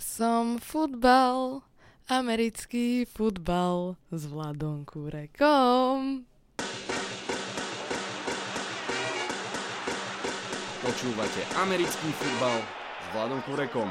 Som 0.00 0.56
futbal, 0.56 1.60
americký 2.08 3.04
futbal 3.04 4.00
s 4.08 4.24
Vladom 4.24 4.88
Kurekom. 4.88 6.24
Počúvate 10.82 11.40
americký 11.60 12.08
futbal 12.16 12.58
s 12.98 13.06
Vladom 13.12 13.40
Kurekom. 13.44 13.90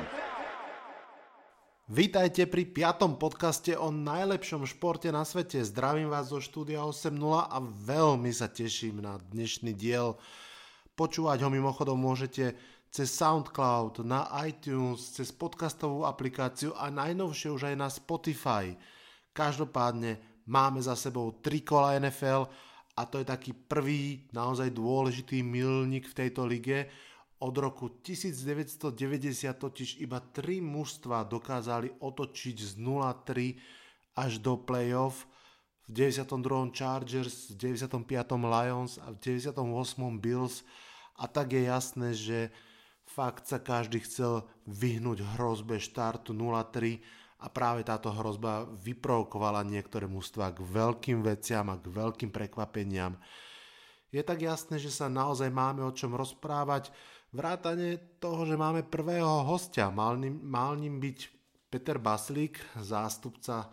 Vítajte 1.92 2.48
pri 2.48 2.66
piatom 2.66 3.20
podcaste 3.20 3.76
o 3.78 3.94
najlepšom 3.94 4.66
športe 4.66 5.12
na 5.14 5.22
svete. 5.22 5.62
Zdravím 5.62 6.10
vás 6.10 6.32
zo 6.32 6.42
štúdia 6.42 6.82
8.0 6.82 7.14
a 7.46 7.58
veľmi 7.62 8.32
sa 8.34 8.50
teším 8.50 9.04
na 9.06 9.20
dnešný 9.20 9.76
diel. 9.76 10.18
Počúvať 10.96 11.44
ho 11.44 11.50
mimochodom 11.52 12.00
môžete 12.00 12.56
cez 12.92 13.08
SoundCloud, 13.16 14.04
na 14.04 14.28
iTunes, 14.44 15.16
cez 15.16 15.32
podcastovú 15.32 16.04
aplikáciu 16.04 16.76
a 16.76 16.92
najnovšie 16.92 17.48
už 17.48 17.72
aj 17.72 17.76
na 17.80 17.88
Spotify. 17.88 18.76
Každopádne 19.32 20.20
máme 20.44 20.84
za 20.84 21.00
sebou 21.00 21.40
tri 21.40 21.64
kola 21.64 21.96
NFL 22.04 22.52
a 23.00 23.02
to 23.08 23.24
je 23.24 23.26
taký 23.32 23.56
prvý 23.56 24.28
naozaj 24.36 24.76
dôležitý 24.76 25.40
milník 25.40 26.12
v 26.12 26.18
tejto 26.20 26.44
lige. 26.44 26.92
Od 27.40 27.56
roku 27.56 28.04
1990 28.04 28.92
totiž 29.56 30.04
iba 30.04 30.20
tri 30.20 30.60
mužstva 30.60 31.24
dokázali 31.24 31.96
otočiť 31.96 32.58
z 32.60 32.72
0-3 32.76 34.20
až 34.20 34.44
do 34.44 34.60
playoff. 34.60 35.32
V 35.88 36.12
92. 36.12 36.76
Chargers, 36.76 37.56
v 37.56 37.80
95. 37.80 38.04
Lions 38.36 39.00
a 39.00 39.16
v 39.16 39.18
98. 39.48 39.56
Bills. 40.20 40.68
A 41.16 41.32
tak 41.32 41.56
je 41.56 41.64
jasné, 41.72 42.12
že 42.12 42.52
Fakt 43.12 43.44
sa 43.44 43.60
každý 43.60 44.00
chcel 44.08 44.48
vyhnúť 44.72 45.36
hrozbe 45.36 45.84
štartu 45.84 46.32
0-3 46.32 47.04
a 47.44 47.52
práve 47.52 47.84
táto 47.84 48.08
hrozba 48.16 48.64
vyprovokovala 48.80 49.68
niektoré 49.68 50.08
mužstva 50.08 50.56
k 50.56 50.64
veľkým 50.64 51.20
veciam 51.20 51.68
a 51.68 51.76
k 51.76 51.92
veľkým 51.92 52.32
prekvapeniam. 52.32 53.20
Je 54.16 54.24
tak 54.24 54.40
jasné, 54.40 54.80
že 54.80 54.92
sa 54.92 55.12
naozaj 55.12 55.52
máme 55.52 55.84
o 55.84 55.92
čom 55.92 56.16
rozprávať. 56.16 56.88
Vrátane 57.36 58.00
toho, 58.20 58.48
že 58.48 58.56
máme 58.56 58.88
prvého 58.88 59.44
hostia. 59.44 59.92
Mal 59.92 60.16
ním, 60.16 60.40
mal 60.44 60.80
ním 60.80 61.04
byť 61.04 61.20
Peter 61.68 62.00
Baslík, 62.00 62.60
zástupca 62.80 63.72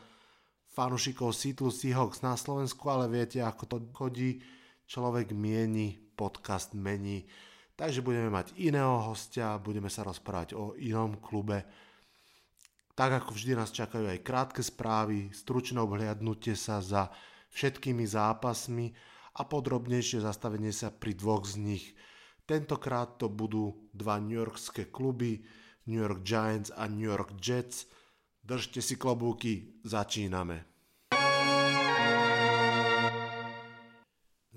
fanúšikov 0.74 1.34
Seattle 1.34 1.74
Seahawks 1.74 2.22
na 2.22 2.38
Slovensku, 2.38 2.86
ale 2.86 3.10
viete, 3.10 3.42
ako 3.42 3.64
to 3.66 3.76
chodí. 3.94 4.42
Človek 4.86 5.34
mieni, 5.34 5.98
podcast 6.14 6.74
mení. 6.74 7.26
Takže 7.78 8.02
budeme 8.02 8.26
mať 8.26 8.58
iného 8.58 8.98
hostia, 9.06 9.54
budeme 9.62 9.86
sa 9.86 10.02
rozprávať 10.02 10.58
o 10.58 10.74
inom 10.82 11.22
klube. 11.22 11.62
Tak 12.98 13.22
ako 13.22 13.38
vždy 13.38 13.54
nás 13.54 13.70
čakajú 13.70 14.10
aj 14.10 14.26
krátke 14.26 14.66
správy, 14.66 15.30
stručné 15.30 15.78
obhliadnutie 15.78 16.58
sa 16.58 16.82
za 16.82 17.06
všetkými 17.54 18.02
zápasmi 18.02 18.90
a 19.38 19.46
podrobnejšie 19.46 20.26
zastavenie 20.26 20.74
sa 20.74 20.90
pri 20.90 21.14
dvoch 21.14 21.46
z 21.46 21.62
nich. 21.62 21.94
Tentokrát 22.42 23.14
to 23.22 23.30
budú 23.30 23.86
dva 23.94 24.18
New 24.18 24.34
Yorkské 24.34 24.90
kluby, 24.90 25.46
New 25.86 26.02
York 26.02 26.26
Giants 26.26 26.74
a 26.74 26.90
New 26.90 27.06
York 27.06 27.38
Jets. 27.38 27.86
Držte 28.42 28.82
si 28.82 28.98
klobúky, 28.98 29.78
začíname. 29.86 30.66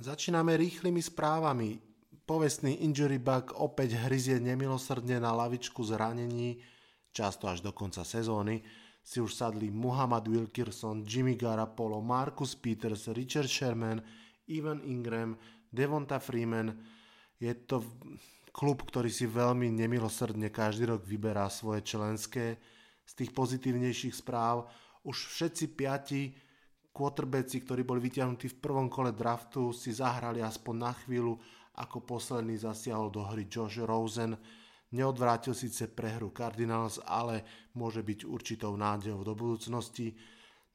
Začíname 0.01 0.57
rýchlymi 0.57 1.05
správami. 1.05 1.90
Povestný 2.31 2.87
injury 2.87 3.19
bug 3.19 3.59
opäť 3.59 4.07
hryzie 4.07 4.39
nemilosrdne 4.39 5.19
na 5.19 5.35
lavičku 5.35 5.83
zranení, 5.83 6.63
často 7.11 7.51
až 7.51 7.59
do 7.59 7.75
konca 7.75 8.07
sezóny, 8.07 8.63
si 9.03 9.19
už 9.19 9.35
sadli 9.35 9.67
Muhammad 9.67 10.31
Wilkerson, 10.31 11.03
Jimmy 11.03 11.35
Garapolo, 11.35 11.99
Marcus 11.99 12.55
Peters, 12.55 13.11
Richard 13.11 13.51
Sherman, 13.51 13.99
Ivan 14.47 14.79
Ingram, 14.87 15.35
Devonta 15.67 16.23
Freeman. 16.23 16.71
Je 17.35 17.51
to 17.67 17.83
klub, 18.55 18.79
ktorý 18.87 19.11
si 19.11 19.27
veľmi 19.27 19.67
nemilosrdne 19.67 20.55
každý 20.55 20.87
rok 20.87 21.03
vyberá 21.03 21.51
svoje 21.51 21.83
členské. 21.83 22.63
Z 23.03 23.11
tých 23.11 23.35
pozitívnejších 23.35 24.15
správ 24.15 24.71
už 25.03 25.35
všetci 25.35 25.65
piati 25.75 26.31
quarterbacki, 26.95 27.59
ktorí 27.59 27.83
boli 27.83 27.99
vyťahnutí 28.07 28.55
v 28.55 28.59
prvom 28.63 28.87
kole 28.87 29.11
draftu, 29.11 29.75
si 29.75 29.91
zahrali 29.91 30.39
aspoň 30.39 30.75
na 30.79 30.95
chvíľu 30.95 31.35
ako 31.75 32.03
posledný 32.03 32.59
zasiahol 32.59 33.07
do 33.13 33.23
hry 33.27 33.47
Josh 33.47 33.79
Rosen. 33.79 34.35
Neodvrátil 34.91 35.55
síce 35.55 35.87
prehru 35.87 36.35
Cardinals, 36.35 36.99
ale 37.07 37.47
môže 37.79 38.03
byť 38.03 38.27
určitou 38.27 38.75
nádejou 38.75 39.23
do 39.23 39.33
budúcnosti. 39.35 40.19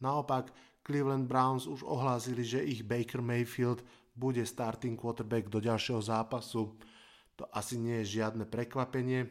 Naopak, 0.00 0.52
Cleveland 0.80 1.28
Browns 1.28 1.66
už 1.66 1.84
ohlásili, 1.84 2.46
že 2.46 2.64
ich 2.64 2.86
Baker 2.86 3.20
Mayfield 3.20 3.82
bude 4.16 4.40
starting 4.46 4.96
quarterback 4.96 5.52
do 5.52 5.60
ďalšieho 5.60 6.00
zápasu. 6.00 6.78
To 7.36 7.44
asi 7.52 7.76
nie 7.76 8.00
je 8.00 8.22
žiadne 8.22 8.48
prekvapenie. 8.48 9.28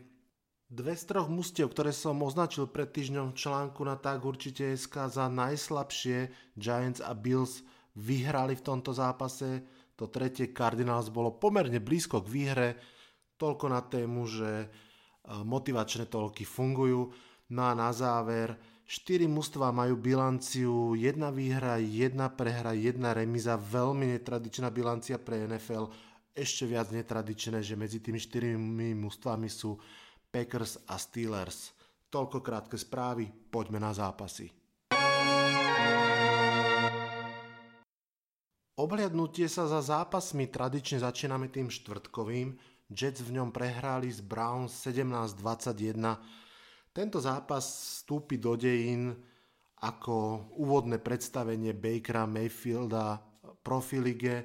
Dve 0.69 0.93
z 0.93 1.09
troch 1.09 1.29
mustiev, 1.29 1.73
ktoré 1.73 1.93
som 1.93 2.21
označil 2.21 2.69
pred 2.69 2.89
týždňom 2.89 3.33
v 3.33 3.37
článku 3.37 3.81
na 3.85 3.97
tak 3.97 4.21
určite 4.21 4.73
SK 4.73 5.09
za 5.09 5.25
najslabšie, 5.29 6.29
Giants 6.57 7.01
a 7.01 7.13
Bills 7.17 7.65
vyhrali 7.95 8.53
v 8.57 8.65
tomto 8.65 8.91
zápase 8.91 9.63
to 9.95 10.11
tretie 10.11 10.51
Cardinals 10.51 11.07
bolo 11.07 11.35
pomerne 11.39 11.79
blízko 11.79 12.19
k 12.23 12.27
výhre, 12.27 12.69
toľko 13.39 13.65
na 13.71 13.81
tému, 13.83 14.27
že 14.27 14.51
e, 14.63 14.67
motivačné 15.43 16.07
toľky 16.07 16.43
fungujú. 16.43 17.11
No 17.51 17.61
a 17.67 17.73
na 17.75 17.91
záver, 17.95 18.55
4 18.85 19.25
mužstva 19.25 19.73
majú 19.73 19.97
bilanciu, 19.97 20.93
jedna 20.93 21.33
výhra, 21.33 21.81
jedna 21.81 22.29
prehra, 22.29 22.77
jedna 22.77 23.17
remiza, 23.17 23.57
veľmi 23.57 24.13
netradičná 24.19 24.69
bilancia 24.69 25.17
pre 25.17 25.47
NFL, 25.47 25.89
ešte 26.35 26.67
viac 26.67 26.91
netradičné, 26.91 27.63
že 27.63 27.79
medzi 27.79 28.03
tými 28.03 28.19
4 28.19 28.59
mužstvami 28.99 29.47
sú 29.47 29.79
Packers 30.29 30.83
a 30.85 30.99
Steelers. 30.99 31.71
Toľko 32.11 32.43
krátke 32.43 32.75
správy, 32.75 33.31
poďme 33.49 33.79
na 33.79 33.95
zápasy. 33.95 34.51
Obhliadnutie 38.75 39.47
sa 39.47 39.71
za 39.71 39.79
zápasmi 39.79 40.51
tradične 40.51 40.99
začíname 40.99 41.47
tým 41.47 41.71
štvrtkovým. 41.71 42.59
Jets 42.91 43.23
v 43.23 43.39
ňom 43.39 43.55
prehrali 43.55 44.11
z 44.11 44.19
Browns 44.19 44.75
17-21. 44.83 45.95
Tento 46.91 47.23
zápas 47.23 47.63
vstúpi 47.63 48.35
do 48.35 48.59
dejín 48.59 49.15
ako 49.79 50.47
úvodné 50.59 50.99
predstavenie 50.99 51.71
Bakera 51.71 52.27
Mayfielda 52.27 53.23
profilige 53.63 54.43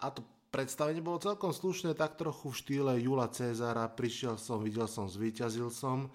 a 0.00 0.08
to 0.08 0.24
predstavenie 0.48 1.04
bolo 1.04 1.20
celkom 1.20 1.52
slušné, 1.52 1.92
tak 1.92 2.16
trochu 2.16 2.48
v 2.48 2.56
štýle 2.56 2.92
Jula 3.04 3.28
Cezara, 3.28 3.84
prišiel 3.92 4.40
som, 4.40 4.64
videl 4.64 4.88
som, 4.88 5.12
zvíťazil 5.12 5.68
som. 5.68 6.08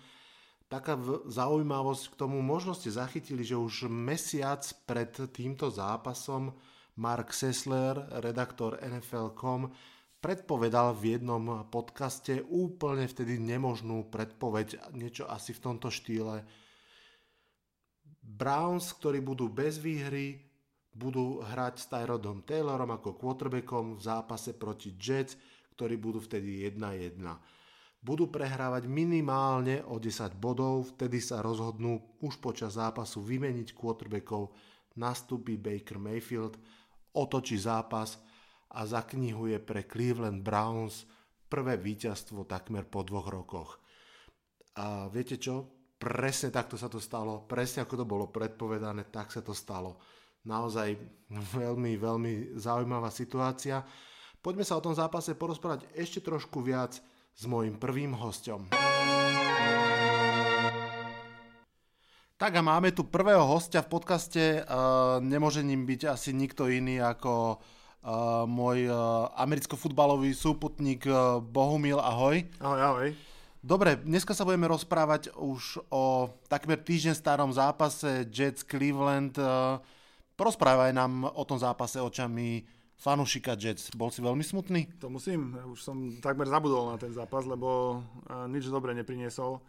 Taká 0.74 0.98
zaujímavosť 1.30 2.18
k 2.18 2.18
tomu 2.18 2.42
možno 2.42 2.74
ste 2.74 2.90
zachytili, 2.90 3.46
že 3.46 3.62
už 3.62 3.86
mesiac 3.94 4.66
pred 4.90 5.14
týmto 5.30 5.70
zápasom 5.70 6.58
Mark 7.02 7.34
Sessler, 7.34 7.98
redaktor 8.22 8.78
NFL.com, 8.78 9.74
predpovedal 10.22 10.94
v 10.94 11.18
jednom 11.18 11.66
podcaste 11.66 12.46
úplne 12.46 13.10
vtedy 13.10 13.42
nemožnú 13.42 14.06
predpoveď, 14.14 14.94
niečo 14.94 15.26
asi 15.26 15.50
v 15.50 15.64
tomto 15.66 15.90
štýle. 15.90 16.46
Browns, 18.22 18.94
ktorí 18.94 19.18
budú 19.18 19.50
bez 19.50 19.82
výhry, 19.82 20.46
budú 20.94 21.42
hrať 21.42 21.74
s 21.82 21.90
Tyrodom 21.90 22.46
Taylorom 22.46 22.94
ako 22.94 23.18
quarterbackom 23.18 23.98
v 23.98 24.02
zápase 24.06 24.54
proti 24.54 24.94
Jets, 24.94 25.34
ktorí 25.74 25.98
budú 25.98 26.22
vtedy 26.22 26.70
1-1. 26.70 27.18
Budú 27.98 28.30
prehrávať 28.30 28.86
minimálne 28.86 29.82
o 29.90 29.98
10 29.98 30.38
bodov, 30.38 30.94
vtedy 30.94 31.18
sa 31.18 31.42
rozhodnú 31.42 32.22
už 32.22 32.38
počas 32.38 32.78
zápasu 32.78 33.26
vymeniť 33.26 33.74
quarterbackov, 33.74 34.54
nastúpi 35.02 35.58
Baker 35.58 35.98
Mayfield– 35.98 36.62
otočí 37.16 37.60
zápas 37.60 38.20
a 38.72 38.88
zaknihuje 38.88 39.60
pre 39.60 39.84
Cleveland 39.84 40.44
Browns 40.44 41.04
prvé 41.52 41.76
víťazstvo 41.76 42.48
takmer 42.48 42.88
po 42.88 43.04
dvoch 43.04 43.28
rokoch. 43.28 43.70
A 44.80 45.12
viete 45.12 45.36
čo? 45.36 45.68
Presne 46.00 46.50
takto 46.50 46.80
sa 46.80 46.88
to 46.88 46.98
stalo, 46.98 47.46
presne 47.46 47.86
ako 47.86 48.02
to 48.02 48.06
bolo 48.08 48.26
predpovedané, 48.32 49.12
tak 49.12 49.30
sa 49.30 49.44
to 49.44 49.54
stalo. 49.54 50.02
Naozaj 50.48 50.98
veľmi, 51.30 52.00
veľmi 52.02 52.34
zaujímavá 52.58 53.14
situácia. 53.14 53.86
Poďme 54.42 54.66
sa 54.66 54.82
o 54.82 54.82
tom 54.82 54.98
zápase 54.98 55.38
porozprávať 55.38 55.86
ešte 55.94 56.26
trošku 56.26 56.66
viac 56.66 56.98
s 57.38 57.44
mojim 57.46 57.78
prvým 57.78 58.18
hostom. 58.18 58.66
Tak 62.42 62.58
a 62.58 62.66
máme 62.66 62.90
tu 62.90 63.06
prvého 63.06 63.46
hostia 63.46 63.86
v 63.86 64.02
podcaste. 64.02 64.66
Uh, 64.66 65.22
nemôže 65.22 65.62
ním 65.62 65.86
byť 65.86 66.10
asi 66.10 66.34
nikto 66.34 66.66
iný 66.74 66.98
ako 66.98 67.62
uh, 67.62 68.50
môj 68.50 68.90
uh, 68.90 69.30
americko-futbalový 69.38 70.34
súputník 70.34 71.06
Bohumil. 71.54 72.02
Ahoj. 72.02 72.42
Ahoj, 72.58 72.82
ahoj. 72.82 73.10
Dobre, 73.62 73.94
dneska 74.02 74.34
sa 74.34 74.42
budeme 74.42 74.66
rozprávať 74.66 75.38
už 75.38 75.86
o 75.94 76.34
takmer 76.50 76.82
týždeň 76.82 77.14
starom 77.14 77.54
zápase 77.54 78.26
Jets 78.34 78.66
Cleveland. 78.66 79.38
Eh, 79.38 79.78
porozprávaj 80.34 80.90
nám 80.98 81.30
o 81.30 81.46
tom 81.46 81.62
zápase 81.62 82.02
očami 82.02 82.66
fanúšika 82.98 83.54
Jets. 83.54 83.94
Bol 83.94 84.10
si 84.10 84.26
veľmi 84.26 84.42
smutný? 84.42 84.90
To 84.98 85.14
musím, 85.14 85.62
už 85.70 85.78
som 85.78 86.10
takmer 86.26 86.50
zabudol 86.50 86.90
na 86.90 86.98
ten 86.98 87.14
zápas, 87.14 87.46
lebo 87.46 88.02
eh, 88.02 88.50
nič 88.50 88.66
dobre 88.66 88.98
nepriniesol. 88.98 89.62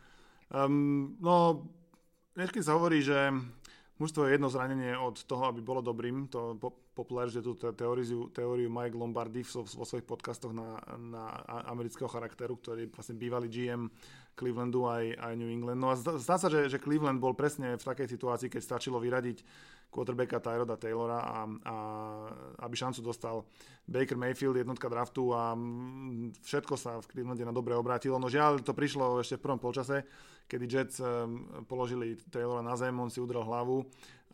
Um, 0.48 1.20
no, 1.20 1.68
dneska 2.36 2.64
sa 2.64 2.76
hovorí, 2.76 3.04
že 3.04 3.32
mužstvo 4.00 4.26
je 4.26 4.34
jedno 4.36 4.48
zranenie 4.48 4.96
od 4.96 5.20
toho, 5.24 5.48
aby 5.48 5.60
bolo 5.60 5.84
dobrým. 5.84 6.26
To 6.32 6.56
popularizuje 6.92 7.44
tú 7.44 7.54
teóriu, 7.56 8.28
teóriu 8.32 8.68
Mike 8.68 8.96
Lombardi 8.96 9.44
vo, 9.44 9.62
vo 9.64 9.84
svojich 9.84 10.08
podcastoch 10.08 10.52
na, 10.52 10.80
na 10.96 11.24
amerického 11.68 12.08
charakteru, 12.08 12.58
ktorý 12.58 12.88
vlastne 12.90 13.16
bývalý 13.16 13.48
GM 13.48 13.88
Clevelandu 14.32 14.88
aj, 14.88 15.04
aj 15.20 15.32
New 15.36 15.52
England. 15.52 15.80
No 15.80 15.92
a 15.92 15.96
zdá 15.96 16.36
sa, 16.40 16.48
že, 16.48 16.68
že 16.72 16.80
Cleveland 16.80 17.20
bol 17.20 17.36
presne 17.36 17.76
v 17.76 17.84
takej 17.84 18.08
situácii, 18.16 18.48
keď 18.48 18.62
stačilo 18.64 18.96
vyradiť 18.96 19.44
quarterbacka 19.92 20.40
Tyroda 20.40 20.80
Taylora 20.80 21.20
a, 21.20 21.44
a 21.44 21.76
aby 22.64 22.74
šancu 22.74 23.04
dostal 23.04 23.44
Baker 23.84 24.16
Mayfield, 24.16 24.56
jednotka 24.56 24.88
draftu 24.88 25.36
a 25.36 25.52
všetko 26.40 26.74
sa 26.80 26.96
v 27.04 27.08
Clevelande 27.12 27.44
na 27.44 27.52
dobre 27.52 27.76
obrátilo. 27.76 28.16
No 28.16 28.32
žiaľ, 28.32 28.64
to 28.64 28.72
prišlo 28.72 29.20
ešte 29.20 29.36
v 29.36 29.44
prvom 29.44 29.60
polčase, 29.60 30.08
kedy 30.48 30.64
Jets 30.64 30.96
položili 31.68 32.16
Taylora 32.32 32.64
na 32.64 32.72
zem, 32.80 32.96
on 32.96 33.12
si 33.12 33.20
udrel 33.20 33.44
hlavu 33.44 33.84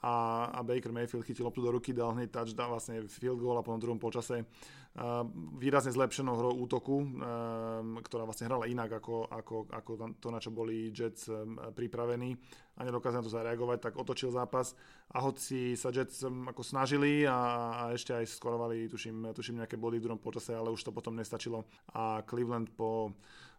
a, 0.03 0.47
a 0.55 0.61
Baker 0.63 0.93
Mayfield 0.93 1.27
chytil 1.27 1.45
loptu 1.45 1.63
do 1.63 1.71
ruky, 1.71 1.93
dal 1.93 2.15
hneď 2.15 2.31
touchdown, 2.31 2.71
vlastne 2.71 3.03
field 3.11 3.43
goal 3.43 3.59
a 3.59 3.65
v 3.67 3.83
druhom 3.83 3.99
počase 3.99 4.43
uh, 4.43 5.27
výrazne 5.59 5.91
zlepšenou 5.91 6.35
hrou 6.39 6.53
útoku, 6.63 7.03
um, 7.03 7.99
ktorá 8.03 8.23
vlastne 8.23 8.47
hrala 8.47 8.71
inak 8.71 9.03
ako, 9.03 9.27
ako, 9.27 9.57
ako 9.75 9.91
to, 10.23 10.29
na 10.31 10.39
čo 10.39 10.55
boli 10.55 10.95
Jets 10.95 11.27
um, 11.27 11.59
pripravení 11.75 12.39
a 12.79 12.87
nedokázali 12.87 13.19
na 13.23 13.27
to 13.27 13.35
zareagovať, 13.35 13.79
tak 13.83 13.95
otočil 13.99 14.31
zápas. 14.31 14.79
A 15.11 15.19
hoci 15.25 15.75
sa 15.75 15.91
Jets 15.91 16.23
um, 16.23 16.47
ako 16.47 16.63
snažili 16.63 17.27
a, 17.27 17.39
a 17.75 17.83
ešte 17.91 18.15
aj 18.15 18.31
skorovali, 18.31 18.87
tuším, 18.87 19.35
tuším 19.35 19.63
nejaké 19.63 19.75
body 19.75 19.99
v 19.99 20.05
druhom 20.07 20.23
počase, 20.23 20.55
ale 20.55 20.71
už 20.71 20.87
to 20.87 20.95
potom 20.95 21.19
nestačilo. 21.19 21.67
A 21.99 22.23
Cleveland 22.23 22.71
po 22.75 23.19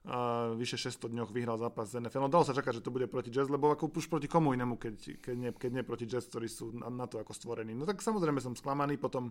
a 0.10 0.50
vyše 0.58 0.82
600 0.82 1.14
dňoch 1.14 1.30
vyhral 1.30 1.62
zápas 1.62 1.94
z 1.94 2.02
NFL. 2.02 2.26
No 2.26 2.34
dalo 2.34 2.42
sa 2.42 2.58
čakať, 2.58 2.82
že 2.82 2.86
to 2.86 2.90
bude 2.90 3.06
proti 3.06 3.30
Jazz, 3.30 3.46
lebo 3.46 3.70
ako 3.70 3.94
už 3.94 4.10
proti 4.10 4.26
komu 4.26 4.58
inému, 4.58 4.82
keď, 4.82 5.22
keď, 5.22 5.36
nie, 5.38 5.52
keď 5.54 5.70
nie 5.70 5.84
proti 5.86 6.10
Jazz, 6.10 6.26
ktorí 6.26 6.50
sú 6.50 6.74
na, 6.74 6.90
na 6.90 7.06
to 7.06 7.22
ako 7.22 7.30
stvorení. 7.30 7.78
No 7.78 7.86
tak 7.86 8.02
samozrejme 8.02 8.42
som 8.42 8.58
sklamaný 8.58 8.98
potom 8.98 9.30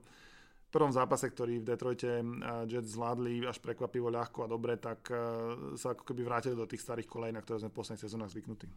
v 0.69 0.71
prvom 0.71 0.93
zápase, 0.93 1.33
ktorý 1.33 1.65
v 1.65 1.69
Detroite 1.75 2.21
Jets 2.69 2.93
zvládli 2.93 3.41
až 3.49 3.57
prekvapivo 3.59 4.13
ľahko 4.13 4.45
a 4.45 4.53
dobre, 4.53 4.77
tak 4.77 5.09
sa 5.81 5.97
ako 5.97 6.05
keby 6.05 6.21
vrátili 6.29 6.53
do 6.53 6.69
tých 6.69 6.85
starých 6.85 7.09
kolejí, 7.09 7.33
na 7.33 7.41
ktoré 7.41 7.65
sme 7.65 7.73
v 7.73 7.79
posledných 7.81 8.05
sezónach 8.05 8.29
zvyknutí. 8.29 8.69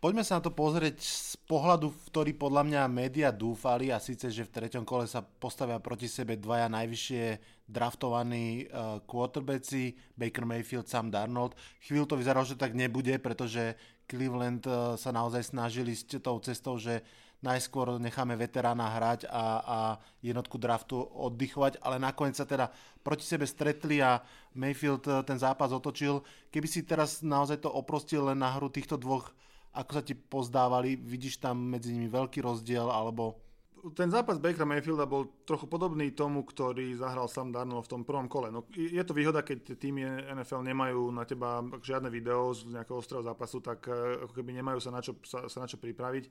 Poďme 0.00 0.24
sa 0.24 0.40
na 0.40 0.46
to 0.48 0.48
pozrieť 0.48 0.96
z 0.96 1.36
pohľadu, 1.44 1.92
v 1.92 2.02
ktorý 2.08 2.32
podľa 2.32 2.62
mňa 2.64 2.82
média 2.88 3.28
dúfali 3.28 3.92
a 3.92 4.00
síce, 4.00 4.32
že 4.32 4.48
v 4.48 4.54
treťom 4.56 4.88
kole 4.88 5.04
sa 5.04 5.20
postavia 5.20 5.76
proti 5.76 6.08
sebe 6.08 6.40
dvaja 6.40 6.72
najvyššie 6.72 7.24
draftovaní 7.70 8.66
uh, 8.66 8.98
quarterbacki, 9.06 9.94
Baker 10.18 10.42
Mayfield, 10.42 10.90
Sam 10.90 11.08
Darnold. 11.14 11.54
Chvíľu 11.86 12.10
to 12.10 12.18
vyzeralo, 12.18 12.42
že 12.42 12.58
tak 12.58 12.74
nebude, 12.74 13.14
pretože 13.22 13.78
Cleveland 14.10 14.66
uh, 14.66 14.98
sa 14.98 15.14
naozaj 15.14 15.54
snažili 15.54 15.94
s 15.94 16.02
tou 16.18 16.42
cestou, 16.42 16.74
že 16.82 17.06
najskôr 17.40 17.96
necháme 17.96 18.36
veterána 18.36 18.90
hrať 19.00 19.24
a, 19.30 19.44
a 19.62 19.78
jednotku 20.20 20.60
draftu 20.60 21.00
oddychovať, 21.00 21.80
ale 21.80 21.96
nakoniec 21.96 22.36
sa 22.36 22.44
teda 22.44 22.68
proti 23.00 23.24
sebe 23.24 23.48
stretli 23.48 24.02
a 24.02 24.20
Mayfield 24.52 25.06
uh, 25.06 25.22
ten 25.22 25.38
zápas 25.38 25.70
otočil. 25.70 26.26
Keby 26.50 26.66
si 26.66 26.82
teraz 26.82 27.22
naozaj 27.22 27.64
to 27.64 27.70
oprostil 27.70 28.28
len 28.28 28.42
na 28.42 28.52
hru 28.52 28.68
týchto 28.68 28.98
dvoch 28.98 29.30
ako 29.70 29.90
sa 29.94 30.02
ti 30.02 30.18
pozdávali? 30.18 30.98
Vidíš 30.98 31.38
tam 31.38 31.70
medzi 31.70 31.94
nimi 31.94 32.10
veľký 32.10 32.42
rozdiel, 32.42 32.90
alebo... 32.90 33.38
Ten 33.80 34.12
zápas 34.12 34.36
Bakera 34.36 34.68
Mayfielda 34.68 35.08
bol 35.08 35.40
trochu 35.48 35.64
podobný 35.64 36.12
tomu, 36.12 36.44
ktorý 36.44 36.92
zahral 37.00 37.32
Sam 37.32 37.48
Darnold 37.48 37.88
v 37.88 37.92
tom 37.96 38.02
prvom 38.04 38.28
kole. 38.28 38.52
No, 38.52 38.68
je 38.76 39.00
to 39.00 39.16
výhoda, 39.16 39.40
keď 39.40 39.72
týmy 39.80 40.04
NFL 40.36 40.60
nemajú 40.68 41.08
na 41.08 41.24
teba 41.24 41.64
žiadne 41.80 42.12
video 42.12 42.52
z 42.52 42.68
nejakého 42.68 43.00
ostrého 43.00 43.24
zápasu, 43.24 43.64
tak 43.64 43.88
eh, 43.88 44.28
ako 44.28 44.36
keby 44.36 44.60
nemajú 44.60 44.84
sa 44.84 44.92
na 44.92 45.00
čo, 45.00 45.16
sa, 45.24 45.48
sa 45.48 45.64
na 45.64 45.68
čo 45.68 45.80
pripraviť. 45.80 46.28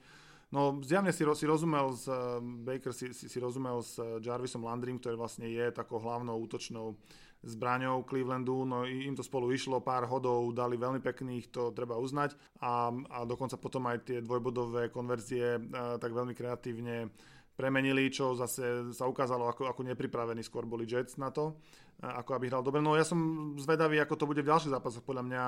No 0.49 0.81
zjavne 0.81 1.13
si, 1.13 1.25
si 1.25 1.45
rozumel 1.49 1.89
s 1.97 2.05
eh, 2.05 2.37
Baker 2.39 2.93
si, 2.93 3.17
si, 3.17 3.25
si 3.25 3.37
rozumel 3.41 3.81
s 3.81 3.97
Jarvisom 4.21 4.61
Landrym, 4.61 5.01
ktorý 5.01 5.17
vlastne 5.17 5.49
je 5.49 5.73
takou 5.73 5.97
hlavnou 5.97 6.37
útočnou 6.45 6.93
zbraňou 7.39 8.03
Clevelandu, 8.03 8.67
no 8.67 8.83
im 8.83 9.15
to 9.15 9.23
spolu 9.23 9.55
išlo, 9.55 9.79
pár 9.79 10.03
hodov 10.11 10.51
dali 10.51 10.75
veľmi 10.75 10.99
pekných, 10.99 11.47
to 11.47 11.71
treba 11.71 11.95
uznať 11.95 12.35
a, 12.59 12.91
a 12.91 13.17
dokonca 13.23 13.55
potom 13.55 13.87
aj 13.87 13.97
tie 14.03 14.19
dvojbodové 14.19 14.91
konverzie 14.91 15.55
tak 15.71 16.11
veľmi 16.11 16.35
kreatívne 16.35 17.07
premenili, 17.59 18.07
čo 18.07 18.31
zase 18.39 18.95
sa 18.95 19.03
ukázalo 19.03 19.51
ako, 19.51 19.67
ako 19.67 19.83
nepripravení 19.83 20.39
skôr 20.39 20.63
boli 20.63 20.87
Jets 20.87 21.19
na 21.19 21.27
to 21.27 21.59
ako 21.99 22.31
aby 22.39 22.47
hral 22.47 22.63
dobre. 22.63 22.79
No 22.79 22.95
ja 22.95 23.03
som 23.03 23.51
zvedavý, 23.59 23.99
ako 23.99 24.15
to 24.15 24.29
bude 24.31 24.39
v 24.39 24.47
ďalších 24.47 24.71
zápasoch. 24.71 25.03
Podľa 25.03 25.23
mňa 25.27 25.43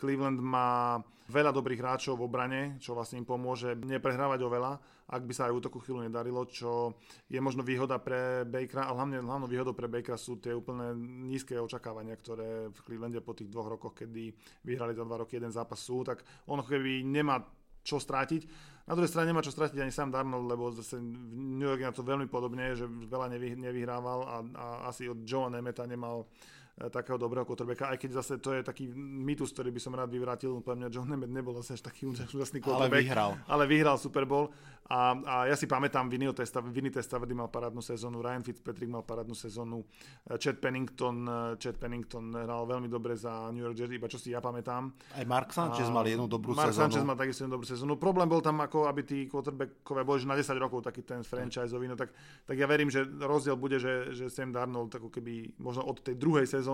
Cleveland 0.00 0.40
má 0.40 0.96
veľa 1.28 1.52
dobrých 1.52 1.78
hráčov 1.84 2.16
v 2.16 2.24
obrane, 2.24 2.60
čo 2.80 2.96
vlastne 2.96 3.20
im 3.20 3.28
pomôže 3.28 3.76
neprehrávať 3.76 4.40
oveľa, 4.40 4.80
ak 5.12 5.22
by 5.28 5.32
sa 5.36 5.46
aj 5.46 5.60
útoku 5.60 5.78
chvíľu 5.84 6.08
nedarilo, 6.08 6.42
čo 6.48 6.96
je 7.28 7.38
možno 7.38 7.60
výhoda 7.60 8.00
pre 8.00 8.48
Bakera, 8.48 8.88
ale 8.88 8.96
hlavne 8.96 9.16
hlavnou 9.20 9.46
výhodou 9.46 9.76
pre 9.76 9.92
Bakera 9.92 10.16
sú 10.16 10.40
tie 10.40 10.56
úplne 10.56 10.96
nízke 11.28 11.54
očakávania, 11.60 12.16
ktoré 12.16 12.72
v 12.72 12.78
Clevelande 12.80 13.20
po 13.20 13.36
tých 13.36 13.52
dvoch 13.52 13.68
rokoch, 13.68 13.94
kedy 13.94 14.32
vyhrali 14.64 14.96
za 14.96 15.04
dva 15.04 15.22
roky 15.22 15.36
jeden 15.36 15.52
zápas 15.52 15.78
sú, 15.78 16.02
tak 16.02 16.24
on 16.48 16.64
keby 16.64 17.04
nemá 17.04 17.44
čo 17.80 17.98
strátiť. 17.98 18.46
Na 18.88 18.98
druhej 18.98 19.12
strane 19.12 19.30
nemá 19.30 19.44
čo 19.44 19.54
stratiť 19.54 19.78
ani 19.78 19.94
sám 19.94 20.10
Darnold, 20.10 20.50
lebo 20.50 20.74
zase 20.74 20.98
v 20.98 21.36
New 21.36 21.68
York 21.68 21.80
je 21.84 21.88
na 21.88 21.94
to 21.94 22.02
veľmi 22.02 22.26
podobne, 22.26 22.74
že 22.74 22.88
veľa 22.88 23.30
nevy, 23.30 23.54
nevyhrával 23.54 24.20
a, 24.26 24.36
a 24.56 24.66
asi 24.90 25.06
od 25.06 25.22
Joea 25.22 25.52
Nemeta 25.52 25.86
nemal 25.86 26.26
E, 26.26 26.59
takého 26.88 27.20
dobrého 27.20 27.44
quarterbacka, 27.44 27.92
aj 27.92 27.98
keď 28.00 28.10
zase 28.24 28.40
to 28.40 28.56
je 28.56 28.64
taký 28.64 28.88
mýtus, 28.96 29.52
ktorý 29.52 29.68
by 29.68 29.80
som 29.82 29.92
rád 29.92 30.08
vyvrátil, 30.08 30.56
pre 30.64 30.72
mňa 30.72 30.88
John 30.88 31.12
Nemeth 31.12 31.28
nebol 31.28 31.52
zase 31.60 31.76
až 31.76 31.84
taký 31.84 32.08
úžasný 32.08 32.64
quarterback. 32.64 32.88
Ale 32.88 33.02
vyhral. 33.04 33.30
Ale 33.44 33.64
vyhral 33.68 34.00
Super 34.00 34.24
Bowl 34.24 34.48
a, 34.90 35.14
a 35.22 35.34
ja 35.46 35.54
si 35.54 35.70
pamätám 35.70 36.10
Vinny 36.10 36.26
Testa, 36.34 36.58
Vinny 36.58 36.90
Testavedy 36.90 37.30
mal 37.30 37.46
parádnu 37.46 37.78
sezónu, 37.78 38.18
Ryan 38.18 38.42
Fitzpatrick 38.42 38.90
mal 38.90 39.06
parádnu 39.06 39.38
sezónu, 39.38 39.86
e, 40.26 40.34
Chad 40.34 40.58
Pennington, 40.58 41.16
e, 41.30 41.62
Chad 41.62 41.78
Pennington 41.78 42.34
hral 42.34 42.66
veľmi 42.66 42.90
dobre 42.90 43.14
za 43.14 43.54
New 43.54 43.62
York 43.62 43.78
Jets, 43.78 43.94
iba 43.94 44.10
čo 44.10 44.18
si 44.18 44.34
ja 44.34 44.42
pamätám. 44.42 44.90
Aj 45.14 45.22
Mark 45.22 45.54
Sanchez 45.54 45.86
a, 45.86 45.94
mal 45.94 46.02
jednu 46.10 46.26
dobrú 46.26 46.58
Mark 46.58 46.74
sezónu. 46.74 46.90
Mark 46.90 46.90
Sanchez 46.90 47.06
mal 47.06 47.14
takisto 47.14 47.46
jednu 47.46 47.54
dobrú 47.54 47.66
sezónu. 47.70 47.92
Problém 48.02 48.26
bol 48.26 48.42
tam 48.42 48.58
ako, 48.58 48.90
aby 48.90 49.06
tí 49.06 49.18
quarterbackovia 49.30 50.02
boli 50.02 50.18
že 50.18 50.26
na 50.26 50.34
10 50.34 50.58
rokov 50.58 50.82
taký 50.82 51.06
ten 51.06 51.22
franchiseový, 51.22 51.86
no 51.86 51.94
tak, 51.94 52.10
tak 52.42 52.58
ja 52.58 52.66
verím, 52.66 52.90
že 52.90 53.06
rozdiel 53.06 53.54
bude, 53.54 53.78
že, 53.78 54.10
že 54.10 54.26
Sam 54.26 54.50
Darnold 54.50 54.90
ako 54.90 55.06
keby 55.06 55.54
možno 55.62 55.86
od 55.86 56.02
tej 56.02 56.18
druhej 56.18 56.50
sezóny 56.50 56.69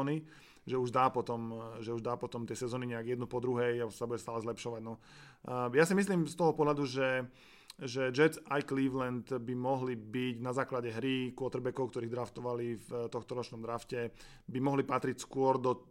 že 0.67 0.77
už 0.77 0.91
dá 0.91 1.09
potom, 1.15 1.55
že 1.79 1.95
už 1.95 2.03
dá 2.03 2.19
potom 2.19 2.43
tie 2.43 2.59
sezóny 2.59 2.91
nejak 2.91 3.15
jednu 3.15 3.31
po 3.31 3.39
druhej 3.39 3.87
a 3.87 3.93
sa 3.95 4.11
bude 4.11 4.19
stále 4.19 4.43
zlepšovať. 4.43 4.83
No. 4.83 4.99
Ja 5.71 5.87
si 5.87 5.95
myslím 5.95 6.27
z 6.27 6.35
toho 6.35 6.53
pohľadu, 6.53 6.83
že 6.85 7.31
že 7.77 8.09
Jets 8.09 8.41
aj 8.49 8.73
Cleveland 8.73 9.29
by 9.29 9.53
mohli 9.53 10.01
byť 10.01 10.41
na 10.41 10.57
základe 10.57 10.89
hry 10.89 11.37
quarterbackov, 11.37 11.93
ktorých 11.93 12.09
draftovali 12.09 12.67
v 12.81 12.89
tohto 13.13 13.37
ročnom 13.37 13.61
drafte, 13.61 14.17
by 14.49 14.59
mohli 14.65 14.81
patriť 14.81 15.21
skôr 15.21 15.61
do 15.61 15.85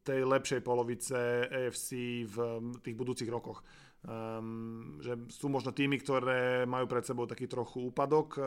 tej 0.00 0.24
lepšej 0.24 0.64
polovice 0.64 1.44
AFC 1.44 2.24
v 2.24 2.36
tých 2.80 2.96
budúcich 2.96 3.28
rokoch. 3.28 3.60
Um, 4.06 5.02
že 5.02 5.18
sú 5.34 5.50
možno 5.50 5.74
týmy, 5.74 5.98
ktoré 5.98 6.62
majú 6.62 6.86
pred 6.86 7.02
sebou 7.02 7.26
taký 7.26 7.50
trochu 7.50 7.90
úpadok 7.90 8.28
uh, 8.38 8.44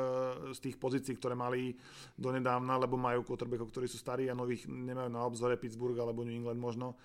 z 0.56 0.60
tých 0.63 0.79
pozícií, 0.79 1.20
ktoré 1.20 1.36
mali 1.36 1.75
donedávna, 2.15 2.79
lebo 2.79 2.96
majú 2.96 3.27
quarterbackov, 3.27 3.68
ktorí 3.68 3.88
sú 3.91 4.00
starí 4.00 4.32
a 4.32 4.38
nových 4.38 4.72
nemajú 4.72 5.12
na 5.12 5.20
obzore 5.27 5.60
Pittsburgh 5.60 6.00
alebo 6.00 6.24
New 6.24 6.32
England 6.32 6.63
možno. 6.63 6.96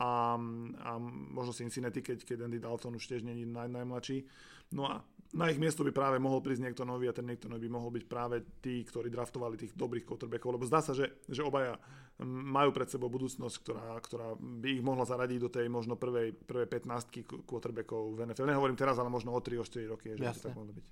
A, 0.00 0.34
a 0.80 0.90
možno 1.30 1.54
Cincinnati, 1.54 2.02
keď, 2.02 2.26
keď 2.26 2.50
Andy 2.50 2.58
Dalton 2.58 2.98
už 2.98 3.04
tiež 3.04 3.22
není 3.22 3.46
naj, 3.46 3.68
najmladší. 3.68 4.26
No 4.74 4.90
a 4.90 5.04
na 5.30 5.46
ich 5.46 5.62
miesto 5.62 5.86
by 5.86 5.94
práve 5.94 6.18
mohol 6.18 6.42
prísť 6.42 6.66
niekto 6.66 6.82
nový 6.82 7.06
a 7.06 7.14
ten 7.14 7.22
niekto 7.22 7.46
nový 7.46 7.70
by 7.70 7.78
mohol 7.78 7.94
byť 7.94 8.04
práve 8.10 8.42
tí, 8.58 8.82
ktorí 8.82 9.06
draftovali 9.06 9.54
tých 9.54 9.78
dobrých 9.78 10.02
quarterbackov, 10.02 10.58
lebo 10.58 10.66
zdá 10.66 10.82
sa, 10.82 10.90
že, 10.90 11.22
že 11.30 11.46
obaja 11.46 11.78
majú 12.26 12.70
pred 12.76 12.88
sebou 12.88 13.08
budúcnosť, 13.08 13.56
ktorá, 13.64 13.96
ktorá 14.00 14.28
by 14.38 14.68
ich 14.76 14.82
mohla 14.84 15.08
zaradiť 15.08 15.38
do 15.40 15.48
tej 15.48 15.66
možno 15.72 15.96
prvej, 15.96 16.36
prvej 16.36 16.68
15 16.68 17.48
quarterbackov 17.48 18.16
v 18.16 18.18
NFL. 18.28 18.52
Nehovorím 18.52 18.76
teraz, 18.76 19.00
ale 19.00 19.08
možno 19.08 19.32
o 19.32 19.40
3 19.40 19.60
o 19.60 19.64
4 19.64 19.92
roky, 19.92 20.12
že 20.12 20.20
by 20.20 20.36
to 20.36 20.44
tak 20.44 20.56
mohlo 20.56 20.72
byť. 20.76 20.86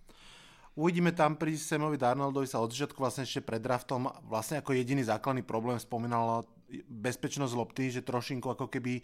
Uvidíme 0.79 1.11
tam 1.11 1.35
pri 1.35 1.59
Samovi 1.59 1.99
Darnoldovi 1.99 2.47
sa 2.47 2.63
od 2.63 2.71
začiatku 2.71 3.03
vlastne 3.03 3.27
ešte 3.27 3.43
pred 3.43 3.59
draftom 3.59 4.07
vlastne 4.31 4.63
ako 4.63 4.79
jediný 4.79 5.03
základný 5.03 5.43
problém 5.43 5.75
spomínal 5.75 6.47
bezpečnosť 6.87 7.55
lopty, 7.59 7.91
že 7.91 8.07
trošinku 8.07 8.47
ako 8.47 8.71
keby 8.71 9.03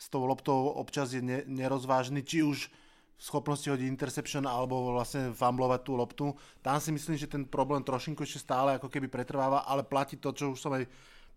s 0.00 0.06
tou 0.08 0.24
loptou 0.24 0.72
občas 0.80 1.12
je 1.12 1.20
nerozvážny, 1.44 2.24
či 2.24 2.40
už 2.40 2.72
schopnosti 3.20 3.68
hodiť 3.68 3.84
interception 3.84 4.48
alebo 4.48 4.96
vlastne 4.96 5.36
fumblovať 5.36 5.80
tú 5.84 5.92
loptu. 5.92 6.26
Tam 6.64 6.80
si 6.80 6.88
myslím, 6.88 7.20
že 7.20 7.28
ten 7.28 7.44
problém 7.44 7.84
trošinku 7.84 8.24
ešte 8.24 8.40
stále 8.40 8.80
ako 8.80 8.88
keby 8.88 9.12
pretrváva, 9.12 9.68
ale 9.68 9.84
platí 9.84 10.16
to, 10.16 10.32
čo 10.32 10.56
už 10.56 10.58
som 10.58 10.72
aj 10.72 10.88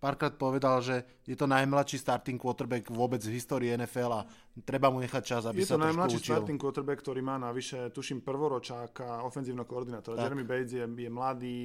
párkrát 0.04 0.36
povedal, 0.36 0.84
že 0.84 1.08
je 1.24 1.40
to 1.40 1.48
najmladší 1.48 1.96
starting 1.96 2.36
quarterback 2.36 2.92
vôbec 2.92 3.24
v 3.24 3.40
histórii 3.40 3.72
NFL 3.72 4.12
a 4.12 4.22
treba 4.68 4.92
mu 4.92 5.00
nechať 5.00 5.24
čas, 5.24 5.48
aby 5.48 5.64
je 5.64 5.72
sa 5.72 5.80
to 5.80 5.88
najmladší 5.88 6.20
učil. 6.20 6.36
starting 6.36 6.60
quarterback, 6.60 7.00
ktorý 7.00 7.24
má 7.24 7.40
navyše, 7.40 7.88
tuším, 7.96 8.20
prvoročáka 8.20 9.24
ofenzívneho 9.24 9.64
koordinátora. 9.64 10.20
Tak. 10.20 10.24
Jeremy 10.28 10.44
Bates 10.44 10.76
je, 10.76 10.84
je 10.84 11.08
mladý 11.08 11.60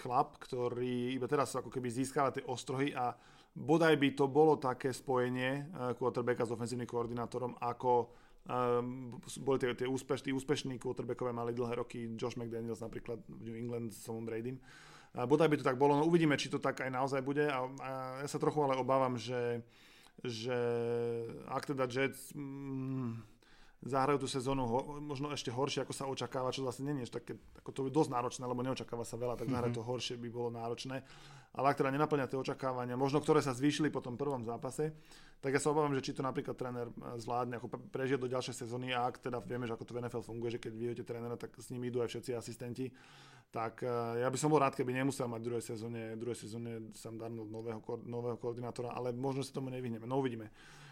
chlap, 0.00 0.40
ktorý 0.40 1.20
iba 1.20 1.28
teraz 1.28 1.52
ako 1.52 1.68
keby 1.68 1.92
získava 1.92 2.32
tie 2.32 2.48
ostrohy 2.48 2.96
a 2.96 3.12
bodaj 3.52 3.92
by 4.00 4.08
to 4.16 4.24
bolo 4.24 4.56
také 4.56 4.96
spojenie 4.96 5.68
uh, 5.68 5.92
quarterbacka 6.00 6.48
s 6.48 6.56
ofenzívnym 6.56 6.88
koordinátorom, 6.88 7.60
ako 7.60 8.24
Um, 8.46 9.18
boli 9.42 9.58
tie, 9.58 9.74
tie 9.74 9.90
úspešní, 9.90 10.30
úspešní 10.30 10.78
quarterbackové 10.78 11.34
mali 11.34 11.50
dlhé 11.50 11.82
roky, 11.82 12.06
Josh 12.14 12.38
McDaniels 12.38 12.78
napríklad 12.78 13.18
v 13.26 13.42
New 13.42 13.58
England 13.58 13.90
s 13.90 14.06
Tomom 14.06 14.22
Bradym. 14.22 14.62
Bodaj 15.24 15.48
by 15.48 15.56
to 15.56 15.64
tak 15.64 15.80
bolo, 15.80 15.96
no 15.96 16.04
uvidíme, 16.04 16.36
či 16.36 16.52
to 16.52 16.60
tak 16.60 16.84
aj 16.84 16.92
naozaj 16.92 17.24
bude. 17.24 17.48
A, 17.48 17.64
a 17.64 17.90
ja 18.20 18.28
sa 18.28 18.36
trochu 18.36 18.60
ale 18.60 18.76
obávam, 18.76 19.16
že, 19.16 19.64
že 20.20 20.58
ak 21.48 21.72
teda 21.72 21.88
Jets 21.88 22.36
mm, 22.36 23.24
zahrajú 23.80 24.24
tú 24.24 24.28
sezónu 24.28 24.68
ho, 24.68 24.78
možno 25.00 25.32
ešte 25.32 25.48
horšie, 25.48 25.86
ako 25.86 25.94
sa 25.94 26.04
očakáva, 26.04 26.52
čo 26.52 26.66
zase 26.68 26.84
nie 26.84 27.00
je 27.06 27.16
také, 27.16 27.40
ako 27.62 27.70
to 27.72 27.80
je 27.88 27.96
dosť 27.96 28.10
náročné, 28.12 28.44
lebo 28.44 28.60
neočakáva 28.60 29.08
sa 29.08 29.16
veľa, 29.16 29.40
tak 29.40 29.48
zahrať 29.48 29.72
mm-hmm. 29.72 29.86
to 29.86 29.88
horšie 29.88 30.14
by 30.20 30.28
bolo 30.28 30.48
náročné. 30.52 31.00
Ale 31.56 31.66
ak 31.72 31.78
teda 31.80 31.88
nenaplňa 31.96 32.28
tie 32.28 32.36
očakávania, 32.36 33.00
možno 33.00 33.22
ktoré 33.24 33.40
sa 33.40 33.56
zvýšili 33.56 33.88
po 33.88 34.04
tom 34.04 34.20
prvom 34.20 34.44
zápase, 34.44 34.92
tak 35.40 35.56
ja 35.56 35.60
sa 35.60 35.72
obávam, 35.72 35.92
že 35.96 36.04
či 36.04 36.12
to 36.12 36.20
napríklad 36.20 36.56
tréner 36.56 36.88
eh, 36.88 37.16
zvládne, 37.20 37.56
ako 37.56 37.66
prežije 37.92 38.20
do 38.20 38.28
ďalšej 38.28 38.66
sezóny 38.66 38.92
a 38.92 39.08
ak 39.08 39.24
teda 39.24 39.40
vieme, 39.40 39.64
že 39.64 39.72
ako 39.72 39.84
to 39.88 39.94
v 39.96 40.00
NFL 40.04 40.24
funguje, 40.24 40.50
že 40.56 40.60
keď 40.60 40.72
vyjete 40.76 41.04
trénera, 41.04 41.36
tak 41.40 41.56
s 41.56 41.72
ním 41.72 41.88
idú 41.88 42.04
aj 42.04 42.12
všetci 42.12 42.30
asistenti, 42.36 42.92
tak 43.50 43.82
eh, 43.86 44.22
ja 44.22 44.28
by 44.28 44.38
som 44.38 44.52
bol 44.52 44.60
rád, 44.60 44.74
keby 44.74 44.92
nemusel 44.92 45.30
mať 45.30 45.40
v 45.40 45.46
druhej 45.48 45.64
sezóne, 45.64 46.00
v 46.14 46.20
druhej 46.20 46.38
sezóne 46.38 46.70
Sam 46.92 47.16
Darnold 47.16 47.48
nového, 47.48 47.80
nového 48.04 48.36
koordinátora, 48.36 48.92
ale 48.92 49.14
možno 49.16 49.46
sa 49.46 49.54
tomu 49.54 49.72
nevyhneme, 49.72 50.04
no 50.04 50.20
uvidíme. 50.20 50.50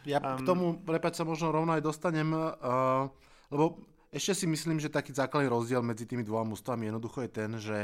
Ja 0.08 0.20
um, 0.20 0.38
k 0.38 0.40
tomu, 0.44 0.64
prepáč 0.80 1.20
sa 1.20 1.24
možno 1.28 1.52
rovno 1.52 1.74
aj 1.76 1.82
dostanem, 1.84 2.28
uh, 2.32 3.08
lebo 3.52 3.80
ešte 4.14 4.44
si 4.44 4.46
myslím, 4.46 4.78
že 4.78 4.92
taký 4.92 5.10
základný 5.10 5.50
rozdiel 5.50 5.82
medzi 5.82 6.06
tými 6.06 6.22
dvoma 6.22 6.54
mústvami 6.54 6.88
jednoducho 6.88 7.26
je 7.26 7.30
ten, 7.30 7.50
že 7.58 7.78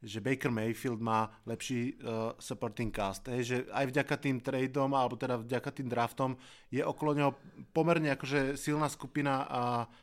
že 0.00 0.24
Baker 0.24 0.48
Mayfield 0.48 0.96
má 0.96 1.28
lepší 1.44 2.00
uh, 2.00 2.32
supporting 2.40 2.88
cast. 2.88 3.28
Hej, 3.28 3.42
že 3.44 3.56
aj 3.68 3.84
vďaka 3.92 4.14
tým 4.16 4.40
tradeom, 4.40 4.96
alebo 4.96 5.12
teda 5.12 5.36
vďaka 5.36 5.70
tým 5.76 5.92
draftom 5.92 6.40
je 6.72 6.80
okolo 6.80 7.12
neho 7.12 7.36
pomerne 7.76 8.08
akože 8.16 8.56
silná 8.56 8.88
skupina 8.88 9.44
uh, 9.44 9.48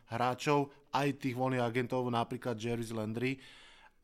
hráčov, 0.06 0.70
aj 0.94 1.18
tých 1.18 1.34
voľných 1.34 1.66
agentov, 1.66 2.06
napríklad 2.06 2.54
Jerry 2.54 2.86
Landry. 2.94 3.42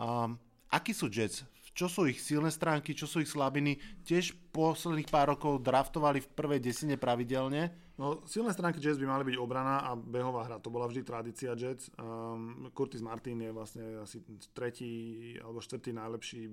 Um, 0.00 0.38
akí 0.70 0.94
sú 0.96 1.10
Jets? 1.10 1.46
Čo 1.74 1.90
sú 1.90 2.06
ich 2.06 2.22
silné 2.22 2.54
stránky, 2.54 2.94
čo 2.94 3.10
sú 3.10 3.18
ich 3.18 3.30
slabiny? 3.30 3.82
Tiež 4.06 4.34
posledných 4.54 5.10
pár 5.10 5.34
rokov 5.34 5.58
draftovali 5.58 6.22
v 6.22 6.32
prvej 6.38 6.60
desine 6.62 6.94
pravidelne 6.94 7.84
No, 7.94 8.26
silné 8.26 8.50
stránky 8.50 8.82
Jets 8.82 8.98
by 8.98 9.06
mali 9.06 9.22
byť 9.22 9.36
obrana 9.38 9.86
a 9.86 9.94
behová 9.94 10.50
hra. 10.50 10.58
To 10.58 10.66
bola 10.66 10.90
vždy 10.90 11.06
tradícia 11.06 11.54
Jets. 11.54 11.94
Um, 11.94 12.66
Curtis 12.74 12.98
Martin 12.98 13.38
je 13.38 13.54
vlastne 13.54 14.02
asi 14.02 14.18
tretí 14.50 14.90
alebo 15.38 15.62
štvrtý 15.62 15.94
najlepší 15.94 16.50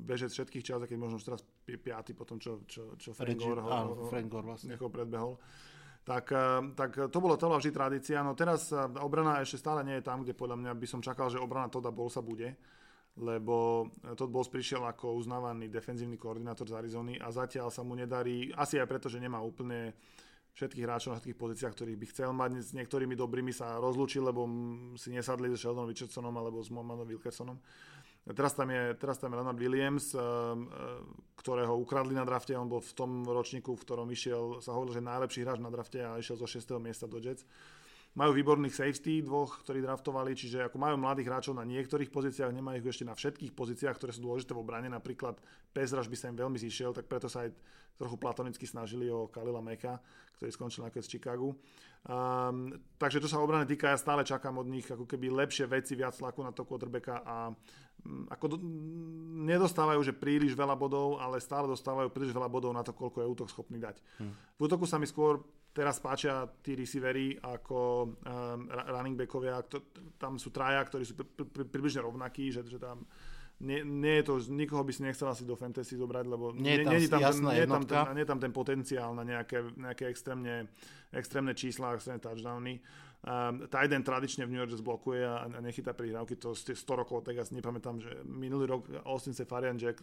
bežec 0.00 0.32
všetkých 0.32 0.64
čas, 0.64 0.80
keď 0.88 0.96
možno 0.96 1.20
teraz 1.20 1.44
piatý 1.68 2.16
po 2.16 2.24
tom, 2.24 2.40
čo, 2.40 2.64
čo, 2.64 2.96
čo 2.96 3.12
Frank 3.12 3.36
Gore 3.36 3.60
ho, 3.60 3.68
áno, 3.68 4.08
Frank 4.08 4.32
Gore 4.32 4.48
vlastne. 4.48 4.80
predbehol. 4.80 5.36
Tak, 6.08 6.32
tak 6.72 7.12
to 7.12 7.18
bolo 7.20 7.36
bola 7.36 7.60
vždy 7.60 7.68
tradícia. 7.68 8.24
No 8.24 8.32
teraz 8.32 8.72
obrana 8.96 9.44
ešte 9.44 9.60
stále 9.60 9.84
nie 9.84 10.00
je 10.00 10.08
tam, 10.08 10.24
kde 10.24 10.32
podľa 10.32 10.56
mňa 10.56 10.72
by 10.72 10.86
som 10.88 11.04
čakal, 11.04 11.28
že 11.28 11.36
obrana 11.36 11.68
Toda 11.68 11.92
Bolsa 11.92 12.24
bude 12.24 12.56
lebo 13.18 13.86
Todd 14.14 14.30
Bowles 14.30 14.48
prišiel 14.50 14.86
ako 14.86 15.18
uznávaný 15.18 15.66
defenzívny 15.66 16.14
koordinátor 16.14 16.70
z 16.70 16.78
Arizony 16.78 17.14
a 17.18 17.28
zatiaľ 17.34 17.68
sa 17.74 17.82
mu 17.82 17.98
nedarí, 17.98 18.54
asi 18.54 18.78
aj 18.78 18.86
preto, 18.86 19.10
že 19.10 19.18
nemá 19.18 19.42
úplne 19.42 19.92
všetkých 20.58 20.84
hráčov 20.86 21.14
na 21.14 21.16
všetkých 21.22 21.38
pozíciách, 21.38 21.74
ktorých 21.74 21.98
by 22.02 22.06
chcel 22.10 22.30
mať. 22.34 22.50
S 22.58 22.70
niektorými 22.74 23.14
dobrými 23.14 23.54
sa 23.54 23.78
rozlúčil, 23.78 24.26
lebo 24.26 24.42
si 24.98 25.14
nesadli 25.14 25.54
s 25.54 25.62
Sheldonom 25.62 25.86
Richardsonom 25.86 26.34
alebo 26.34 26.58
s 26.58 26.74
Mohamedom 26.74 27.06
Wilkersonom. 27.06 27.58
Teraz 28.28 28.52
tam 28.52 28.68
je, 28.68 28.92
teraz 29.00 29.16
tam 29.16 29.32
je 29.32 29.40
Leonard 29.40 29.56
Williams, 29.56 30.12
eh, 30.12 30.20
eh, 30.20 31.00
ktorého 31.38 31.78
ukradli 31.78 32.12
na 32.12 32.26
drafte. 32.28 32.52
On 32.58 32.68
bol 32.68 32.82
v 32.82 32.92
tom 32.92 33.24
ročníku, 33.24 33.72
v 33.72 33.84
ktorom 33.86 34.08
išiel, 34.10 34.60
sa 34.60 34.76
hovoril, 34.76 35.00
že 35.00 35.02
najlepší 35.06 35.40
hráč 35.46 35.58
na 35.62 35.70
drafte 35.72 36.02
a 36.04 36.18
išiel 36.20 36.36
zo 36.36 36.44
6. 36.44 36.76
miesta 36.82 37.08
do 37.08 37.22
Jets. 37.22 37.46
Majú 38.18 38.34
výborných 38.34 38.74
safety, 38.74 39.22
dvoch, 39.22 39.62
ktorí 39.62 39.78
draftovali, 39.78 40.34
čiže 40.34 40.66
ako 40.66 40.74
majú 40.74 40.98
mladých 40.98 41.30
hráčov 41.30 41.54
na 41.54 41.62
niektorých 41.62 42.10
pozíciách, 42.10 42.50
nemajú 42.50 42.82
ich 42.82 42.90
ešte 42.90 43.06
na 43.06 43.14
všetkých 43.14 43.54
pozíciách, 43.54 43.94
ktoré 43.94 44.10
sú 44.10 44.26
dôležité 44.26 44.58
v 44.58 44.62
obrane. 44.66 44.90
Napríklad 44.90 45.38
Pezraž 45.70 46.10
by 46.10 46.18
sa 46.18 46.26
im 46.26 46.34
veľmi 46.34 46.58
zišiel, 46.58 46.90
tak 46.90 47.06
preto 47.06 47.30
sa 47.30 47.46
aj 47.46 47.54
trochu 47.94 48.18
platonicky 48.18 48.66
snažili 48.66 49.06
o 49.06 49.30
Kalila 49.30 49.62
Meka, 49.62 50.02
ktorý 50.38 50.50
skončil 50.50 50.82
nakoniec 50.86 51.06
v 51.06 51.12
Chicagu. 51.14 51.50
Um, 52.06 52.74
takže 52.94 53.18
to 53.18 53.26
sa 53.26 53.42
obrany 53.42 53.66
týka, 53.66 53.90
ja 53.90 53.98
stále 53.98 54.22
čakám 54.22 54.54
od 54.54 54.70
nich 54.70 54.86
ako 54.86 55.02
keby 55.06 55.34
lepšie 55.34 55.66
veci, 55.66 55.98
viac 55.98 56.14
tlaku 56.14 56.46
na 56.46 56.54
to 56.54 56.62
quarterbacka 56.62 57.26
a 57.26 57.50
um, 57.50 58.26
ako 58.30 58.54
do, 58.54 58.56
nedostávajú, 59.46 59.98
že 60.06 60.14
príliš 60.14 60.54
veľa 60.54 60.78
bodov, 60.78 61.18
ale 61.18 61.42
stále 61.42 61.66
dostávajú 61.66 62.14
príliš 62.14 62.34
veľa 62.34 62.46
bodov 62.46 62.70
na 62.70 62.86
to, 62.86 62.94
koľko 62.94 63.18
je 63.22 63.30
útok 63.30 63.50
schopný 63.50 63.82
dať. 63.82 63.98
Hmm. 64.22 64.30
V 64.30 64.60
útoku 64.70 64.86
sa 64.86 65.02
mi 65.02 65.10
skôr 65.10 65.42
teraz 65.72 66.02
páčia 66.02 66.48
tí 66.64 66.74
receivery 66.74 67.38
ako 67.38 67.78
um, 68.24 68.66
running 68.70 69.14
backovia, 69.14 69.62
to, 69.62 69.88
tam 70.18 70.40
sú 70.40 70.50
traja, 70.50 70.82
ktorí 70.82 71.04
sú 71.06 71.14
pri, 71.14 71.26
pri, 71.46 71.64
približne 71.68 72.02
rovnakí, 72.02 72.50
že, 72.50 72.66
že 72.66 72.82
tam 72.82 73.06
nie, 73.58 73.82
nie 73.82 74.22
je 74.22 74.24
to, 74.30 74.34
nikoho 74.54 74.86
by 74.86 74.92
si 74.94 75.02
nechcel 75.02 75.26
asi 75.26 75.42
do 75.42 75.58
fantasy 75.58 75.98
zobrať, 75.98 76.30
lebo 76.30 76.54
nie 76.54 76.78
je 76.78 76.86
tam, 76.86 76.92
nie, 76.94 77.00
nie, 77.02 77.10
tam, 77.10 77.20
ten, 77.26 77.42
nie, 77.42 77.66
tam 77.66 77.82
ten, 77.82 78.04
nie 78.14 78.26
tam 78.26 78.38
ten 78.38 78.52
potenciál 78.54 79.10
na 79.18 79.26
nejaké, 79.26 79.74
nejaké 79.74 80.06
extrémne, 80.06 80.70
extrémne 81.10 81.58
čísla, 81.58 81.98
extrémne 81.98 82.22
touchdowny. 82.22 82.78
Um, 83.18 83.66
Tiden 83.66 84.06
tradične 84.06 84.46
v 84.46 84.54
New 84.54 84.62
York 84.62 84.78
blokuje 84.78 85.26
a, 85.26 85.50
a 85.50 85.58
nechytá 85.58 85.90
prihrávky, 85.90 86.38
to 86.38 86.54
z 86.54 86.78
100 86.78 87.02
rokov, 87.02 87.26
tak 87.26 87.34
ja 87.34 87.42
si 87.42 87.58
nepamätám, 87.58 87.98
že 87.98 88.14
minulý 88.22 88.70
rok 88.70 88.86
Austin 89.02 89.34
Sefarian 89.34 89.74
Jack, 89.74 89.98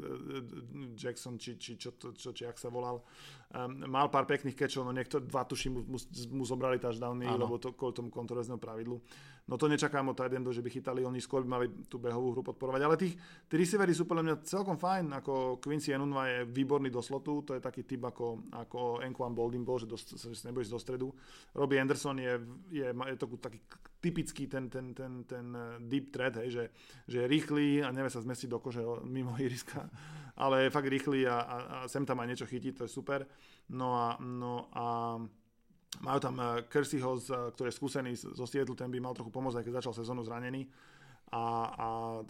Jackson, 1.00 1.40
či, 1.40 1.56
či 1.56 1.80
čo, 1.80 1.96
čo, 1.96 2.12
čo, 2.12 2.36
či 2.36 2.44
ak 2.44 2.60
sa 2.60 2.68
volal, 2.68 3.00
um, 3.56 3.88
mal 3.88 4.12
pár 4.12 4.28
pekných 4.28 4.60
kečov, 4.60 4.84
no 4.84 4.92
niekto 4.92 5.24
dva 5.24 5.48
tuši 5.48 5.72
mu, 5.72 5.88
mu, 5.88 6.00
mu 6.36 6.44
zobrali 6.44 6.76
touchdowny, 6.76 7.24
Áno. 7.24 7.48
lebo 7.48 7.56
to 7.56 7.72
kvôli 7.72 7.96
tomu 7.96 8.12
kontroverznému 8.12 8.60
pravidlu. 8.60 9.00
No 9.46 9.62
to 9.62 9.70
nečakám 9.70 10.10
od 10.10 10.18
Tidendov, 10.18 10.58
že 10.58 10.66
by 10.66 10.74
chytali, 10.74 11.06
oni 11.06 11.22
skôr 11.22 11.46
by 11.46 11.50
mali 11.50 11.68
tú 11.86 12.02
behovú 12.02 12.34
hru 12.34 12.42
podporovať, 12.42 12.82
ale 12.82 12.98
tých, 12.98 13.14
tí 13.46 13.54
receivery 13.62 13.94
sú 13.94 14.10
podľa 14.10 14.25
mňa 14.25 14.36
celkom 14.42 14.74
fajn, 14.74 15.22
ako 15.22 15.62
Quincy 15.62 15.94
Enunva 15.94 16.25
je 16.34 16.50
výborný 16.50 16.90
do 16.90 16.98
slotu, 16.98 17.46
to 17.46 17.54
je 17.54 17.62
taký 17.62 17.86
typ 17.86 18.10
ako, 18.10 18.50
ako 18.50 19.06
Enquan 19.06 19.38
Boldin 19.38 19.62
bol, 19.62 19.78
že, 19.78 19.86
do, 19.86 20.02
že 20.02 20.34
sa 20.34 20.50
nebojíš 20.50 20.74
do 20.74 20.82
stredu. 20.82 21.14
Robbie 21.54 21.78
Anderson 21.78 22.18
je, 22.18 22.42
je 22.74 22.90
je 22.90 23.18
to 23.22 23.30
taký 23.38 23.62
typický 24.02 24.50
ten, 24.50 24.66
ten, 24.66 24.98
ten, 24.98 25.22
ten 25.30 25.46
eh, 25.54 25.78
deep 25.78 26.10
thread, 26.10 26.42
hej, 26.42 26.50
že, 26.50 26.64
že 27.06 27.18
je 27.22 27.30
rýchly 27.30 27.86
a 27.86 27.94
nevie 27.94 28.10
sa 28.10 28.25
zmestiť 28.25 28.50
do 28.50 28.58
kože 28.58 28.82
mimo 29.06 29.38
iriska, 29.38 29.86
ale 30.42 30.66
je 30.66 30.74
fakt 30.74 30.90
rýchly 30.90 31.30
a, 31.30 31.38
a, 31.38 31.58
a 31.62 31.78
sem 31.86 32.02
tam 32.02 32.18
aj 32.18 32.34
niečo 32.34 32.50
chytí, 32.50 32.74
to 32.74 32.90
je 32.90 32.90
super. 32.90 33.30
No 33.70 33.94
a, 33.94 34.18
no 34.18 34.74
a 34.74 34.86
majú 36.02 36.20
tam 36.20 36.36
eh, 36.40 36.64
Kerseyho, 36.68 37.22
ktorý 37.54 37.68
je 37.72 37.78
skúsený 37.78 38.12
zo 38.16 38.46
Seattle, 38.48 38.75
ten 38.75 38.92
by 38.92 39.00
mal 39.00 39.14
trochu 39.16 39.32
pomôcť, 39.32 39.62
aj 39.62 39.66
keď 39.68 39.74
začal 39.80 39.94
sezónu 39.94 40.24
zranený 40.25 40.68
a, 41.34 41.46
a 41.74 41.88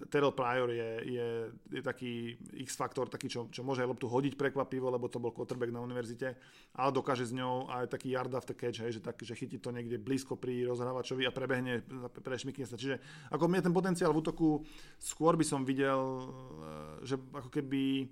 Terrell 0.07 0.31
Pryor 0.31 0.72
je, 0.72 0.91
je, 1.03 1.27
je 1.67 1.81
taký 1.84 2.39
X-faktor, 2.63 3.12
taký, 3.12 3.27
čo, 3.27 3.51
čo 3.51 3.60
môže 3.60 3.84
aj 3.84 3.91
loptu 3.91 4.07
hodiť 4.07 4.39
prekvapivo, 4.39 4.88
lebo 4.88 5.12
to 5.12 5.19
bol 5.19 5.36
quarterback 5.36 5.75
na 5.75 5.84
univerzite, 5.84 6.31
ale 6.79 6.89
dokáže 6.95 7.27
z 7.27 7.43
ňou 7.43 7.67
aj 7.67 7.91
taký 7.91 8.15
yard 8.15 8.31
after 8.31 8.55
catch, 8.55 8.79
hej, 8.79 8.98
že, 8.98 9.01
tak, 9.03 9.19
že 9.19 9.36
chytí 9.36 9.60
to 9.60 9.75
niekde 9.75 10.00
blízko 10.00 10.39
pri 10.39 10.63
rozhrávačovi 10.63 11.27
a 11.27 11.36
prebehne, 11.36 11.84
prešmykne 12.24 12.63
sa. 12.63 12.79
Čiže 12.79 13.03
ako 13.36 13.51
mne 13.51 13.67
ten 13.67 13.75
potenciál 13.75 14.15
v 14.15 14.24
útoku 14.24 14.63
skôr 14.95 15.36
by 15.36 15.43
som 15.43 15.67
videl, 15.67 16.00
eh, 16.00 17.05
že 17.05 17.15
ako 17.36 17.51
keby 17.51 18.10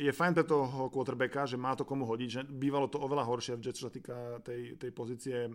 je 0.00 0.08
fajn 0.08 0.32
pre 0.32 0.48
toho 0.48 0.88
quarterbacka, 0.88 1.44
že 1.44 1.60
má 1.60 1.76
to 1.76 1.84
komu 1.84 2.08
hodiť, 2.08 2.28
že 2.28 2.40
bývalo 2.48 2.88
to 2.88 2.96
oveľa 2.96 3.28
horšie 3.28 3.60
v 3.60 3.64
Jets, 3.68 3.78
čo 3.78 3.88
sa 3.88 3.94
týka 3.94 4.40
tej, 4.40 4.80
tej 4.80 4.90
pozície 4.90 5.46
uh, 5.46 5.52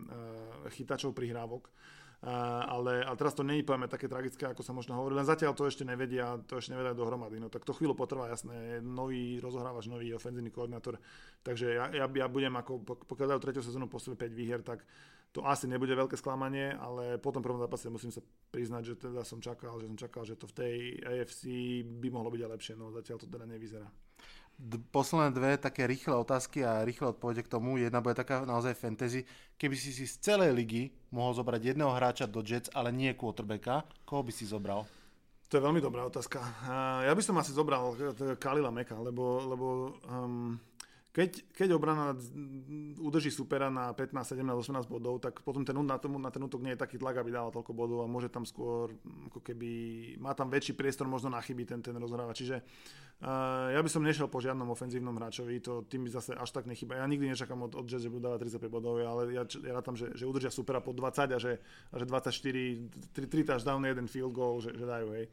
chytačov 0.70 1.10
prihrávok 1.10 1.66
ale, 2.20 3.00
ale 3.00 3.16
teraz 3.16 3.32
to 3.32 3.40
nie 3.40 3.60
je 3.60 3.64
poviem, 3.64 3.88
také 3.88 4.04
tragické, 4.04 4.44
ako 4.44 4.60
sa 4.60 4.76
možno 4.76 4.92
hovorí, 4.92 5.16
len 5.16 5.24
zatiaľ 5.24 5.56
to 5.56 5.64
ešte 5.64 5.88
nevedia, 5.88 6.36
to 6.44 6.60
ešte 6.60 6.76
nevedia 6.76 6.92
dohromady. 6.92 7.40
No 7.40 7.48
tak 7.48 7.64
to 7.64 7.72
chvíľu 7.72 7.96
potrvá, 7.96 8.28
jasné, 8.28 8.84
nový 8.84 9.40
rozohrávač, 9.40 9.88
nový 9.88 10.12
ofenzívny 10.12 10.52
koordinátor, 10.52 11.00
takže 11.40 11.80
ja, 11.80 11.88
ja, 11.96 12.04
ja 12.04 12.26
budem 12.28 12.52
ako, 12.60 12.84
pokiaľ 12.84 13.26
dajú 13.36 13.40
tretiu 13.40 13.64
sezónu 13.64 13.88
posledné 13.88 14.20
5 14.20 14.36
výhier, 14.36 14.60
tak 14.60 14.84
to 15.30 15.46
asi 15.46 15.70
nebude 15.70 15.94
veľké 15.94 16.18
sklamanie, 16.18 16.74
ale 16.74 17.18
po 17.22 17.30
tom 17.30 17.42
prvom 17.42 17.62
zápase 17.62 17.86
musím 17.86 18.10
sa 18.10 18.18
priznať, 18.50 18.82
že 18.82 18.94
teda 18.98 19.22
som 19.22 19.38
čakal, 19.38 19.78
že 19.78 19.86
som 19.86 19.98
čakal, 19.98 20.22
že 20.26 20.34
to 20.34 20.50
v 20.50 20.56
tej 20.58 20.76
AFC 21.06 21.42
by 21.86 22.08
mohlo 22.10 22.34
byť 22.34 22.40
aj 22.42 22.50
lepšie, 22.50 22.74
no 22.74 22.90
zatiaľ 22.90 23.16
to 23.22 23.30
teda 23.30 23.46
nevyzerá 23.46 23.86
posledné 24.92 25.32
dve 25.32 25.50
také 25.56 25.88
rýchle 25.88 26.12
otázky 26.20 26.64
a 26.64 26.84
rýchle 26.84 27.16
odpovede 27.16 27.42
k 27.42 27.48
tomu. 27.48 27.80
Jedna 27.80 28.04
bude 28.04 28.12
taká 28.12 28.44
naozaj 28.44 28.76
fantasy. 28.76 29.24
Keby 29.56 29.76
si 29.76 29.96
si 29.96 30.04
z 30.04 30.20
celej 30.20 30.52
ligy 30.52 30.92
mohol 31.16 31.32
zobrať 31.32 31.72
jedného 31.72 31.92
hráča 31.96 32.28
do 32.28 32.44
Jets, 32.44 32.68
ale 32.76 32.92
nie 32.92 33.16
quarterbacka, 33.16 33.88
koho 34.04 34.20
by 34.20 34.32
si 34.32 34.44
zobral? 34.44 34.84
To 35.50 35.58
je 35.58 35.66
veľmi 35.66 35.82
dobrá 35.82 36.06
otázka. 36.06 36.38
Ja 37.02 37.10
by 37.10 37.22
som 37.26 37.34
asi 37.42 37.50
zobral 37.50 37.96
Kalila 38.38 38.70
Meka, 38.70 38.94
lebo, 38.94 39.42
lebo 39.50 39.66
um, 40.06 40.54
keď, 41.10 41.42
keď 41.50 41.68
obrana 41.74 42.14
udrží 43.02 43.34
supera 43.34 43.66
na 43.66 43.90
15, 43.90 44.38
17, 44.38 44.46
18 44.46 44.86
bodov, 44.86 45.18
tak 45.18 45.42
potom 45.42 45.66
ten, 45.66 45.74
na, 45.74 45.98
tomu, 45.98 46.22
na 46.22 46.30
ten 46.30 46.38
útok 46.38 46.62
nie 46.62 46.78
je 46.78 46.82
taký 46.86 47.02
tlak, 47.02 47.18
aby 47.18 47.34
dával 47.34 47.50
toľko 47.50 47.74
bodov 47.74 48.06
a 48.06 48.10
môže 48.10 48.30
tam 48.30 48.46
skôr, 48.46 48.94
ako 49.26 49.42
keby, 49.42 49.70
má 50.22 50.38
tam 50.38 50.46
väčší 50.46 50.78
priestor 50.78 51.10
možno 51.10 51.34
na 51.34 51.42
chyby 51.42 51.66
ten, 51.66 51.82
ten 51.82 51.98
rozhráva. 51.98 52.30
Čiže 52.30 52.62
uh, 52.62 53.74
ja 53.74 53.82
by 53.82 53.90
som 53.90 54.06
nešiel 54.06 54.30
po 54.30 54.38
žiadnom 54.38 54.70
ofenzívnom 54.70 55.18
hráčovi, 55.18 55.58
to 55.58 55.82
tým 55.90 56.06
by 56.06 56.14
zase 56.14 56.30
až 56.30 56.50
tak 56.54 56.70
nechyba. 56.70 57.02
Ja 57.02 57.10
nikdy 57.10 57.34
nečakám 57.34 57.58
od, 57.58 57.74
od 57.74 57.90
Jazz, 57.90 58.06
že 58.06 58.10
budú 58.14 58.30
dávať 58.30 58.46
35 58.62 58.70
bodov, 58.70 59.02
ale 59.02 59.34
ja, 59.34 59.42
ja 59.42 59.72
rátam, 59.74 59.98
že, 59.98 60.14
že 60.14 60.30
udržia 60.30 60.54
supera 60.54 60.78
po 60.78 60.94
20 60.94 61.26
a 61.26 61.38
že, 61.42 61.58
a 61.90 61.94
že 61.98 62.06
24, 62.06 63.18
3, 63.18 63.26
3 63.26 63.50
touchdown, 63.50 63.82
jeden 63.82 64.06
field 64.06 64.30
goal, 64.30 64.62
že, 64.62 64.70
že 64.78 64.86
dajú, 64.86 65.10
hej 65.18 65.26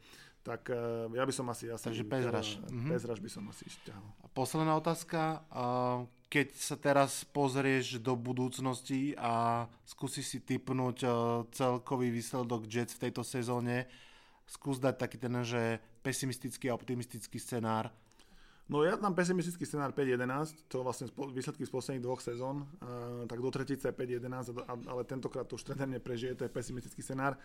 tak 0.48 0.72
uh, 0.72 1.12
ja 1.12 1.28
by 1.28 1.32
som 1.36 1.44
asi... 1.52 1.68
asi 1.68 1.84
Takže. 1.92 2.08
Uh, 2.64 2.88
Pezraž 2.88 3.20
by 3.20 3.28
som 3.28 3.44
asi 3.52 3.68
ťahal. 3.84 4.00
A 4.24 4.26
posledná 4.32 4.72
otázka. 4.80 5.44
Uh, 5.52 6.08
keď 6.32 6.48
sa 6.56 6.76
teraz 6.80 7.24
pozrieš 7.28 8.00
do 8.00 8.16
budúcnosti 8.16 9.12
a 9.20 9.64
skúsi 9.84 10.24
si 10.24 10.40
typnúť 10.40 11.04
uh, 11.04 11.12
celkový 11.52 12.08
výsledok 12.08 12.64
Jets 12.64 12.96
v 12.96 13.08
tejto 13.08 13.20
sezóne, 13.20 13.84
skús 14.48 14.80
dať 14.80 14.96
taký 14.96 15.16
ten, 15.20 15.36
že 15.44 15.84
pesimistický 16.00 16.72
a 16.72 16.76
optimistický 16.76 17.36
scenár. 17.36 17.92
No 18.68 18.84
ja 18.84 19.00
tam 19.00 19.16
pesimistický 19.16 19.64
scenár 19.64 19.96
5-11, 19.96 20.68
to 20.68 20.84
vlastne 20.84 21.08
výsledky 21.32 21.64
z 21.64 21.72
posledných 21.72 22.04
dvoch 22.04 22.20
sezón, 22.20 22.68
uh, 22.84 23.24
tak 23.24 23.40
do 23.40 23.48
tretice 23.48 23.96
5-11, 23.96 24.52
ale 24.68 25.00
tentokrát 25.08 25.48
to 25.48 25.56
už 25.56 25.64
tréner 25.64 25.88
neprežije, 25.96 26.36
to 26.36 26.44
je 26.44 26.52
pesimistický 26.52 27.00
scenár. 27.00 27.40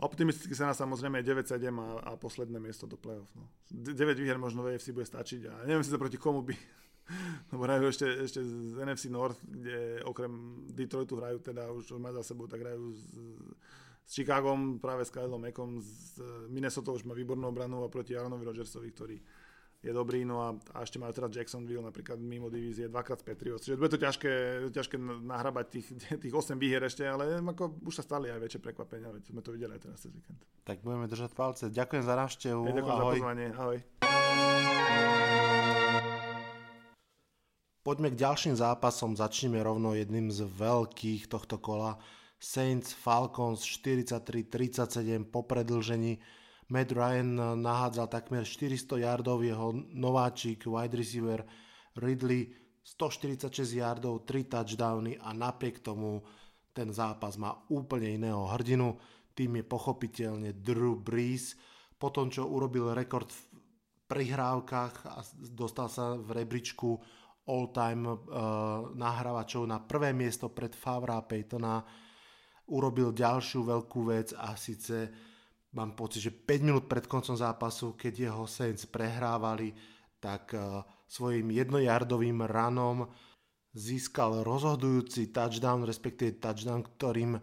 Optimisticky 0.00 0.56
sa 0.56 0.72
na 0.72 0.74
samozrejme 0.74 1.20
9-7 1.20 1.60
a, 1.76 1.88
a 2.08 2.10
posledné 2.16 2.56
miesto 2.56 2.88
do 2.88 2.96
play-off. 2.96 3.28
No. 3.36 3.44
9 3.68 4.16
výher 4.16 4.40
možno 4.40 4.64
v 4.64 4.72
AFC 4.72 4.96
bude 4.96 5.04
stačiť 5.04 5.40
a 5.52 5.54
neviem 5.68 5.84
si 5.84 5.92
to 5.92 6.00
proti 6.00 6.16
komu 6.16 6.40
by. 6.40 6.56
Lebo 7.52 7.68
hrajú 7.68 7.92
ešte, 7.92 8.06
ešte 8.24 8.40
z 8.40 8.80
NFC 8.80 9.12
North, 9.12 9.44
kde 9.44 10.00
okrem 10.08 10.64
Detroitu 10.72 11.20
hrajú 11.20 11.44
teda 11.44 11.68
už 11.68 12.00
má 12.00 12.16
za 12.16 12.24
sebou, 12.24 12.48
tak 12.48 12.64
hrajú 12.64 12.96
s, 12.96 13.04
s 14.08 14.10
Chicagom, 14.16 14.80
práve 14.80 15.04
s 15.04 15.12
Kylom 15.12 15.44
Ekom, 15.52 15.84
z 15.84 16.16
Minnesota 16.48 16.96
už 16.96 17.04
má 17.04 17.12
výbornú 17.12 17.44
obranu 17.52 17.84
a 17.84 17.92
proti 17.92 18.16
Aaronovi 18.16 18.48
Rodgersovi, 18.48 18.88
ktorý 18.88 19.16
je 19.82 19.90
dobrý, 19.90 20.22
no 20.22 20.38
a, 20.46 20.54
a 20.78 20.86
ešte 20.86 21.02
majú 21.02 21.10
teraz 21.10 21.34
Jacksonville 21.34 21.82
napríklad 21.82 22.14
mimo 22.22 22.46
divízie 22.46 22.86
dvakrát 22.86 23.18
z 23.18 23.26
Patriots, 23.26 23.66
čiže 23.66 23.74
bude 23.74 23.90
to 23.90 23.98
ťažké, 23.98 24.32
ťažké 24.70 24.94
nahrabať 25.26 25.66
tých, 25.74 25.86
tých 26.22 26.34
8 26.34 26.54
výhier 26.54 26.86
ešte, 26.86 27.02
ale 27.02 27.42
ako 27.42 27.82
už 27.82 27.98
sa 27.98 28.06
stali 28.06 28.30
aj 28.30 28.38
väčšie 28.46 28.62
prekvapenia, 28.62 29.10
veď 29.10 29.34
sme 29.34 29.42
to 29.42 29.50
videli 29.50 29.74
aj 29.74 29.82
teraz 29.82 29.98
cez 30.06 30.14
víkend. 30.14 30.38
Tak 30.62 30.86
budeme 30.86 31.10
držať 31.10 31.34
palce. 31.34 31.66
Ďakujem 31.74 32.04
za 32.06 32.14
návštevu. 32.14 32.62
Ja, 32.62 32.72
ďakujem 32.78 32.94
ahoj. 32.94 33.02
za 33.02 33.14
pozvanie. 33.18 33.46
Ahoj. 33.58 33.78
Poďme 37.82 38.14
k 38.14 38.16
ďalším 38.22 38.54
zápasom. 38.54 39.18
Začneme 39.18 39.58
rovno 39.58 39.98
jedným 39.98 40.30
z 40.30 40.46
veľkých 40.46 41.26
tohto 41.26 41.58
kola. 41.58 41.98
Saints 42.38 42.94
Falcons 42.94 43.66
43-37 43.66 45.26
po 45.26 45.42
predlžení 45.42 46.22
Matt 46.70 46.94
Ryan 46.94 47.58
nahádzal 47.58 48.06
takmer 48.06 48.46
400 48.46 49.02
yardov, 49.02 49.42
jeho 49.42 49.74
nováčik, 49.74 50.68
wide 50.68 50.94
receiver 50.94 51.42
Ridley 51.98 52.54
146 52.82 53.78
yardov, 53.78 54.26
3 54.26 54.46
touchdowny 54.50 55.14
a 55.18 55.30
napriek 55.34 55.82
tomu 55.82 56.22
ten 56.72 56.88
zápas 56.88 57.36
má 57.36 57.52
úplne 57.68 58.16
iného 58.16 58.48
hrdinu. 58.48 58.96
Tým 59.32 59.60
je 59.60 59.64
pochopiteľne 59.64 60.50
Drew 60.56 60.96
Brees. 60.96 61.54
Po 62.00 62.08
tom, 62.08 62.32
čo 62.32 62.48
urobil 62.48 62.96
rekord 62.96 63.28
v 63.28 63.42
prihrávkach 64.08 64.94
a 65.08 65.20
dostal 65.52 65.88
sa 65.92 66.16
v 66.16 66.42
rebríčku 66.42 66.90
all-time 67.46 68.06
uh, 68.08 68.18
nahrávačov 68.96 69.68
na 69.68 69.80
prvé 69.84 70.16
miesto 70.16 70.50
pred 70.50 70.72
Favra 70.72 71.20
Paytona, 71.22 71.80
urobil 72.72 73.12
ďalšiu 73.12 73.68
veľkú 73.68 74.00
vec 74.08 74.32
a 74.32 74.56
síce 74.56 75.10
mám 75.72 75.96
pocit, 75.96 76.20
že 76.20 76.32
5 76.32 76.68
minút 76.68 76.84
pred 76.86 77.08
koncom 77.08 77.36
zápasu, 77.36 77.96
keď 77.96 78.28
jeho 78.28 78.44
Saints 78.44 78.84
prehrávali, 78.84 79.72
tak 80.20 80.54
uh, 80.54 80.84
svojim 81.08 81.50
jednojardovým 81.50 82.44
ranom 82.46 83.08
získal 83.72 84.44
rozhodujúci 84.44 85.32
touchdown, 85.32 85.82
respektíve 85.88 86.38
touchdown, 86.38 86.84
ktorým 86.84 87.32
uh, 87.36 87.42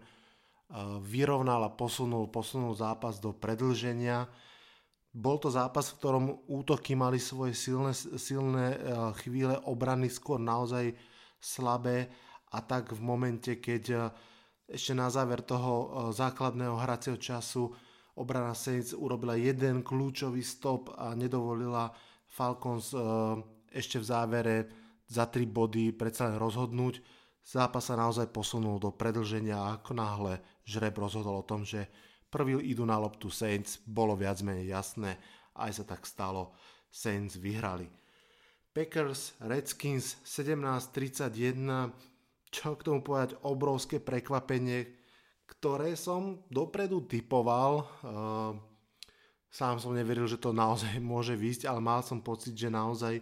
vyrovnal 1.02 1.66
a 1.66 1.74
posunul, 1.74 2.30
posunul 2.30 2.72
zápas 2.78 3.18
do 3.18 3.34
predlženia. 3.34 4.30
Bol 5.10 5.42
to 5.42 5.50
zápas, 5.50 5.90
v 5.90 5.98
ktorom 5.98 6.24
útoky 6.46 6.94
mali 6.94 7.18
svoje 7.18 7.58
silné, 7.58 7.92
silné 7.98 8.78
uh, 8.78 9.10
chvíle, 9.18 9.58
obrany 9.66 10.06
skôr 10.06 10.38
naozaj 10.38 10.94
slabé 11.42 12.06
a 12.54 12.62
tak 12.62 12.94
v 12.94 13.00
momente, 13.02 13.58
keď 13.58 14.12
ešte 14.70 14.94
na 14.94 15.06
záver 15.10 15.42
toho 15.42 16.06
základného 16.14 16.78
hracieho 16.78 17.18
času 17.18 17.70
obrana 18.20 18.52
Saints 18.52 18.92
urobila 18.92 19.40
jeden 19.40 19.80
kľúčový 19.80 20.44
stop 20.44 20.92
a 20.92 21.16
nedovolila 21.16 21.88
Falcons 22.28 22.92
e, 22.92 23.00
ešte 23.72 23.96
v 23.96 24.04
závere 24.04 24.56
za 25.08 25.26
tri 25.26 25.48
body 25.48 25.96
predsa 25.96 26.28
len 26.28 26.36
rozhodnúť. 26.36 27.00
Zápas 27.40 27.88
sa 27.88 27.96
naozaj 27.96 28.28
posunul 28.28 28.76
do 28.76 28.92
predlženia 28.92 29.56
a 29.56 29.80
ako 29.80 29.96
náhle 29.96 30.38
žreb 30.68 30.92
rozhodol 31.00 31.40
o 31.40 31.48
tom, 31.48 31.64
že 31.64 31.88
prvý 32.28 32.60
idú 32.62 32.84
na 32.84 33.00
loptu 33.00 33.32
Saints, 33.32 33.80
bolo 33.82 34.14
viac 34.14 34.38
menej 34.44 34.70
jasné, 34.70 35.18
aj 35.56 35.82
sa 35.82 35.84
tak 35.88 36.04
stalo, 36.04 36.54
Saints 36.92 37.40
vyhrali. 37.40 37.90
Packers, 38.70 39.34
Redskins 39.42 40.22
17-31, 40.22 41.90
čo 42.54 42.78
k 42.78 42.84
tomu 42.86 43.02
povedať, 43.02 43.34
obrovské 43.42 43.98
prekvapenie, 43.98 44.99
ktoré 45.56 45.98
som 45.98 46.46
dopredu 46.46 47.02
typoval. 47.02 47.82
Uh, 48.00 48.54
sám 49.50 49.82
som 49.82 49.90
neveril, 49.90 50.30
že 50.30 50.38
to 50.38 50.54
naozaj 50.54 51.02
môže 51.12 51.34
výjsť, 51.34 51.66
ale 51.66 51.82
mal 51.82 52.06
som 52.06 52.22
pocit, 52.22 52.54
že 52.54 52.70
naozaj 52.70 53.18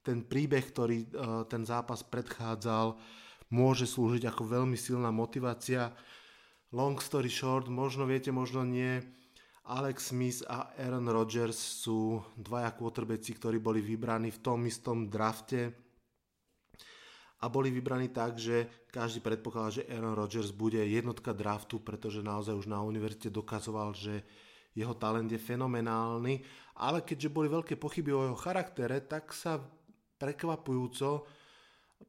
ten 0.00 0.24
príbeh, 0.24 0.64
ktorý 0.64 0.98
uh, 1.12 1.44
ten 1.44 1.66
zápas 1.68 2.00
predchádzal, 2.00 2.96
môže 3.52 3.84
slúžiť 3.84 4.26
ako 4.26 4.42
veľmi 4.48 4.74
silná 4.74 5.12
motivácia. 5.12 5.92
Long 6.74 6.98
story 6.98 7.30
short, 7.30 7.70
možno 7.70 8.08
viete, 8.08 8.34
možno 8.34 8.66
nie. 8.66 8.98
Alex 9.66 10.14
Smith 10.14 10.46
a 10.46 10.70
Aaron 10.78 11.10
Rodgers 11.10 11.58
sú 11.58 12.22
dvaja 12.38 12.70
quarterbacki, 12.74 13.34
ktorí 13.34 13.58
boli 13.58 13.82
vybraní 13.82 14.30
v 14.30 14.42
tom 14.42 14.62
istom 14.62 15.10
drafte 15.10 15.85
a 17.46 17.52
boli 17.52 17.70
vybraní 17.70 18.10
tak, 18.10 18.34
že 18.42 18.66
každý 18.90 19.22
predpokladal, 19.22 19.78
že 19.78 19.86
Aaron 19.86 20.18
Rodgers 20.18 20.50
bude 20.50 20.82
jednotka 20.82 21.30
draftu, 21.30 21.78
pretože 21.78 22.26
naozaj 22.26 22.58
už 22.58 22.66
na 22.66 22.82
univerzite 22.82 23.30
dokazoval, 23.30 23.94
že 23.94 24.26
jeho 24.74 24.98
talent 24.98 25.30
je 25.30 25.38
fenomenálny, 25.38 26.42
ale 26.82 27.06
keďže 27.06 27.30
boli 27.30 27.46
veľké 27.46 27.78
pochyby 27.78 28.10
o 28.10 28.26
jeho 28.26 28.38
charaktere, 28.42 28.98
tak 29.06 29.30
sa 29.30 29.62
prekvapujúco 30.18 31.22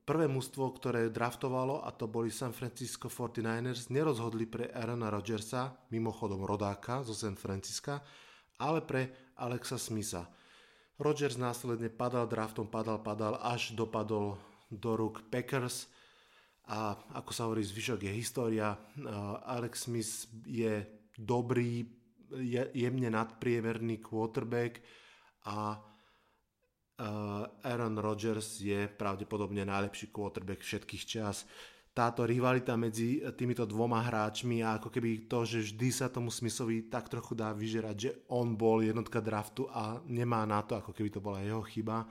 prvé 0.04 0.26
mužstvo, 0.26 0.73
ktoré 0.73 1.13
draftovalo, 1.13 1.86
a 1.86 1.93
to 1.93 2.10
boli 2.10 2.34
San 2.34 2.52
Francisco 2.52 3.08
49ers, 3.08 3.93
nerozhodli 3.93 4.50
pre 4.50 4.73
Aarona 4.73 5.13
Rodgersa, 5.13 5.86
mimochodom 5.93 6.43
rodáka 6.43 7.06
zo 7.06 7.13
San 7.13 7.38
Francisca, 7.38 8.02
ale 8.58 8.82
pre 8.82 9.32
Alexa 9.38 9.78
Smitha. 9.78 10.26
Rodgers 10.97 11.38
následne 11.38 11.93
padal 11.93 12.26
draftom, 12.26 12.65
padal, 12.65 12.97
padal, 13.06 13.38
až 13.38 13.78
dopadol 13.78 14.41
do 14.67 14.99
rúk 14.99 15.32
Packers 15.32 15.88
a 16.67 16.99
ako 17.15 17.32
sa 17.32 17.47
hovorí, 17.47 17.63
zvyšok 17.63 18.03
je 18.03 18.12
história. 18.12 18.75
Alex 19.47 19.88
Smith 19.88 20.27
je 20.43 20.84
dobrý, 21.15 21.88
jemne 22.75 23.08
nadpriemerný 23.08 24.03
quarterback 24.03 24.84
a 25.47 25.80
Aaron 27.63 27.95
Rodgers 28.01 28.60
je 28.60 28.91
pravdepodobne 28.91 29.63
najlepší 29.63 30.12
quarterback 30.12 30.60
všetkých 30.60 31.03
čas. 31.08 31.47
Táto 31.95 32.27
rivalita 32.27 32.75
medzi 32.77 33.23
týmito 33.34 33.65
dvoma 33.65 34.03
hráčmi 34.03 34.62
a 34.62 34.77
ako 34.77 34.93
keby 34.93 35.25
to, 35.25 35.47
že 35.47 35.71
vždy 35.71 35.89
sa 35.89 36.12
tomu 36.12 36.30
Smithovi 36.30 36.91
tak 36.93 37.10
trochu 37.10 37.34
dá 37.34 37.56
vyžerať, 37.56 37.95
že 37.95 38.12
on 38.30 38.53
bol 38.53 38.84
jednotka 38.84 39.17
draftu 39.23 39.65
a 39.71 40.03
nemá 40.06 40.45
na 40.45 40.62
to, 40.62 40.77
ako 40.77 40.93
keby 40.93 41.10
to 41.10 41.23
bola 41.23 41.41
jeho 41.41 41.63
chyba 41.65 42.06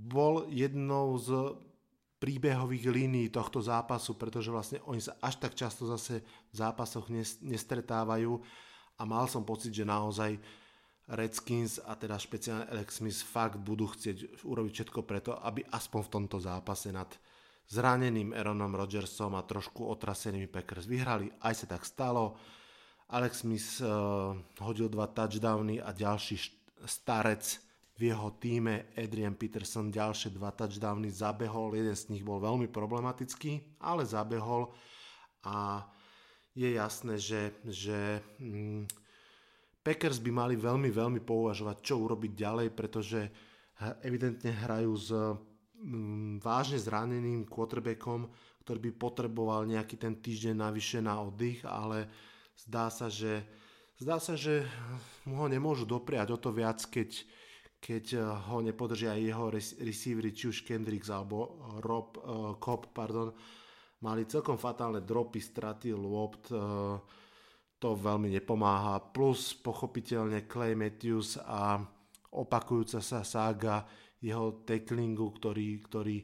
bol 0.00 0.48
jednou 0.48 1.20
z 1.20 1.28
príbehových 2.20 2.88
línií 2.88 3.28
tohto 3.32 3.60
zápasu, 3.60 4.16
pretože 4.16 4.52
vlastne 4.52 4.80
oni 4.88 5.00
sa 5.00 5.16
až 5.20 5.40
tak 5.40 5.56
často 5.56 5.88
zase 5.88 6.20
v 6.24 6.54
zápasoch 6.56 7.08
nestretávajú 7.44 8.32
a 9.00 9.02
mal 9.08 9.24
som 9.28 9.44
pocit, 9.44 9.72
že 9.72 9.88
naozaj 9.88 10.36
Redskins 11.10 11.80
a 11.82 11.96
teda 11.96 12.20
špeciálne 12.20 12.68
Alex 12.70 13.02
Smith 13.02 13.18
fakt 13.24 13.58
budú 13.58 13.90
chcieť 13.90 14.44
urobiť 14.46 14.72
všetko 14.72 15.00
preto, 15.02 15.32
aby 15.42 15.64
aspoň 15.72 16.00
v 16.06 16.12
tomto 16.12 16.38
zápase 16.38 16.92
nad 16.92 17.08
zraneným 17.66 18.36
Aaronom 18.36 18.76
Rodgersom 18.76 19.34
a 19.34 19.42
trošku 19.42 19.88
otrasenými 19.90 20.46
Packers 20.46 20.86
vyhrali. 20.86 21.32
Aj 21.42 21.56
sa 21.56 21.66
tak 21.66 21.82
stalo 21.88 22.38
Alex 23.10 23.42
Smith 23.42 23.82
uh, 23.82 24.36
hodil 24.62 24.86
dva 24.86 25.10
touchdowny 25.10 25.82
a 25.82 25.90
ďalší 25.90 26.38
starec 26.86 27.42
v 28.00 28.08
jeho 28.08 28.32
týme 28.40 28.96
Adrian 28.96 29.36
Peterson 29.36 29.92
ďalšie 29.92 30.32
dva 30.32 30.56
touchdowny 30.56 31.12
zabehol, 31.12 31.76
jeden 31.76 31.92
z 31.92 32.16
nich 32.16 32.24
bol 32.24 32.40
veľmi 32.40 32.64
problematický, 32.72 33.76
ale 33.84 34.08
zabehol. 34.08 34.72
A 35.44 35.84
je 36.56 36.80
jasné, 36.80 37.20
že, 37.20 37.52
že 37.68 38.24
mm, 38.40 38.88
Packers 39.84 40.16
by 40.16 40.32
mali 40.32 40.56
veľmi, 40.56 40.88
veľmi 40.88 41.20
pouvažovať, 41.20 41.76
čo 41.84 42.00
urobiť 42.00 42.32
ďalej, 42.32 42.68
pretože 42.72 43.20
evidentne 44.00 44.48
hrajú 44.48 44.92
s 44.96 45.12
mm, 45.12 46.40
vážne 46.40 46.80
zraneným 46.80 47.44
quarterbackom, 47.44 48.32
ktorý 48.64 48.80
by 48.80 48.92
potreboval 48.96 49.68
nejaký 49.68 50.00
ten 50.00 50.16
týždeň 50.16 50.56
navyše 50.56 51.04
na 51.04 51.20
oddych, 51.20 51.68
ale 51.68 52.08
zdá 52.64 52.88
sa, 52.88 53.12
že, 53.12 53.44
zdá 54.00 54.16
sa, 54.16 54.40
že 54.40 54.64
mu 55.28 55.36
ho 55.36 55.52
nemôžu 55.52 55.84
dopriať 55.84 56.32
o 56.32 56.40
to 56.40 56.48
viac, 56.48 56.80
keď, 56.88 57.28
keď 57.80 58.04
eh, 58.14 58.22
ho 58.22 58.60
nepodržia 58.60 59.16
jeho 59.16 59.48
receivery, 59.80 60.36
či 60.36 60.52
už 60.52 60.62
Kendricks 60.68 61.08
alebo 61.08 61.64
Rob 61.80 62.20
uh, 62.20 62.54
Cobb, 62.60 62.92
pardon, 62.92 63.32
mali 64.04 64.28
celkom 64.28 64.60
fatálne 64.60 65.00
dropy, 65.00 65.40
straty, 65.40 65.96
lopt, 65.96 66.52
uh, 66.52 67.00
to 67.80 67.96
veľmi 67.96 68.28
nepomáha. 68.28 69.00
Plus 69.10 69.56
pochopiteľne 69.56 70.44
Clay 70.44 70.76
Matthews 70.76 71.40
a 71.40 71.80
opakujúca 72.36 73.00
sa 73.00 73.24
sága 73.24 73.88
jeho 74.20 74.60
tacklingu, 74.68 75.32
ktorý, 75.32 75.80
ktorý 75.80 76.16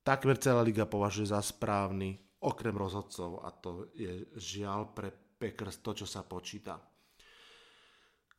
takmer 0.00 0.40
celá 0.40 0.64
liga 0.64 0.88
považuje 0.88 1.28
za 1.28 1.44
správny, 1.44 2.16
okrem 2.40 2.72
rozhodcov 2.72 3.44
a 3.44 3.52
to 3.52 3.92
je 3.92 4.32
žiaľ 4.40 4.96
pre 4.96 5.12
Packers 5.12 5.84
to, 5.84 5.92
čo 5.92 6.06
sa 6.08 6.24
počíta. 6.24 6.89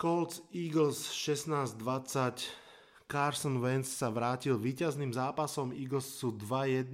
Colts 0.01 0.41
Eagles 0.49 1.13
16-20 1.13 1.77
Carson 3.05 3.61
Wentz 3.61 4.01
sa 4.01 4.09
vrátil 4.09 4.57
víťazným 4.57 5.13
zápasom. 5.13 5.69
Eagles 5.77 6.09
sú 6.17 6.33
2-1 6.33 6.89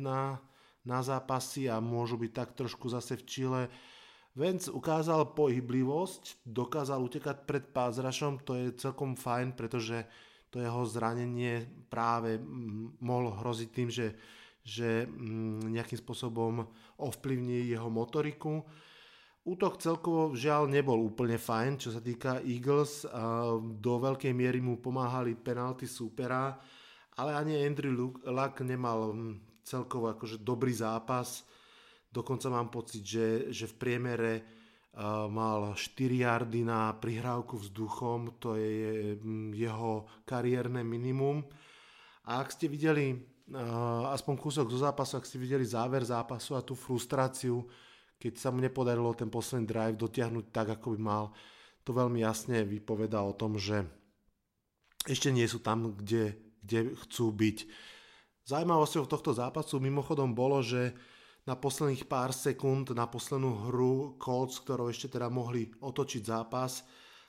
na 0.83 0.99
zápasy 0.99 1.71
a 1.71 1.79
môžu 1.79 2.19
byť 2.19 2.31
tak 2.35 2.59
trošku 2.59 2.91
zase 2.91 3.15
v 3.15 3.23
Chile. 3.23 3.61
Wentz 4.35 4.67
ukázal 4.67 5.31
pohyblivosť, 5.39 6.43
dokázal 6.51 6.99
utekať 6.99 7.47
pred 7.47 7.63
pázrašom, 7.71 8.43
to 8.43 8.59
je 8.59 8.75
celkom 8.75 9.15
fajn, 9.15 9.55
pretože 9.55 10.03
to 10.51 10.59
jeho 10.59 10.83
zranenie 10.83 11.63
práve 11.87 12.43
mohlo 12.99 13.31
hroziť 13.39 13.69
tým, 13.71 13.87
že, 13.87 14.19
že 14.67 15.07
nejakým 15.63 16.03
spôsobom 16.03 16.67
ovplyvní 16.99 17.71
jeho 17.71 17.87
motoriku. 17.87 18.67
Útok 19.47 19.79
celkovo 19.79 20.35
žiaľ 20.35 20.67
nebol 20.67 20.99
úplne 20.99 21.39
fajn, 21.39 21.79
čo 21.79 21.95
sa 21.95 22.03
týka 22.03 22.43
Eagles. 22.43 23.07
Do 23.79 23.93
veľkej 23.95 24.35
miery 24.35 24.59
mu 24.59 24.75
pomáhali 24.75 25.39
penalty 25.39 25.87
supera, 25.87 26.51
ale 27.15 27.31
ani 27.31 27.55
Andrew 27.63 27.95
Luck 28.27 28.59
nemal 28.67 29.15
hm, 29.15 29.63
celkovo 29.63 30.11
akože 30.11 30.43
dobrý 30.43 30.75
zápas. 30.75 31.47
Dokonca 32.11 32.51
mám 32.51 32.67
pocit, 32.67 33.07
že, 33.07 33.27
že 33.55 33.71
v 33.71 33.75
priemere 33.79 34.33
mal 35.31 35.79
4 35.79 35.95
yardy 35.95 36.67
na 36.67 36.91
prihrávku 36.97 37.55
vzduchom, 37.55 38.43
to 38.43 38.59
je 38.59 39.15
hm, 39.15 39.55
jeho 39.55 40.11
kariérne 40.27 40.83
minimum. 40.83 41.39
A 42.27 42.43
ak 42.43 42.51
ste 42.51 42.67
videli 42.67 43.15
aspoň 44.11 44.35
kúsok 44.35 44.67
zo 44.67 44.83
zápasu, 44.83 45.15
ak 45.15 45.23
ste 45.23 45.39
videli 45.39 45.63
záver 45.63 46.03
zápasu 46.03 46.59
a 46.59 46.59
tú 46.59 46.75
frustráciu, 46.75 47.63
keď 48.17 48.33
sa 48.37 48.49
mu 48.49 48.59
nepodarilo 48.61 49.13
ten 49.13 49.29
posledný 49.29 49.65
drive 49.69 49.95
dotiahnuť 49.97 50.45
tak, 50.49 50.67
ako 50.77 50.97
by 50.97 50.99
mal, 50.99 51.23
to 51.85 51.95
veľmi 51.95 52.19
jasne 52.19 52.65
vypoveda 52.65 53.21
o 53.23 53.31
tom, 53.37 53.55
že 53.55 53.85
ešte 55.07 55.31
nie 55.31 55.47
sú 55.47 55.63
tam, 55.63 55.95
kde, 55.95 56.35
kde 56.65 56.97
chcú 57.07 57.31
byť. 57.31 57.57
Zajímavosťou 58.43 59.07
tohto 59.07 59.31
zápasu 59.31 59.79
mimochodom 59.79 60.35
bolo, 60.35 60.59
že 60.59 60.91
na 61.47 61.55
posledných 61.55 62.11
pár 62.11 62.35
sekúnd, 62.35 62.91
na 62.91 63.07
poslednú 63.07 63.71
hru 63.71 64.19
Colts, 64.19 64.59
ktorou 64.59 64.91
ešte 64.91 65.15
teda 65.15 65.31
mohli 65.31 65.71
otočiť 65.79 66.21
zápas, 66.27 66.83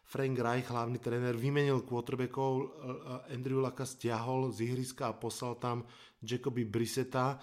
Frank 0.09 0.41
Reich, 0.41 0.67
hlavný 0.73 0.99
tréner, 0.99 1.37
vymenil 1.37 1.85
quarterbackov, 1.85 2.81
Andrew 3.29 3.61
Laka 3.61 3.85
stiahol 3.85 4.49
z 4.49 4.65
ihriska 4.73 5.13
a 5.13 5.19
poslal 5.21 5.61
tam 5.61 5.85
Jacoby 6.25 6.65
Brisseta. 6.65 7.37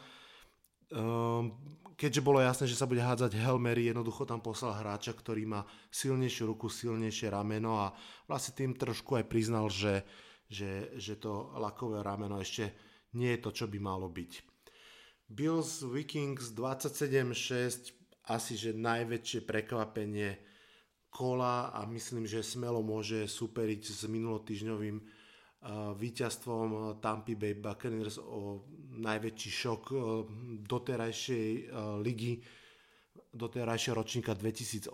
Um, 0.90 1.54
keďže 1.96 2.22
bolo 2.24 2.44
jasné, 2.44 2.68
že 2.68 2.78
sa 2.80 2.88
bude 2.88 3.04
hádzať 3.04 3.36
Hail 3.40 3.60
Mary, 3.60 3.90
jednoducho 3.90 4.28
tam 4.28 4.44
poslal 4.44 4.76
hráča, 4.80 5.16
ktorý 5.16 5.48
má 5.48 5.62
silnejšiu 5.90 6.52
ruku, 6.52 6.68
silnejšie 6.68 7.32
rameno 7.32 7.80
a 7.80 7.96
vlastne 8.28 8.56
tým 8.56 8.76
trošku 8.76 9.20
aj 9.20 9.26
priznal, 9.28 9.72
že, 9.72 10.04
že, 10.52 10.96
že 11.00 11.16
to 11.16 11.56
lakové 11.58 12.04
rameno 12.04 12.38
ešte 12.40 12.76
nie 13.16 13.32
je 13.36 13.44
to, 13.44 13.50
čo 13.56 13.66
by 13.72 13.80
malo 13.80 14.12
byť. 14.12 14.32
Bills 15.26 15.82
Vikings 15.82 16.54
27-6, 16.54 18.30
asi 18.30 18.54
že 18.54 18.78
najväčšie 18.78 19.42
prekvapenie 19.42 20.38
kola 21.10 21.72
a 21.72 21.88
myslím, 21.88 22.28
že 22.28 22.44
smelo 22.44 22.84
môže 22.84 23.26
superiť 23.26 23.82
s 23.88 24.02
minulotýžňovým 24.06 24.98
víťazstvom 25.98 27.02
Tampa 27.02 27.34
Bay 27.34 27.58
Buccaneers 27.58 28.22
o 28.22 28.62
najväčší 29.02 29.50
šok 29.50 29.82
doterajšej 30.62 31.74
ligy, 32.06 32.40
doterajšieho 33.34 33.98
ročníka 33.98 34.38
2018. 34.38 34.94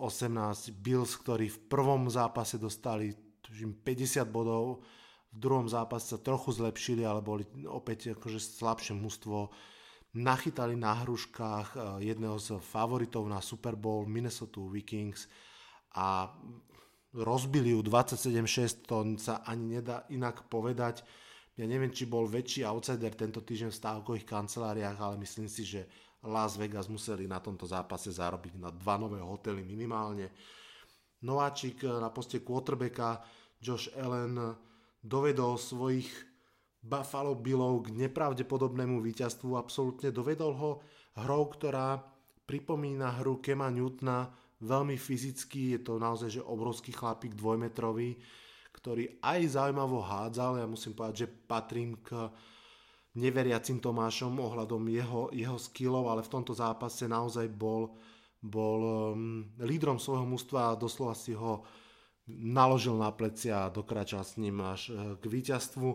Bills, 0.80 1.12
ktorí 1.20 1.52
v 1.52 1.58
prvom 1.68 2.08
zápase 2.08 2.56
dostali 2.56 3.12
50 3.44 3.84
bodov, 4.32 4.80
v 5.32 5.38
druhom 5.40 5.68
zápase 5.68 6.12
sa 6.12 6.18
trochu 6.20 6.52
zlepšili, 6.56 7.04
ale 7.04 7.20
boli 7.24 7.44
opäť 7.68 8.16
akože 8.16 8.40
slabšie 8.40 8.96
mužstvo. 8.96 9.52
Nachytali 10.12 10.76
na 10.76 10.92
hruškách 11.04 12.00
jedného 12.04 12.36
z 12.36 12.60
favoritov 12.60 13.24
na 13.28 13.40
Super 13.40 13.76
Bowl 13.80 14.04
Minnesota 14.04 14.60
Vikings 14.60 15.24
a 15.96 16.28
rozbili 17.12 17.76
ju 17.76 17.84
27-6, 17.84 18.88
to 18.88 18.96
sa 19.20 19.44
ani 19.44 19.78
nedá 19.78 20.08
inak 20.08 20.48
povedať. 20.48 21.04
Ja 21.60 21.68
neviem, 21.68 21.92
či 21.92 22.08
bol 22.08 22.24
väčší 22.24 22.64
outsider 22.64 23.12
tento 23.12 23.44
týždeň 23.44 23.68
v 23.68 23.80
stávkových 23.80 24.24
kanceláriách, 24.24 24.96
ale 24.96 25.20
myslím 25.20 25.44
si, 25.52 25.68
že 25.68 25.84
Las 26.24 26.56
Vegas 26.56 26.88
museli 26.88 27.28
na 27.28 27.44
tomto 27.44 27.68
zápase 27.68 28.08
zarobiť 28.08 28.56
na 28.56 28.72
dva 28.72 28.96
nové 28.96 29.20
hotely 29.20 29.60
minimálne. 29.60 30.32
Nováčik 31.22 31.84
na 31.84 32.08
poste 32.08 32.40
quarterbacka 32.40 33.20
Josh 33.60 33.92
Allen 33.94 34.38
dovedol 35.02 35.60
svojich 35.60 36.08
Buffalo 36.82 37.38
Billov 37.38 37.86
k 37.86 37.94
nepravdepodobnému 37.94 38.98
víťazstvu, 39.04 39.54
absolútne 39.54 40.10
dovedol 40.10 40.52
ho 40.58 40.70
hrou, 41.22 41.46
ktorá 41.46 42.00
pripomína 42.42 43.22
hru 43.22 43.38
Kema 43.38 43.70
Newtona 43.70 44.34
veľmi 44.62 44.94
fyzický, 44.94 45.76
je 45.76 45.80
to 45.82 45.98
naozaj 45.98 46.38
že 46.38 46.42
obrovský 46.46 46.94
chlapík 46.94 47.34
dvojmetrový, 47.34 48.14
ktorý 48.72 49.18
aj 49.20 49.58
zaujímavo 49.58 50.00
hádzal, 50.00 50.62
ja 50.62 50.66
musím 50.70 50.94
povedať, 50.94 51.26
že 51.26 51.32
patrím 51.50 51.98
k 52.00 52.30
neveriacim 53.18 53.82
Tomášom 53.82 54.40
ohľadom 54.40 54.88
jeho, 54.88 55.28
jeho 55.34 55.58
skillov, 55.60 56.08
ale 56.08 56.24
v 56.24 56.32
tomto 56.32 56.56
zápase 56.56 57.04
naozaj 57.04 57.50
bol, 57.52 57.92
bol 58.40 58.80
um, 59.12 59.44
lídrom 59.60 60.00
svojho 60.00 60.24
mužstva 60.24 60.72
a 60.72 60.80
doslova 60.80 61.12
si 61.12 61.36
ho 61.36 61.60
naložil 62.32 62.96
na 62.96 63.12
plecia 63.12 63.66
a 63.66 63.72
dokračal 63.74 64.22
s 64.24 64.38
ním 64.38 64.62
až 64.62 64.94
eh, 64.94 64.96
k 65.18 65.24
víťazstvu. 65.26 65.88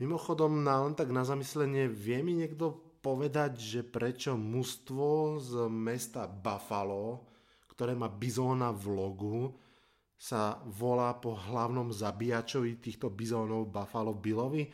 Mimochodom, 0.00 0.60
na, 0.64 0.84
len 0.84 0.94
tak 0.94 1.08
na 1.12 1.24
zamyslenie, 1.24 1.88
vie 1.88 2.20
mi 2.20 2.36
niekto 2.36 3.00
povedať, 3.00 3.56
že 3.60 3.80
prečo 3.86 4.36
mužstvo 4.36 5.40
z 5.40 5.52
mesta 5.72 6.28
Buffalo 6.28 7.35
ktoré 7.76 7.92
má 7.92 8.08
bizóna 8.08 8.72
v 8.72 8.96
logu, 8.96 9.52
sa 10.16 10.64
volá 10.64 11.12
po 11.20 11.36
hlavnom 11.36 11.92
zabíjačovi 11.92 12.80
týchto 12.80 13.12
bizónov 13.12 13.68
Buffalo 13.68 14.16
Billovi. 14.16 14.64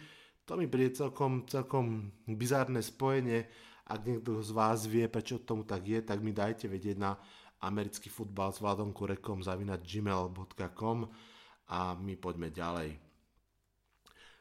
To 0.46 0.54
mi 0.54 0.70
príde 0.70 0.94
celkom, 0.94 1.42
celkom 1.50 2.14
bizárne 2.30 2.78
spojenie. 2.78 3.50
Ak 3.90 4.06
niekto 4.06 4.38
z 4.38 4.54
vás 4.54 4.86
vie, 4.86 5.10
prečo 5.10 5.42
tomu 5.42 5.66
tak 5.66 5.82
je, 5.82 5.98
tak 5.98 6.22
mi 6.22 6.30
dajte 6.30 6.70
vedieť 6.70 6.94
na 6.94 7.18
americký 7.66 8.06
futbal 8.06 8.54
s 8.54 8.62
Vladom 8.62 8.94
Kurekom 8.94 9.42
zavinať 9.42 9.82
gmail.com 9.82 10.98
a 11.74 11.98
my 11.98 12.14
poďme 12.22 12.54
ďalej. 12.54 13.02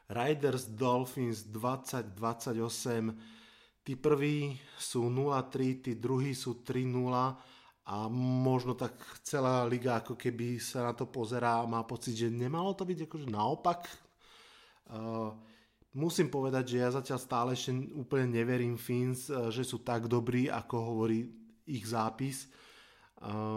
Riders 0.06 0.70
Dolphins 0.70 1.50
2028 1.50 2.14
tí 3.82 3.98
prví 3.98 4.54
sú 4.78 5.10
0-3, 5.10 5.82
tí 5.82 5.98
druhí 5.98 6.30
sú 6.36 6.62
3-0 6.62 7.50
a 7.82 8.06
možno 8.12 8.78
tak 8.78 8.94
celá 9.26 9.66
liga 9.66 9.98
ako 9.98 10.14
keby 10.14 10.62
sa 10.62 10.86
na 10.86 10.94
to 10.94 11.10
pozerá 11.10 11.62
a 11.62 11.66
má 11.66 11.82
pocit, 11.82 12.14
že 12.14 12.30
nemalo 12.30 12.78
to 12.78 12.86
byť 12.86 13.10
akože 13.10 13.26
naopak. 13.26 13.90
Musím 15.92 16.30
povedať, 16.30 16.64
že 16.72 16.76
ja 16.78 16.88
zatiaľ 16.94 17.18
stále 17.18 17.50
ešte 17.58 17.74
úplne 17.98 18.30
neverím 18.30 18.78
Fins, 18.78 19.26
že 19.28 19.66
sú 19.66 19.82
tak 19.82 20.06
dobrí, 20.06 20.46
ako 20.46 20.74
hovorí 20.78 21.26
ich 21.66 21.84
zápis. 21.84 22.46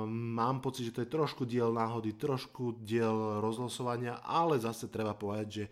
mám 0.09 0.61
pocit, 0.61 0.89
že 0.89 0.93
to 0.93 1.03
je 1.05 1.15
trošku 1.15 1.45
diel 1.45 1.73
náhody, 1.73 2.13
trošku 2.13 2.81
diel 2.85 3.41
rozlosovania, 3.41 4.21
ale 4.21 4.61
zase 4.61 4.89
treba 4.89 5.17
povedať, 5.17 5.47
že 5.49 5.65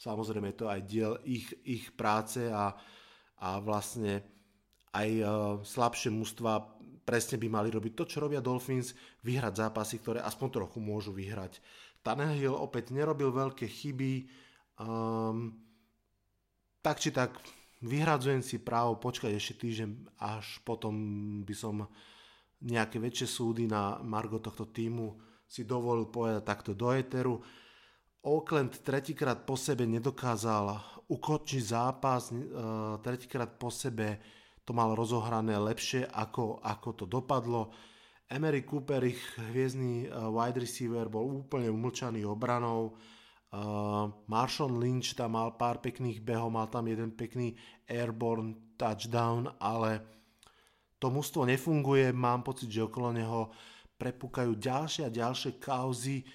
samozrejme 0.00 0.52
je 0.52 0.58
to 0.60 0.66
aj 0.68 0.80
diel 0.84 1.12
ich, 1.24 1.48
ich 1.64 1.92
práce 1.92 2.48
a, 2.48 2.72
a 3.40 3.48
vlastne 3.60 4.24
aj 4.96 5.08
slabšie 5.64 6.08
mužstva 6.08 6.75
presne 7.06 7.38
by 7.38 7.46
mali 7.46 7.70
robiť 7.70 7.92
to, 7.94 8.04
čo 8.10 8.18
robia 8.18 8.42
Dolphins, 8.42 8.98
vyhrať 9.22 9.62
zápasy, 9.62 10.02
ktoré 10.02 10.18
aspoň 10.26 10.48
trochu 10.50 10.82
môžu 10.82 11.14
vyhrať. 11.14 11.62
Tannehill 12.02 12.58
opäť 12.58 12.90
nerobil 12.90 13.30
veľké 13.30 13.70
chyby, 13.70 14.26
um, 14.82 15.54
tak 16.82 16.98
či 16.98 17.14
tak 17.14 17.38
vyhradzujem 17.86 18.42
si 18.42 18.58
právo 18.58 18.98
počkať 18.98 19.38
ešte 19.38 19.62
týždeň, 19.62 20.18
až 20.18 20.58
potom 20.66 20.94
by 21.46 21.54
som 21.54 21.86
nejaké 22.66 22.98
väčšie 22.98 23.26
súdy 23.30 23.64
na 23.70 24.02
Margo 24.02 24.42
tohto 24.42 24.66
týmu 24.66 25.14
si 25.46 25.62
dovolil 25.62 26.10
povedať 26.10 26.42
takto 26.42 26.74
do 26.74 26.90
Eteru. 26.90 27.38
Oakland 28.26 28.82
tretíkrát 28.82 29.46
po 29.46 29.54
sebe 29.54 29.86
nedokázal 29.86 30.74
ukočiť 31.06 31.62
zápas, 31.62 32.34
e, 32.34 32.36
tretíkrát 32.98 33.54
po 33.54 33.70
sebe 33.70 34.18
to 34.66 34.74
mal 34.74 34.98
rozohrané 34.98 35.54
lepšie, 35.54 36.10
ako, 36.10 36.58
ako 36.58 36.88
to 36.98 37.04
dopadlo. 37.06 37.70
Emery 38.26 38.66
Cooper, 38.66 38.98
ich 39.06 39.22
hviezdný 39.38 40.04
e, 40.04 40.08
wide 40.10 40.58
receiver, 40.58 41.06
bol 41.06 41.46
úplne 41.46 41.70
umlčaný 41.70 42.26
obranou. 42.26 42.98
Uh, 43.46 44.10
Marshall 44.26 44.74
Lynch 44.74 45.14
tam 45.14 45.38
mal 45.38 45.54
pár 45.54 45.78
pekných 45.78 46.18
behov, 46.18 46.50
mal 46.50 46.66
tam 46.66 46.90
jeden 46.90 47.14
pekný 47.14 47.54
airborne 47.86 48.74
touchdown, 48.74 49.48
ale 49.62 50.02
to 50.98 51.14
mužstvo 51.14 51.46
nefunguje, 51.46 52.10
mám 52.10 52.42
pocit, 52.42 52.66
že 52.68 52.84
okolo 52.84 53.14
neho 53.14 53.54
prepúkajú 53.96 54.50
ďalšie 54.58 55.06
a 55.06 55.14
ďalšie 55.14 55.62
kauzy. 55.62 56.26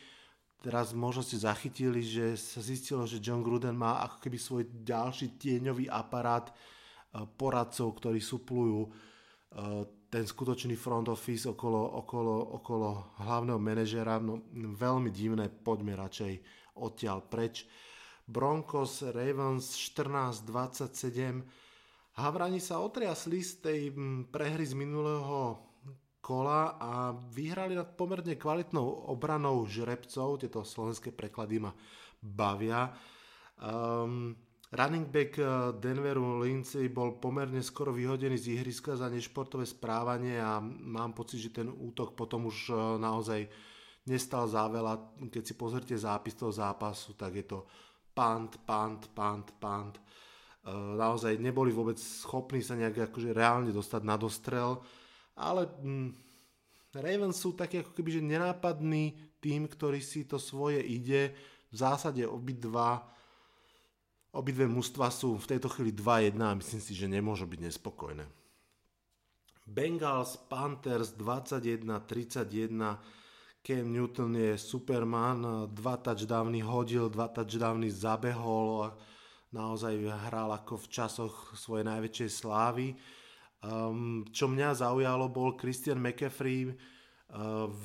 Teraz 0.63 0.96
možno 0.96 1.22
ste 1.22 1.36
zachytili, 1.41 2.00
že 2.00 2.39
sa 2.39 2.63
zistilo, 2.63 3.04
že 3.04 3.20
John 3.20 3.44
Gruden 3.44 3.76
má 3.76 4.02
ako 4.08 4.17
keby 4.24 4.38
svoj 4.39 4.63
ďalší 4.72 5.36
tieňový 5.36 5.91
aparát 5.91 6.50
poradcov, 7.12 8.00
ktorí 8.00 8.24
suplujú 8.24 8.88
uh, 8.88 9.84
ten 10.12 10.28
skutočný 10.28 10.76
front 10.76 11.08
office 11.08 11.47
okolo, 11.47 12.04
okolo, 12.04 12.60
okolo 12.60 13.15
hlavného 13.24 13.60
manažera. 13.60 14.19
No, 14.19 14.43
veľmi 14.56 15.08
divné, 15.08 15.47
poďme 15.47 15.95
radšej 15.95 16.34
odtiaľ 16.84 17.24
preč. 17.32 17.63
Broncos 18.28 19.08
Ravens 19.08 19.71
14-27. 19.76 22.19
Havrani 22.19 22.60
sa 22.60 22.84
otriasli 22.84 23.39
z 23.39 23.52
tej 23.63 23.82
prehry 24.28 24.67
z 24.67 24.76
minulého 24.76 25.63
kola 26.19 26.76
a 26.78 27.15
vyhrali 27.15 27.74
nad 27.74 27.97
pomerne 27.97 28.38
kvalitnou 28.38 29.10
obranou 29.10 29.65
žrebcov, 29.65 30.43
tieto 30.43 30.62
slovenské 30.62 31.15
preklady 31.15 31.60
ma 31.60 31.74
bavia. 32.21 32.93
Um, 33.58 34.38
running 34.72 35.08
back 35.08 35.40
eh, 35.40 35.46
Denveru 35.78 36.40
Lindsay 36.40 36.88
bol 36.88 37.20
pomerne 37.20 37.60
skoro 37.60 37.92
vyhodený 37.92 38.40
z 38.40 38.60
ihriska 38.60 38.96
za 38.96 39.12
nešportové 39.12 39.68
správanie 39.68 40.40
a 40.40 40.64
mám 40.64 41.12
pocit, 41.12 41.44
že 41.44 41.64
ten 41.64 41.68
útok 41.68 42.16
potom 42.16 42.48
už 42.48 42.72
eh, 42.72 42.78
naozaj 43.00 43.42
nestal 44.08 44.50
za 44.50 44.66
veľa. 44.66 45.22
Keď 45.30 45.44
si 45.44 45.54
pozrite 45.54 45.96
zápis 45.98 46.34
toho 46.34 46.50
zápasu, 46.50 47.14
tak 47.14 47.38
je 47.38 47.46
to 47.46 47.60
pant, 48.16 48.58
pant, 48.66 49.02
pant, 49.14 49.48
pant. 49.60 49.96
E, 49.98 50.02
naozaj 50.74 51.38
neboli 51.38 51.70
vôbec 51.70 51.98
schopní 51.98 52.66
sa 52.66 52.78
nejak 52.78 53.12
akože 53.12 53.34
reálne 53.34 53.70
dostať 53.70 54.02
na 54.02 54.16
dostrel, 54.18 54.82
ale 55.38 55.70
hm, 55.82 56.10
Ravens 56.92 57.40
sú 57.40 57.56
takí 57.56 57.80
ako 57.80 57.96
keby, 57.96 58.20
že 58.20 58.22
nenápadný 58.22 59.16
tým, 59.40 59.66
ktorý 59.66 60.04
si 60.04 60.28
to 60.28 60.36
svoje 60.36 60.84
ide. 60.84 61.32
V 61.72 61.76
zásade 61.80 62.28
obidva 62.28 63.08
obidve 64.32 64.67
mužstva 64.67 65.12
sú 65.12 65.36
v 65.36 65.50
tejto 65.56 65.67
chvíli 65.67 65.91
2-1 65.91 66.39
a 66.39 66.56
myslím 66.56 66.82
si, 66.82 66.96
že 66.96 67.12
nemôžu 67.12 67.48
byť 67.48 67.60
nespokojné. 67.67 68.26
Bengals 69.67 70.39
Panthers 70.50 71.13
21-31 71.15 73.00
Cam 73.62 73.94
Newton 73.94 74.34
je 74.34 74.58
superman, 74.58 75.70
dva 75.70 75.94
touchdowny 76.02 76.65
hodil, 76.65 77.13
dva 77.13 77.30
touchdowny 77.30 77.94
zabehol, 77.94 78.89
naozaj 79.54 80.02
hral 80.02 80.50
ako 80.50 80.82
v 80.82 80.88
časoch 80.89 81.54
svojej 81.54 81.86
najväčšej 81.86 82.30
slávy. 82.34 82.98
Um, 83.62 84.26
čo 84.34 84.50
mňa 84.50 84.82
zaujalo 84.82 85.30
bol 85.30 85.54
Christian 85.62 86.02
McCaffrey, 86.02 86.74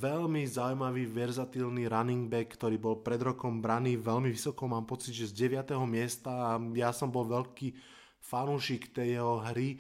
veľmi 0.02 0.42
zaujímavý, 0.42 1.06
verzatilný 1.06 1.87
running 1.87 2.26
back, 2.26 2.59
ktorý 2.59 2.82
bol 2.82 2.98
pred 2.98 3.22
rokom 3.22 3.62
braný 3.62 3.94
veľmi 3.94 4.35
vysoko, 4.35 4.66
mám 4.66 4.85
pocit, 4.85 5.14
že 5.14 5.30
z 5.30 5.54
9. 5.54 5.76
miesta 5.87 6.30
a 6.30 6.50
ja 6.74 6.90
som 6.90 7.11
bol 7.14 7.26
veľký 7.30 7.70
fanúšik 8.18 8.90
tej 8.90 9.22
jeho 9.22 9.38
hry 9.46 9.78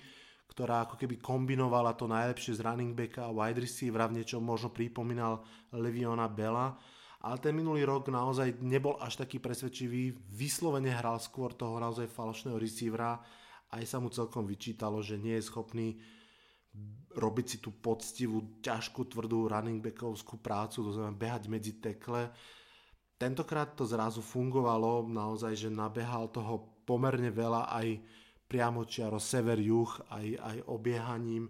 ktorá 0.56 0.88
ako 0.88 0.96
keby 0.96 1.20
kombinovala 1.20 1.92
to 1.92 2.08
najlepšie 2.08 2.56
z 2.56 2.64
running 2.64 2.96
backa 2.96 3.28
a 3.28 3.34
wide 3.36 3.60
receivera, 3.60 4.08
v 4.08 4.24
niečom 4.24 4.40
možno 4.40 4.72
pripomínal 4.72 5.44
Leviona 5.68 6.32
Bella, 6.32 6.72
ale 7.20 7.36
ten 7.44 7.52
minulý 7.52 7.84
rok 7.84 8.08
naozaj 8.08 8.64
nebol 8.64 8.96
až 8.96 9.20
taký 9.20 9.36
presvedčivý, 9.36 10.16
vyslovene 10.32 10.88
hral 10.96 11.20
skôr 11.20 11.52
toho 11.52 11.76
naozaj 11.76 12.08
falošného 12.08 12.56
receivera, 12.56 13.20
aj 13.68 13.84
sa 13.84 14.00
mu 14.00 14.08
celkom 14.08 14.48
vyčítalo, 14.48 15.04
že 15.04 15.20
nie 15.20 15.36
je 15.36 15.44
schopný 15.44 16.00
robiť 17.16 17.46
si 17.48 17.58
tú 17.58 17.72
poctivú, 17.72 18.60
ťažkú, 18.60 19.08
tvrdú 19.08 19.48
running 19.48 19.80
backovskú 19.80 20.36
prácu, 20.38 20.84
to 20.84 20.90
znamená 20.92 21.16
behať 21.16 21.48
medzi 21.48 21.80
tekle. 21.80 22.28
Tentokrát 23.16 23.72
to 23.72 23.88
zrazu 23.88 24.20
fungovalo, 24.20 25.08
naozaj, 25.08 25.56
že 25.56 25.72
nabehal 25.72 26.28
toho 26.28 26.84
pomerne 26.84 27.32
veľa 27.32 27.72
aj 27.72 27.88
priamočiaro 28.46 29.16
sever-juh 29.16 30.12
aj, 30.12 30.26
aj 30.36 30.56
obiehaním. 30.68 31.48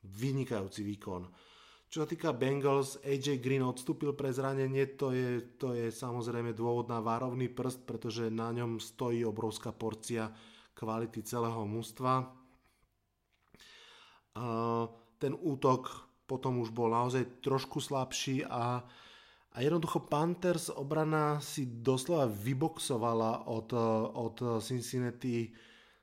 Vynikajúci 0.00 0.80
výkon. 0.80 1.28
Čo 1.90 2.06
sa 2.06 2.08
týka 2.08 2.30
Bengals, 2.30 3.02
AJ 3.02 3.42
Green 3.42 3.66
odstúpil 3.66 4.14
pre 4.14 4.30
zranenie, 4.30 4.94
to 4.94 5.10
je, 5.10 5.58
to 5.58 5.74
je 5.74 5.90
samozrejme 5.90 6.54
dôvod 6.54 6.86
na 6.86 7.02
várovný 7.02 7.50
prst, 7.50 7.82
pretože 7.82 8.30
na 8.30 8.54
ňom 8.54 8.78
stojí 8.78 9.26
obrovská 9.26 9.74
porcia 9.74 10.30
kvality 10.72 11.20
celého 11.26 11.66
mústva. 11.66 12.30
Ten 15.20 15.36
útok 15.36 16.08
potom 16.24 16.64
už 16.64 16.72
bol 16.72 16.88
naozaj 16.88 17.44
trošku 17.44 17.82
slabší 17.82 18.48
a, 18.48 18.80
a 19.52 19.56
jednoducho 19.60 20.08
Panthers 20.08 20.72
obrana 20.72 21.42
si 21.44 21.68
doslova 21.68 22.24
vyboxovala 22.30 23.50
od, 23.50 23.68
od 24.16 24.36
Cincinnati 24.64 25.52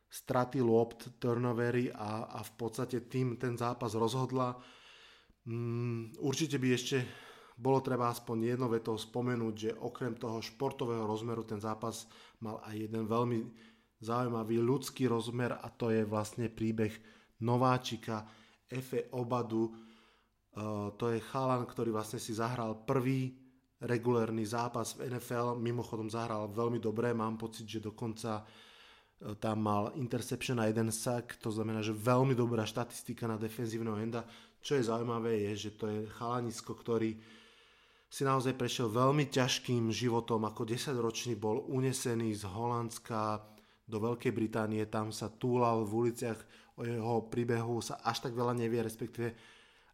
straty 0.07 0.61
lopt, 0.61 1.19
turnovery 1.19 1.91
a, 1.91 2.29
a 2.31 2.39
v 2.43 2.51
podstate 2.55 3.09
tým 3.09 3.35
ten 3.35 3.57
zápas 3.59 3.97
rozhodla. 3.97 4.55
Mm, 5.47 6.15
určite 6.23 6.59
by 6.59 6.67
ešte 6.71 6.97
bolo 7.57 7.81
treba 7.81 8.13
aspoň 8.13 8.53
jedno 8.53 8.69
vetou 8.69 8.95
spomenúť, 8.95 9.55
že 9.57 9.71
okrem 9.81 10.13
toho 10.13 10.39
športového 10.39 11.09
rozmeru 11.09 11.41
ten 11.41 11.57
zápas 11.57 12.05
mal 12.43 12.61
aj 12.69 12.75
jeden 12.77 13.09
veľmi 13.09 13.39
zaujímavý 13.97 14.61
ľudský 14.61 15.09
rozmer 15.09 15.57
a 15.57 15.67
to 15.73 15.89
je 15.89 16.05
vlastne 16.05 16.53
príbeh 16.53 16.93
nováčika 17.41 18.29
Efe 18.69 19.07
Obadu. 19.15 19.67
Uh, 19.67 20.91
to 20.97 21.13
je 21.13 21.21
chalan, 21.21 21.63
ktorý 21.65 21.93
vlastne 21.93 22.17
si 22.17 22.33
zahral 22.33 22.83
prvý 22.87 23.33
regulérny 23.77 24.41
zápas 24.41 24.97
v 24.97 25.05
NFL, 25.13 25.61
mimochodom 25.61 26.09
zahral 26.09 26.49
veľmi 26.49 26.81
dobre, 26.81 27.13
mám 27.13 27.37
pocit, 27.37 27.69
že 27.69 27.77
dokonca 27.77 28.41
tam 29.17 29.57
mal 29.65 29.97
interception 29.97 30.61
a 30.61 30.69
jeden 30.69 30.93
sack, 30.93 31.41
to 31.41 31.49
znamená, 31.49 31.81
že 31.81 31.93
veľmi 31.93 32.37
dobrá 32.37 32.61
štatistika 32.69 33.25
na 33.25 33.37
defenzívneho 33.41 33.97
enda. 33.97 34.21
Čo 34.61 34.77
je 34.77 34.85
zaujímavé 34.85 35.49
je, 35.49 35.69
že 35.69 35.71
to 35.73 35.89
je 35.89 35.99
chalanisko, 36.21 36.77
ktorý 36.77 37.17
si 38.07 38.21
naozaj 38.23 38.53
prešiel 38.53 38.93
veľmi 38.93 39.27
ťažkým 39.27 39.89
životom, 39.89 40.45
ako 40.45 40.69
10-ročný 40.69 41.33
bol 41.35 41.65
unesený 41.65 42.37
z 42.37 42.45
Holandska 42.45 43.41
do 43.87 43.97
Veľkej 44.03 44.35
Británie, 44.35 44.83
tam 44.91 45.15
sa 45.15 45.31
túlal 45.31 45.87
v 45.87 46.11
uliciach, 46.11 46.39
o 46.77 46.85
jeho 46.85 47.25
príbehu 47.25 47.79
sa 47.79 48.03
až 48.03 48.27
tak 48.27 48.35
veľa 48.35 48.53
nevie, 48.53 48.83
respektíve 48.83 49.33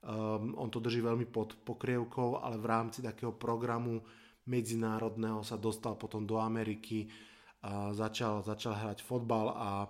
um, 0.04 0.58
on 0.58 0.68
to 0.68 0.82
drží 0.82 1.00
veľmi 1.00 1.30
pod 1.30 1.56
pokrievkou, 1.62 2.42
ale 2.42 2.58
v 2.58 2.66
rámci 2.68 3.00
takého 3.06 3.32
programu 3.32 4.02
medzinárodného 4.50 5.46
sa 5.46 5.56
dostal 5.56 5.96
potom 5.96 6.26
do 6.28 6.42
Ameriky, 6.42 7.08
a 7.64 7.96
začal, 7.96 8.44
začal 8.44 8.76
hrať 8.76 9.00
fotbal 9.00 9.56
a 9.56 9.88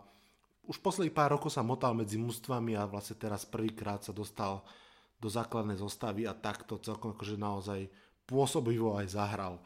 už 0.70 0.78
posledných 0.78 1.16
pár 1.16 1.34
rokov 1.34 1.50
sa 1.50 1.66
motal 1.66 1.98
medzi 1.98 2.22
mústvami 2.22 2.78
a 2.78 2.86
vlastne 2.86 3.18
teraz 3.18 3.50
prvýkrát 3.50 4.06
sa 4.06 4.14
dostal 4.14 4.62
do 5.18 5.26
základnej 5.26 5.82
zostavy 5.82 6.30
a 6.30 6.38
takto 6.38 6.78
celkom 6.78 7.18
akože 7.18 7.36
naozaj 7.36 7.90
pôsobivo 8.30 8.94
aj 8.96 9.18
zahral. 9.18 9.58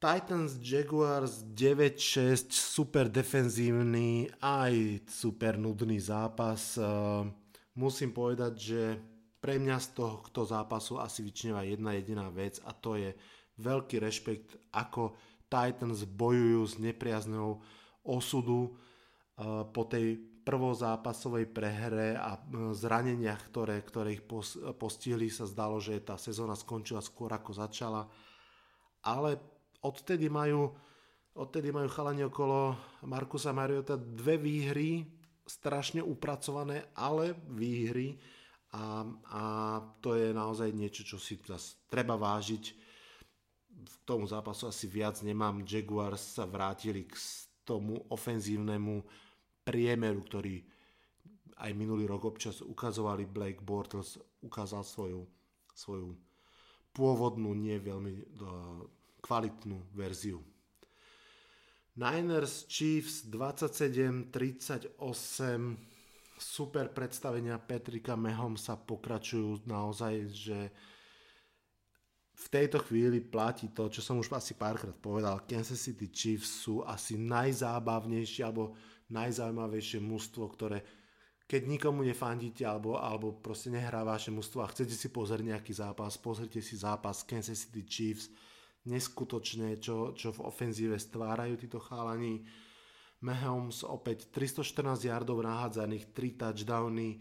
Titans 0.00 0.56
Jaguars 0.64 1.44
9-6, 1.52 2.48
super 2.56 3.12
defenzívny, 3.12 4.32
aj 4.40 5.04
super 5.04 5.60
nudný 5.60 6.00
zápas. 6.00 6.80
Musím 7.76 8.08
povedať, 8.08 8.52
že 8.56 8.82
pre 9.44 9.60
mňa 9.60 9.76
z 9.76 9.88
tohto 10.00 10.48
zápasu 10.48 10.96
asi 10.96 11.20
vyčneva 11.20 11.68
jedna 11.68 11.92
jediná 12.00 12.32
vec 12.32 12.56
a 12.64 12.72
to 12.72 12.96
je 12.96 13.12
veľký 13.60 14.00
rešpekt, 14.00 14.72
ako 14.72 15.20
Titans 15.52 16.08
bojujú 16.08 16.62
s 16.64 16.74
nepriaznou 16.80 17.60
osudu 18.00 18.72
uh, 18.72 19.68
po 19.68 19.84
tej 19.84 20.16
prvozápasovej 20.48 21.44
prehre 21.52 22.16
a 22.16 22.40
uh, 22.40 22.72
zraneniach, 22.72 23.52
ktoré, 23.52 23.84
ktoré 23.84 24.16
ich 24.16 24.24
postihli, 24.80 25.28
sa 25.28 25.44
zdalo, 25.44 25.76
že 25.76 26.00
tá 26.00 26.16
sezóna 26.16 26.56
skončila 26.56 27.04
skôr 27.04 27.28
ako 27.36 27.52
začala. 27.52 28.08
Ale 29.04 29.59
odtedy 29.80 30.28
majú, 30.28 30.72
odtedy 31.36 31.72
majú 31.72 31.88
chalani 31.88 32.26
okolo 32.28 32.76
Markusa 33.08 33.52
Mariota 33.52 33.96
dve 33.96 34.36
výhry, 34.36 35.04
strašne 35.44 35.98
upracované, 36.04 36.94
ale 36.94 37.34
výhry 37.50 38.14
a, 38.70 39.02
a 39.34 39.42
to 39.98 40.14
je 40.14 40.30
naozaj 40.30 40.70
niečo, 40.70 41.02
čo 41.02 41.18
si 41.18 41.42
treba 41.90 42.14
vážiť. 42.14 42.64
V 43.80 43.94
tomu 44.06 44.30
zápasu 44.30 44.70
asi 44.70 44.86
viac 44.86 45.18
nemám. 45.26 45.66
Jaguars 45.66 46.38
sa 46.38 46.46
vrátili 46.46 47.08
k 47.08 47.18
tomu 47.66 47.98
ofenzívnemu 48.12 49.02
priemeru, 49.66 50.22
ktorý 50.22 50.62
aj 51.60 51.70
minulý 51.74 52.06
rok 52.06 52.30
občas 52.30 52.62
ukazovali. 52.62 53.26
Blake 53.26 53.64
Bortles 53.64 54.20
ukázal 54.44 54.86
svoju, 54.86 55.26
svoju 55.74 56.14
pôvodnú, 56.94 57.50
nie 57.58 57.74
veľmi 57.80 58.38
kvalitnú 59.30 59.94
verziu. 59.94 60.42
Niners 61.94 62.66
Chiefs 62.66 63.30
27-38 63.30 64.98
super 66.34 66.90
predstavenia 66.90 67.54
Petrika 67.62 68.18
Mehom 68.18 68.58
sa 68.58 68.74
pokračujú 68.74 69.70
naozaj, 69.70 70.14
že 70.34 70.58
v 72.40 72.46
tejto 72.48 72.82
chvíli 72.82 73.22
platí 73.22 73.70
to, 73.70 73.86
čo 73.86 74.02
som 74.02 74.18
už 74.18 74.34
asi 74.34 74.58
párkrát 74.58 74.96
povedal, 74.98 75.46
Kansas 75.46 75.78
City 75.78 76.10
Chiefs 76.10 76.66
sú 76.66 76.82
asi 76.82 77.14
najzábavnejšie 77.14 78.42
alebo 78.42 78.74
najzaujímavejšie 79.14 80.02
mužstvo, 80.02 80.44
ktoré 80.58 80.82
keď 81.46 81.66
nikomu 81.66 82.06
nefandíte 82.06 82.62
alebo, 82.62 82.98
alebo 82.98 83.34
proste 83.34 83.74
nehrá 83.74 84.06
vaše 84.06 84.30
mužstvo 84.30 84.62
a 84.62 84.70
chcete 84.70 84.94
si 84.94 85.10
pozrieť 85.10 85.54
nejaký 85.54 85.74
zápas, 85.74 86.18
pozrite 86.18 86.62
si 86.62 86.78
zápas 86.78 87.26
Kansas 87.26 87.66
City 87.68 87.82
Chiefs, 87.84 88.30
neskutočné, 88.88 89.76
čo, 89.82 90.16
čo 90.16 90.32
v 90.32 90.44
ofenzíve 90.46 90.96
stvárajú 90.96 91.56
títo 91.60 91.80
chalani. 91.82 92.44
Mahomes 93.20 93.84
opäť 93.84 94.32
314 94.32 95.04
yardov 95.04 95.44
nahádzaných, 95.44 96.16
3 96.16 96.40
touchdowny, 96.40 97.20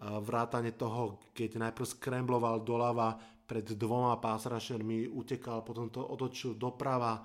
vrátane 0.00 0.72
toho, 0.72 1.20
keď 1.36 1.60
najprv 1.60 1.86
skrembloval 1.88 2.64
doľava 2.64 3.20
pred 3.44 3.76
dvoma 3.76 4.16
pásrašermi, 4.16 5.10
utekal, 5.10 5.60
potom 5.60 5.92
to 5.92 6.00
otočil 6.00 6.56
doprava, 6.56 7.20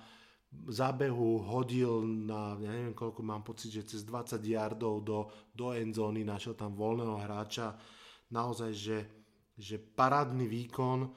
zábehu 0.72 1.44
hodil 1.44 2.04
na, 2.04 2.56
ja 2.60 2.72
neviem 2.72 2.96
koľko, 2.96 3.20
mám 3.24 3.44
pocit, 3.44 3.72
že 3.76 3.96
cez 3.96 4.02
20 4.08 4.40
yardov 4.40 5.04
do, 5.04 5.20
do 5.52 5.76
endzóny, 5.76 6.24
našiel 6.24 6.56
tam 6.56 6.76
voľného 6.76 7.20
hráča, 7.20 7.76
naozaj, 8.32 8.72
že, 8.74 9.00
že 9.56 9.76
parádny 9.78 10.48
výkon, 10.48 11.12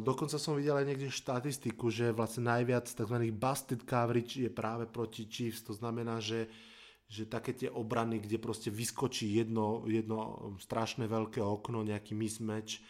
dokonca 0.00 0.40
som 0.40 0.56
videl 0.56 0.78
aj 0.80 0.86
niekde 0.88 1.08
štatistiku, 1.12 1.92
že 1.92 2.16
vlastne 2.16 2.48
najviac 2.48 2.88
tzv. 2.88 3.16
busted 3.34 3.84
coverage 3.84 4.40
je 4.40 4.50
práve 4.50 4.88
proti 4.88 5.28
Chiefs, 5.28 5.66
to 5.66 5.76
znamená, 5.76 6.22
že, 6.22 6.48
že 7.10 7.28
také 7.28 7.52
tie 7.52 7.68
obrany, 7.68 8.22
kde 8.22 8.40
proste 8.40 8.72
vyskočí 8.72 9.36
jedno, 9.36 9.84
jedno 9.84 10.52
strašné 10.62 11.04
veľké 11.10 11.44
okno, 11.44 11.84
nejaký 11.84 12.16
mismatch 12.16 12.80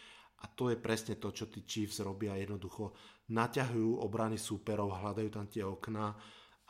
a 0.41 0.49
to 0.49 0.73
je 0.73 0.77
presne 0.77 1.19
to, 1.19 1.29
čo 1.29 1.51
tí 1.51 1.65
Chiefs 1.67 2.01
robia 2.01 2.33
jednoducho. 2.37 2.95
Naťahujú 3.31 4.01
obrany 4.01 4.39
súperov, 4.39 4.95
hľadajú 5.01 5.29
tam 5.29 5.45
tie 5.51 5.63
okná 5.65 6.07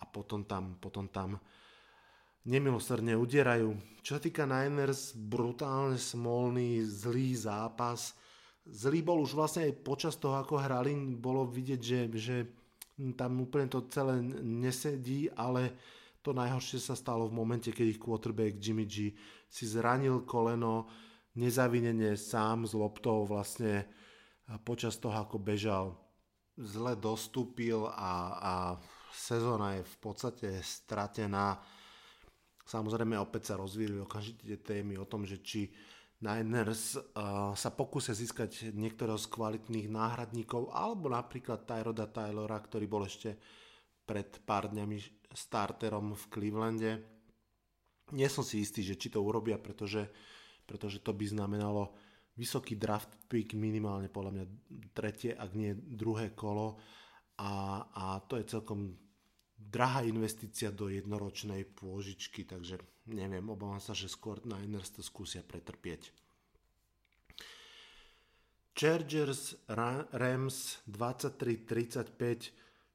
a 0.01 0.03
potom 0.09 0.43
tam, 0.49 0.81
potom 0.81 1.07
tam 1.07 1.37
nemilosrdne 2.45 3.13
udierajú. 3.13 4.01
Čo 4.01 4.17
sa 4.17 4.21
týka 4.21 4.49
Niners, 4.49 5.13
brutálne 5.13 5.97
smolný, 5.97 6.81
zlý 6.81 7.37
zápas, 7.37 8.17
zlý 8.69 9.01
bol 9.01 9.23
už 9.23 9.33
vlastne 9.33 9.69
aj 9.69 9.81
počas 9.81 10.15
toho, 10.17 10.37
ako 10.37 10.61
hrali, 10.61 10.93
bolo 11.17 11.47
vidieť, 11.49 11.81
že, 11.81 11.99
že 12.13 12.35
tam 13.17 13.41
úplne 13.41 13.65
to 13.65 13.89
celé 13.89 14.21
nesedí, 14.41 15.31
ale 15.33 15.73
to 16.21 16.37
najhoršie 16.37 16.77
sa 16.77 16.93
stalo 16.93 17.25
v 17.25 17.33
momente, 17.33 17.73
keď 17.73 17.97
ich 17.97 18.01
quarterback 18.01 18.61
Jimmy 18.61 18.85
G 18.85 19.17
si 19.49 19.65
zranil 19.65 20.21
koleno 20.21 20.85
nezavinenie 21.33 22.13
sám 22.13 22.69
s 22.69 22.77
loptou 22.77 23.25
vlastne 23.25 23.89
počas 24.61 25.01
toho, 25.01 25.17
ako 25.17 25.41
bežal. 25.41 25.97
Zle 26.59 26.93
dostúpil 26.93 27.89
a, 27.89 28.13
a 28.37 28.53
sezóna 29.09 29.79
je 29.79 29.83
v 29.87 29.97
podstate 29.97 30.49
stratená. 30.61 31.57
Samozrejme 32.67 33.17
opäť 33.17 33.51
sa 33.51 33.59
rozvíjali 33.59 33.97
okamžite 34.03 34.45
tie 34.45 34.59
témy 34.61 34.99
o 35.01 35.09
tom, 35.09 35.25
že 35.25 35.41
či 35.41 35.71
Niners 36.21 37.01
uh, 37.01 37.51
sa 37.57 37.69
pokúsia 37.73 38.13
získať 38.13 38.69
niektorého 38.77 39.17
z 39.17 39.25
kvalitných 39.25 39.89
náhradníkov 39.89 40.69
alebo 40.69 41.09
napríklad 41.09 41.65
Tyroda 41.65 42.05
Taylora, 42.05 42.61
ktorý 42.61 42.85
bol 42.85 43.09
ešte 43.09 43.41
pred 44.05 44.29
pár 44.45 44.69
dňami 44.69 45.25
starterom 45.33 46.13
v 46.13 46.23
Clevelande. 46.29 46.91
Nie 48.13 48.29
som 48.29 48.45
si 48.45 48.61
istý, 48.61 48.85
že 48.85 48.99
či 49.01 49.09
to 49.09 49.23
urobia, 49.23 49.57
pretože, 49.57 50.05
pretože 50.69 51.01
to 51.01 51.15
by 51.15 51.25
znamenalo 51.25 51.95
vysoký 52.37 52.77
draft 52.77 53.09
pick, 53.25 53.57
minimálne 53.57 54.11
podľa 54.11 54.31
mňa 54.35 54.45
tretie, 54.93 55.31
ak 55.33 55.51
nie 55.57 55.73
druhé 55.73 56.37
kolo 56.37 56.77
a, 57.41 57.81
a 57.91 58.03
to 58.29 58.37
je 58.37 58.45
celkom 58.45 58.93
drahá 59.69 60.01
investícia 60.01 60.73
do 60.73 60.89
jednoročnej 60.89 61.67
pôžičky, 61.77 62.47
takže 62.47 62.81
neviem, 63.05 63.45
obávam 63.45 63.77
sa, 63.77 63.93
že 63.93 64.09
skôr 64.09 64.41
Niners 64.41 64.89
to 64.89 65.05
skúsia 65.05 65.45
pretrpieť. 65.45 66.09
Chargers 68.71 69.59
Rams 70.15 70.81
23-35 70.89 72.15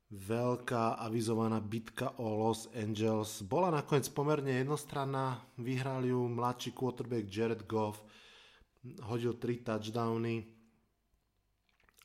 veľká 0.06 1.02
avizovaná 1.02 1.58
bitka 1.58 2.14
o 2.22 2.46
Los 2.46 2.70
Angeles. 2.74 3.42
Bola 3.42 3.74
nakoniec 3.74 4.06
pomerne 4.14 4.62
jednostranná, 4.62 5.42
vyhral 5.58 6.06
ju 6.06 6.30
mladší 6.30 6.70
quarterback 6.72 7.26
Jared 7.26 7.66
Goff, 7.66 8.02
hodil 9.06 9.34
3 9.34 9.66
touchdowny. 9.66 10.46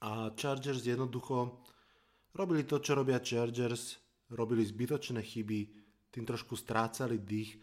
A 0.02 0.34
Chargers 0.34 0.82
jednoducho 0.82 1.62
robili 2.34 2.66
to, 2.66 2.82
čo 2.82 2.98
robia 2.98 3.22
Chargers, 3.22 4.01
robili 4.32 4.64
zbytočné 4.64 5.22
chyby, 5.22 5.60
tým 6.12 6.26
trošku 6.28 6.56
strácali 6.56 7.20
dých 7.20 7.60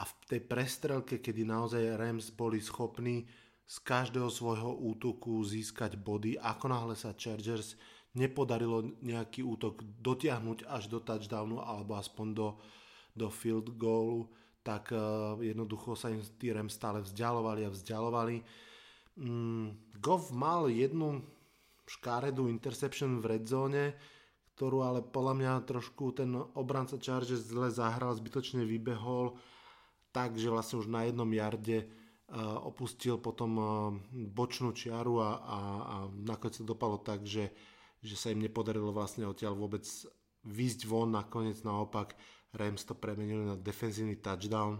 a 0.00 0.08
v 0.08 0.12
tej 0.24 0.40
prestrelke, 0.44 1.20
kedy 1.20 1.44
naozaj 1.44 2.00
Rams 2.00 2.32
boli 2.32 2.60
schopní 2.60 3.28
z 3.68 3.76
každého 3.84 4.32
svojho 4.32 4.72
útoku 4.80 5.44
získať 5.44 6.00
body, 6.00 6.40
ako 6.40 6.66
náhle 6.72 6.94
sa 6.96 7.14
Chargers 7.14 7.76
nepodarilo 8.16 8.82
nejaký 9.04 9.46
útok 9.46 9.86
dotiahnuť 10.02 10.66
až 10.66 10.90
do 10.90 10.98
touchdownu 10.98 11.62
alebo 11.62 11.94
aspoň 11.94 12.26
do, 12.34 12.48
do 13.14 13.30
field 13.30 13.78
goalu, 13.78 14.26
tak 14.66 14.90
uh, 14.90 15.38
jednoducho 15.38 15.94
sa 15.94 16.10
im 16.10 16.18
tí 16.40 16.50
Rams 16.50 16.74
stále 16.74 16.98
vzdialovali 17.04 17.68
a 17.68 17.70
vzdialovali. 17.70 18.42
Mm, 19.20 20.00
Goff 20.02 20.34
mal 20.34 20.66
jednu 20.66 21.22
škáredú 21.86 22.50
interception 22.50 23.22
v 23.22 23.38
red 23.38 23.44
zone, 23.46 23.94
ktorú 24.60 24.84
ale 24.84 25.00
podľa 25.00 25.34
mňa 25.40 25.52
trošku 25.64 26.12
ten 26.12 26.36
obranca 26.52 27.00
Chargers 27.00 27.48
zle 27.48 27.72
zahral, 27.72 28.12
zbytočne 28.12 28.68
vybehol 28.68 29.40
tak, 30.12 30.36
že 30.36 30.52
vlastne 30.52 30.84
už 30.84 30.92
na 30.92 31.08
jednom 31.08 31.32
jarde 31.32 31.88
opustil 32.68 33.16
potom 33.16 33.56
bočnú 34.12 34.76
čiaru 34.76 35.16
a, 35.16 35.30
a, 35.40 35.58
a 35.80 35.96
nakoniec 36.12 36.60
to 36.60 36.68
dopadlo 36.68 37.00
tak, 37.00 37.24
že, 37.24 37.48
že 38.04 38.20
sa 38.20 38.36
im 38.36 38.44
nepodarilo 38.44 38.92
vlastne 38.92 39.24
odtiaľ 39.24 39.56
vôbec 39.56 39.88
výjsť 40.44 40.80
von, 40.84 41.08
nakoniec 41.08 41.56
naopak 41.64 42.12
Rams 42.52 42.84
to 42.84 42.92
premenili 42.92 43.40
na 43.40 43.56
defenzívny 43.56 44.20
touchdown. 44.20 44.76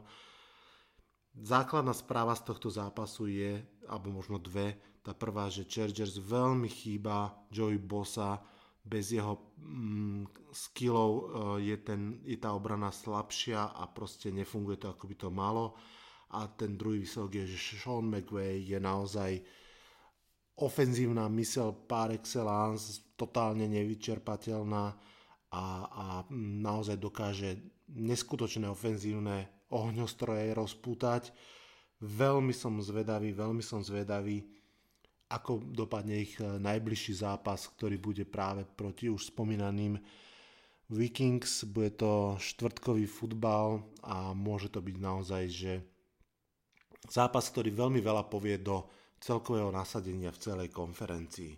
Základná 1.41 1.97
správa 1.97 2.37
z 2.37 2.53
tohto 2.53 2.69
zápasu 2.69 3.33
je, 3.33 3.65
alebo 3.89 4.13
možno 4.13 4.37
dve, 4.37 4.77
tá 5.01 5.17
prvá, 5.17 5.49
že 5.49 5.65
Chargers 5.65 6.21
veľmi 6.21 6.69
chýba 6.69 7.33
Joey 7.49 7.81
Bosa, 7.81 8.45
bez 8.81 9.13
jeho 9.13 9.55
mm, 9.61 10.51
skillov 10.51 11.11
uh, 11.11 11.23
je, 11.61 11.77
ten, 11.81 12.21
je 12.25 12.39
tá 12.41 12.57
obrana 12.57 12.89
slabšia 12.89 13.77
a 13.77 13.87
proste 13.93 14.33
nefunguje 14.33 14.81
to 14.81 14.89
ako 14.91 15.05
by 15.07 15.17
to 15.17 15.29
malo. 15.29 15.77
A 16.31 16.47
ten 16.47 16.79
druhý 16.79 17.03
výsledok 17.03 17.43
je, 17.43 17.45
že 17.59 17.83
Sean 17.83 18.07
McVay 18.07 18.63
je 18.63 18.79
naozaj 18.79 19.43
ofenzívna 20.61 21.27
mysel 21.33 21.75
par 21.89 22.15
excellence, 22.15 23.03
totálne 23.17 23.67
nevyčerpateľná 23.67 24.85
a, 25.51 25.65
a 25.91 26.07
naozaj 26.63 26.97
dokáže 27.01 27.59
neskutočné 27.91 28.71
ofenzívne 28.71 29.67
ohňostroje 29.75 30.55
rozpútať. 30.55 31.35
Veľmi 32.01 32.55
som 32.55 32.79
zvedavý, 32.79 33.35
veľmi 33.35 33.61
som 33.61 33.83
zvedavý, 33.83 34.47
ako 35.31 35.63
dopadne 35.63 36.27
ich 36.27 36.35
e, 36.43 36.59
najbližší 36.59 37.23
zápas, 37.23 37.71
ktorý 37.71 37.97
bude 38.03 38.27
práve 38.27 38.67
proti 38.67 39.07
už 39.07 39.31
spomínaným 39.31 39.95
Vikings. 40.91 41.71
Bude 41.71 41.95
to 41.95 42.35
štvrtkový 42.37 43.07
futbal 43.07 43.81
a 44.03 44.35
môže 44.35 44.75
to 44.75 44.83
byť 44.83 44.97
naozaj, 44.99 45.43
že 45.47 45.73
zápas, 47.07 47.47
ktorý 47.49 47.71
veľmi 47.71 48.03
veľa 48.03 48.27
povie 48.27 48.59
do 48.59 48.91
celkového 49.23 49.71
nasadenia 49.71 50.35
v 50.35 50.43
celej 50.43 50.69
konferencii. 50.75 51.55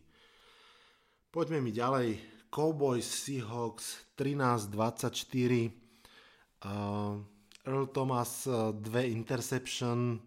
Poďme 1.32 1.64
mi 1.64 1.72
ďalej. 1.72 2.20
Cowboys 2.52 3.08
Seahawks 3.08 4.12
13-24 4.20 5.82
Uh, 6.62 7.18
Earl 7.66 7.86
Thomas, 7.90 8.46
uh, 8.46 8.70
dve 8.70 9.10
interception, 9.10 10.20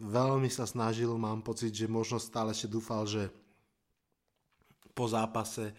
veľmi 0.00 0.48
sa 0.48 0.64
snažil, 0.64 1.12
mám 1.20 1.44
pocit, 1.44 1.76
že 1.76 1.84
možno 1.84 2.16
stále 2.16 2.56
ešte 2.56 2.72
dúfal, 2.72 3.04
že 3.04 3.28
po 4.96 5.04
zápase 5.06 5.76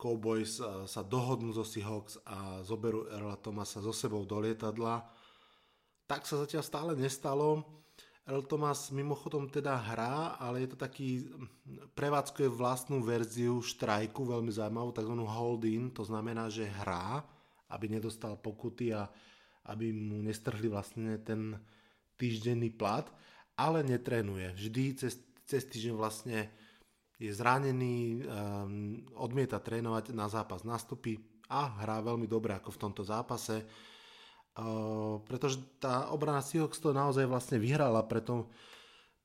Cowboys 0.00 0.56
uh, 0.58 0.88
sa 0.88 1.04
dohodnú 1.04 1.52
zo 1.52 1.62
Seahawks 1.62 2.16
a 2.24 2.64
zoberú 2.64 3.04
Earla 3.12 3.36
Thomasa 3.36 3.84
so 3.84 3.92
sebou 3.92 4.24
do 4.24 4.40
lietadla. 4.40 5.04
Tak 6.08 6.24
sa 6.24 6.40
zatiaľ 6.40 6.64
stále 6.64 6.92
nestalo. 6.96 7.80
Earl 8.30 8.46
Thomas 8.46 8.94
mimochodom 8.94 9.50
teda 9.50 9.74
hrá, 9.74 10.38
ale 10.38 10.62
je 10.62 10.68
to 10.70 10.78
taký, 10.78 11.26
prevádzkuje 11.98 12.46
vlastnú 12.52 13.02
verziu 13.02 13.58
štrajku, 13.58 14.22
veľmi 14.22 14.54
zaujímavú, 14.54 14.94
takzvanú 14.94 15.26
hold-in, 15.26 15.90
to 15.90 16.06
znamená, 16.06 16.46
že 16.46 16.68
hrá, 16.68 17.26
aby 17.72 17.90
nedostal 17.90 18.38
pokuty 18.38 18.94
a 18.94 19.10
aby 19.66 19.90
mu 19.90 20.22
nestrhli 20.22 20.70
vlastne 20.70 21.18
ten 21.26 21.58
týždenný 22.14 22.70
plat, 22.70 23.10
ale 23.60 23.84
netrenuje. 23.84 24.48
Vždy 24.56 24.84
cez, 24.96 25.20
cez 25.44 25.68
týždeň 25.68 25.92
vlastne 25.92 26.48
je 27.20 27.28
zranený, 27.28 28.24
um, 28.24 28.96
odmieta 29.20 29.60
trénovať, 29.60 30.16
na 30.16 30.24
zápas 30.32 30.64
nastupí 30.64 31.20
a 31.52 31.84
hrá 31.84 32.00
veľmi 32.00 32.24
dobre 32.24 32.56
ako 32.56 32.72
v 32.72 32.80
tomto 32.80 33.02
zápase. 33.04 33.60
Uh, 34.56 35.20
pretože 35.28 35.60
tá 35.76 36.08
obrana 36.08 36.40
Seahawks 36.40 36.80
to 36.80 36.96
naozaj 36.96 37.28
vlastne 37.28 37.60
vyhrala, 37.60 38.00
preto, 38.08 38.48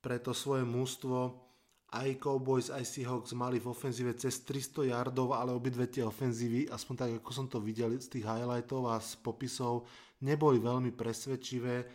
preto 0.03 0.35
svoje 0.35 0.67
mústvo 0.67 1.47
aj 1.95 2.19
Cowboys, 2.19 2.67
aj 2.67 2.83
Seahawks 2.83 3.31
mali 3.31 3.63
v 3.63 3.71
ofenzíve 3.71 4.11
cez 4.19 4.43
300 4.43 4.91
yardov, 4.91 5.31
ale 5.31 5.55
obidve 5.55 5.87
tie 5.87 6.03
ofenzívy, 6.03 6.67
aspoň 6.67 6.95
tak 6.99 7.11
ako 7.23 7.31
som 7.31 7.47
to 7.47 7.63
videl 7.63 7.95
z 7.95 8.11
tých 8.11 8.27
highlightov 8.27 8.91
a 8.91 8.99
z 8.99 9.15
popisov, 9.23 9.87
neboli 10.19 10.59
veľmi 10.59 10.91
presvedčivé. 10.91 11.87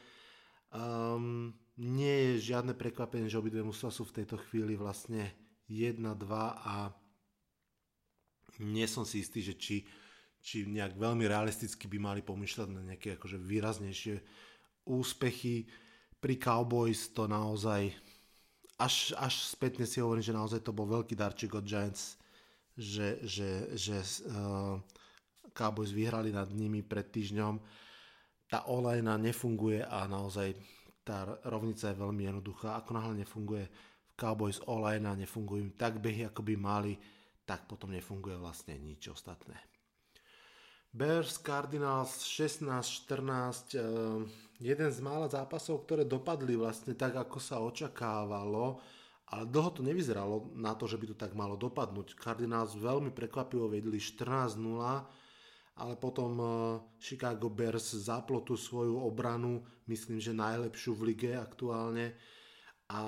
Um, 0.72 1.53
nie 1.81 2.37
je 2.37 2.53
žiadne 2.53 2.76
prekvapenie, 2.76 3.33
že 3.33 3.41
obidve 3.41 3.64
mužstva 3.64 3.89
sú 3.89 4.05
v 4.05 4.20
tejto 4.20 4.37
chvíli 4.49 4.76
vlastne 4.76 5.33
1-2 5.72 6.05
a 6.61 6.93
nie 8.61 8.85
som 8.85 9.09
si 9.09 9.24
istý, 9.24 9.41
že 9.41 9.57
či, 9.57 9.76
či 10.45 10.68
nejak 10.68 11.01
veľmi 11.01 11.24
realisticky 11.24 11.89
by 11.89 11.97
mali 11.97 12.20
pomýšľať 12.20 12.68
na 12.68 12.85
nejaké 12.85 13.16
akože 13.16 13.41
výraznejšie 13.41 14.20
úspechy. 14.93 15.64
Pri 16.20 16.37
Cowboys 16.37 17.16
to 17.16 17.24
naozaj 17.24 17.89
až, 18.76 19.16
až 19.16 19.49
spätne 19.49 19.89
si 19.89 20.05
hovorím, 20.05 20.24
že 20.24 20.37
naozaj 20.37 20.61
to 20.61 20.76
bol 20.76 20.85
veľký 20.85 21.16
darček 21.16 21.57
od 21.57 21.64
Giants, 21.64 22.20
že, 22.76 23.24
že, 23.24 23.72
že 23.72 23.97
uh, 24.28 24.76
Cowboys 25.57 25.97
vyhrali 25.97 26.28
nad 26.28 26.53
nimi 26.53 26.85
pred 26.85 27.09
týždňom. 27.09 27.57
Tá 28.53 28.68
olejna 28.68 29.16
nefunguje 29.16 29.81
a 29.81 30.05
naozaj 30.05 30.57
tá 31.11 31.27
rovnica 31.51 31.91
je 31.91 31.99
veľmi 31.99 32.23
jednoduchá. 32.31 32.79
Ako 32.79 32.95
náhle 32.95 33.27
nefunguje 33.27 33.67
v 33.67 34.13
Cowboys 34.15 34.63
olejna, 34.71 35.19
nefungujú 35.19 35.59
im 35.67 35.75
tak 35.75 35.99
behy, 35.99 36.23
ako 36.31 36.47
by 36.47 36.55
mali, 36.55 36.95
tak 37.43 37.67
potom 37.67 37.91
nefunguje 37.91 38.39
vlastne 38.39 38.79
nič 38.79 39.11
ostatné. 39.11 39.59
Bears 40.95 41.39
Cardinals 41.43 42.23
16-14, 42.23 43.75
eh, 43.75 44.23
jeden 44.63 44.91
z 44.91 44.99
mála 45.03 45.27
zápasov, 45.27 45.83
ktoré 45.83 46.07
dopadli 46.07 46.55
vlastne 46.55 46.95
tak, 46.95 47.19
ako 47.19 47.39
sa 47.43 47.59
očakávalo, 47.59 48.79
ale 49.31 49.45
dlho 49.47 49.71
to 49.71 49.83
nevyzeralo 49.87 50.51
na 50.59 50.75
to, 50.75 50.91
že 50.91 50.99
by 50.99 51.07
to 51.11 51.17
tak 51.19 51.35
malo 51.35 51.55
dopadnúť. 51.55 52.19
Cardinals 52.19 52.75
veľmi 52.75 53.15
prekvapivo 53.15 53.71
vedli 53.71 53.99
14-0, 53.99 55.20
ale 55.81 55.97
potom 55.97 56.33
eh, 56.37 56.49
Chicago 57.01 57.49
Bears 57.49 57.97
zaplo 57.97 58.45
tú 58.45 58.55
svoju 58.55 59.01
obranu, 59.01 59.64
myslím, 59.89 60.20
že 60.20 60.37
najlepšiu 60.37 60.93
v 60.95 61.03
lige 61.11 61.33
aktuálne. 61.33 62.14
A, 62.91 63.03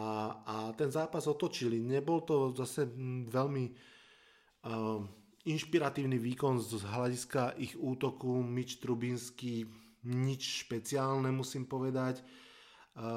a 0.47 0.57
ten 0.79 0.89
zápas 0.89 1.27
otočili. 1.27 1.83
Nebol 1.83 2.23
to 2.23 2.55
zase 2.55 2.87
hm, 2.87 3.27
veľmi 3.27 3.65
uh, 3.67 5.03
inšpiratívny 5.43 6.23
výkon 6.23 6.63
z 6.63 6.87
hľadiska 6.87 7.59
ich 7.59 7.75
útoku, 7.75 8.47
Mitch 8.47 8.79
Trubinsky 8.79 9.67
nič 10.07 10.67
špeciálne 10.67 11.31
musím 11.31 11.67
povedať. 11.67 12.23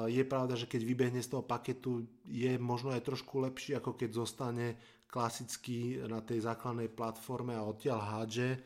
Je 0.08 0.24
pravda, 0.24 0.56
že 0.56 0.70
keď 0.70 0.82
vybehne 0.88 1.20
z 1.20 1.36
toho 1.36 1.44
paketu 1.44 2.08
je 2.24 2.56
možno 2.56 2.96
aj 2.96 3.04
trošku 3.04 3.44
lepší, 3.44 3.76
ako 3.76 3.92
keď 3.92 4.10
zostane 4.16 4.66
klasicky 5.04 6.00
na 6.08 6.24
tej 6.24 6.48
základnej 6.48 6.88
platforme 6.88 7.52
a 7.52 7.66
odtiaľ 7.66 8.00
hádže. 8.00 8.56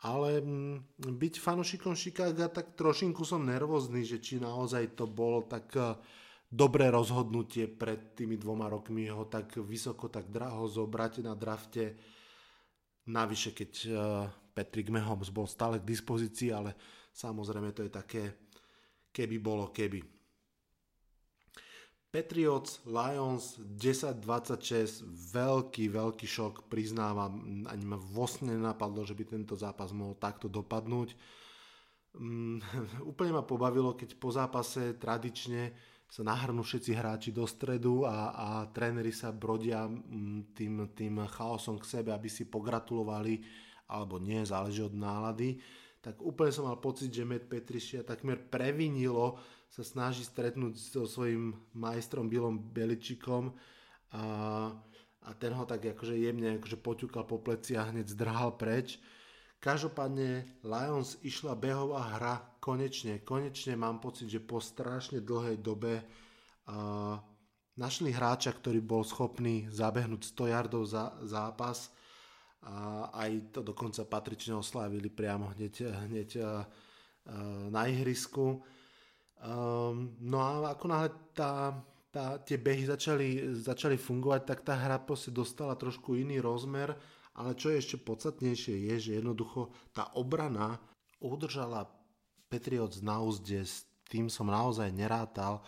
Ale 0.00 0.40
mm, 0.40 0.96
byť 0.96 1.34
fanošikom 1.36 1.92
Chicago, 1.92 2.48
tak 2.48 2.72
trošinku 2.72 3.20
som 3.24 3.44
nervózny, 3.44 4.00
že 4.04 4.16
či 4.16 4.40
naozaj 4.40 4.96
to 4.96 5.04
bolo 5.04 5.44
tak 5.44 5.76
e, 5.76 5.92
dobré 6.48 6.88
rozhodnutie 6.88 7.68
pred 7.68 8.16
tými 8.16 8.40
dvoma 8.40 8.72
rokmi 8.72 9.12
ho 9.12 9.28
tak 9.28 9.60
vysoko, 9.60 10.08
tak 10.08 10.32
draho 10.32 10.64
zobrať 10.64 11.20
na 11.20 11.36
drafte 11.36 12.00
Navyše, 13.10 13.50
keď 13.56 13.72
eh, 13.84 13.94
Patrick 14.54 14.92
Mahomes 14.92 15.32
bol 15.34 15.48
stále 15.50 15.82
k 15.82 15.88
dispozícii, 15.88 16.54
ale 16.54 16.76
samozrejme 17.10 17.74
to 17.74 17.82
je 17.82 17.92
také 17.92 18.22
keby 19.10 19.42
bolo 19.42 19.74
keby. 19.74 20.19
Patriots, 22.10 22.82
Lions 22.90 23.54
10-26, 23.62 25.06
veľký, 25.30 25.94
veľký 25.94 26.26
šok, 26.26 26.66
priznávam, 26.66 27.62
ani 27.70 27.84
ma 27.86 27.94
vlastne 27.94 28.50
nenapadlo, 28.50 29.06
že 29.06 29.14
by 29.14 29.30
tento 29.30 29.54
zápas 29.54 29.94
mohol 29.94 30.18
takto 30.18 30.50
dopadnúť. 30.50 31.14
Um, 32.18 32.58
úplne 33.10 33.38
ma 33.38 33.46
pobavilo, 33.46 33.94
keď 33.94 34.18
po 34.18 34.34
zápase 34.34 34.98
tradične 34.98 35.70
sa 36.10 36.26
nahrnú 36.26 36.66
všetci 36.66 36.90
hráči 36.90 37.30
do 37.30 37.46
stredu 37.46 38.02
a, 38.02 38.34
a 38.34 38.48
tréneri 38.74 39.14
sa 39.14 39.30
brodia 39.30 39.86
mm, 39.86 40.50
tým, 40.50 40.90
tým 40.90 41.22
chaosom 41.30 41.78
k 41.78 41.86
sebe, 41.86 42.10
aby 42.10 42.26
si 42.26 42.50
pogratulovali, 42.50 43.38
alebo 43.86 44.18
nie, 44.18 44.42
záleží 44.42 44.82
od 44.82 44.98
nálady. 44.98 45.62
Tak 46.02 46.18
úplne 46.18 46.50
som 46.50 46.66
mal 46.66 46.82
pocit, 46.82 47.14
že 47.14 47.22
Matt 47.22 47.46
Petrišia 47.46 48.02
takmer 48.02 48.42
previnilo 48.42 49.38
sa 49.70 49.86
snaží 49.86 50.26
stretnúť 50.26 50.74
so 50.74 51.06
svojím 51.06 51.54
majstrom 51.78 52.26
Billom 52.26 52.58
Beličikom 52.58 53.54
a, 54.10 54.24
a 55.22 55.30
ten 55.38 55.54
ho 55.54 55.62
tak 55.62 55.86
akože 55.94 56.18
jemne 56.18 56.58
akože 56.58 56.74
poťukal 56.82 57.22
po 57.22 57.38
pleci 57.38 57.78
a 57.78 57.86
hneď 57.86 58.10
zdrhal 58.10 58.58
preč. 58.58 58.98
Každopádne 59.62 60.42
Lions 60.66 61.22
išla 61.22 61.54
behová 61.54 62.18
hra 62.18 62.34
konečne, 62.58 63.22
konečne 63.22 63.78
mám 63.78 64.02
pocit, 64.02 64.26
že 64.26 64.42
po 64.42 64.58
strašne 64.58 65.22
dlhej 65.22 65.60
dobe 65.62 66.00
uh, 66.00 67.20
našli 67.78 68.10
hráča, 68.10 68.56
ktorý 68.56 68.82
bol 68.82 69.06
schopný 69.06 69.70
zabehnúť 69.70 70.34
100 70.34 70.52
yardov 70.56 70.82
za 70.88 71.14
zápas 71.22 71.92
a 72.64 73.08
aj 73.16 73.52
to 73.56 73.60
dokonca 73.62 74.02
patrične 74.08 74.56
oslávili 74.58 75.12
priamo 75.12 75.52
hneď, 75.54 75.74
hneď 76.08 76.30
uh, 76.40 76.44
uh, 76.44 77.68
na 77.70 77.86
ihrisku. 77.86 78.64
Um, 79.40 80.16
no 80.20 80.36
a 80.44 80.76
ako 80.76 80.84
náhle 80.84 81.10
tá, 81.32 81.72
tá, 82.12 82.36
tie 82.44 82.60
behy 82.60 82.84
začali, 82.84 83.56
začali 83.56 83.96
fungovať, 83.96 84.40
tak 84.44 84.60
tá 84.60 84.76
hra 84.76 85.00
proste 85.00 85.32
dostala 85.32 85.72
trošku 85.76 86.16
iný 86.16 86.44
rozmer 86.44 86.92
ale 87.40 87.54
čo 87.54 87.70
je 87.70 87.80
ešte 87.80 87.96
podstatnejšie 88.02 88.90
je, 88.90 88.94
že 88.98 89.16
jednoducho 89.16 89.70
tá 89.94 90.10
obrana 90.18 90.76
udržala 91.22 91.86
Patriots 92.50 93.00
na 93.00 93.22
úzde, 93.22 93.62
s 93.62 93.86
tým 94.10 94.26
som 94.26 94.50
naozaj 94.50 94.90
nerátal. 94.90 95.62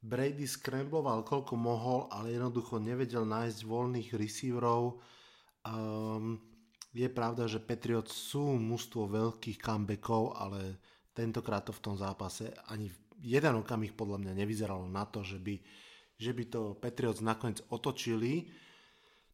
Brady 0.00 0.48
skrembloval 0.48 1.22
koľko 1.22 1.54
mohol, 1.54 2.00
ale 2.08 2.34
jednoducho 2.34 2.80
nevedel 2.80 3.22
nájsť 3.22 3.58
voľných 3.62 4.10
receiverov. 4.16 4.98
Um, 5.66 6.40
je 6.96 7.06
pravda, 7.12 7.44
že 7.44 7.60
Patriots 7.60 8.16
sú 8.16 8.56
mužstvo 8.56 9.06
veľkých 9.06 9.60
comebackov, 9.60 10.32
ale 10.32 10.80
tentokrát 11.16 11.64
to 11.64 11.72
v 11.72 11.80
tom 11.80 11.96
zápase 11.96 12.52
ani 12.68 12.92
jeden 13.24 13.64
okamih 13.64 13.96
podľa 13.96 14.20
mňa 14.20 14.32
nevyzeralo 14.36 14.84
na 14.84 15.08
to, 15.08 15.24
že 15.24 15.40
by, 15.40 15.56
že 16.20 16.30
by 16.36 16.44
to 16.52 16.60
Patriots 16.76 17.24
nakoniec 17.24 17.64
otočili. 17.72 18.44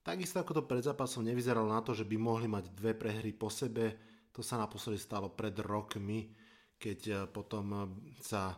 Takisto 0.03 0.39
ako 0.39 0.62
to 0.62 0.62
pred 0.66 0.83
zápasom 0.87 1.26
nevyzeralo 1.26 1.66
na 1.66 1.83
to, 1.83 1.95
že 1.95 2.07
by 2.07 2.14
mohli 2.18 2.47
mať 2.47 2.70
dve 2.70 2.95
prehry 2.95 3.35
po 3.35 3.51
sebe, 3.51 3.99
to 4.30 4.41
sa 4.41 4.59
naposledy 4.59 4.99
stalo 4.99 5.35
pred 5.35 5.55
rokmi, 5.59 6.30
keď 6.78 6.99
eh, 7.11 7.18
potom 7.26 7.66
eh, 7.74 7.83
sa 8.22 8.55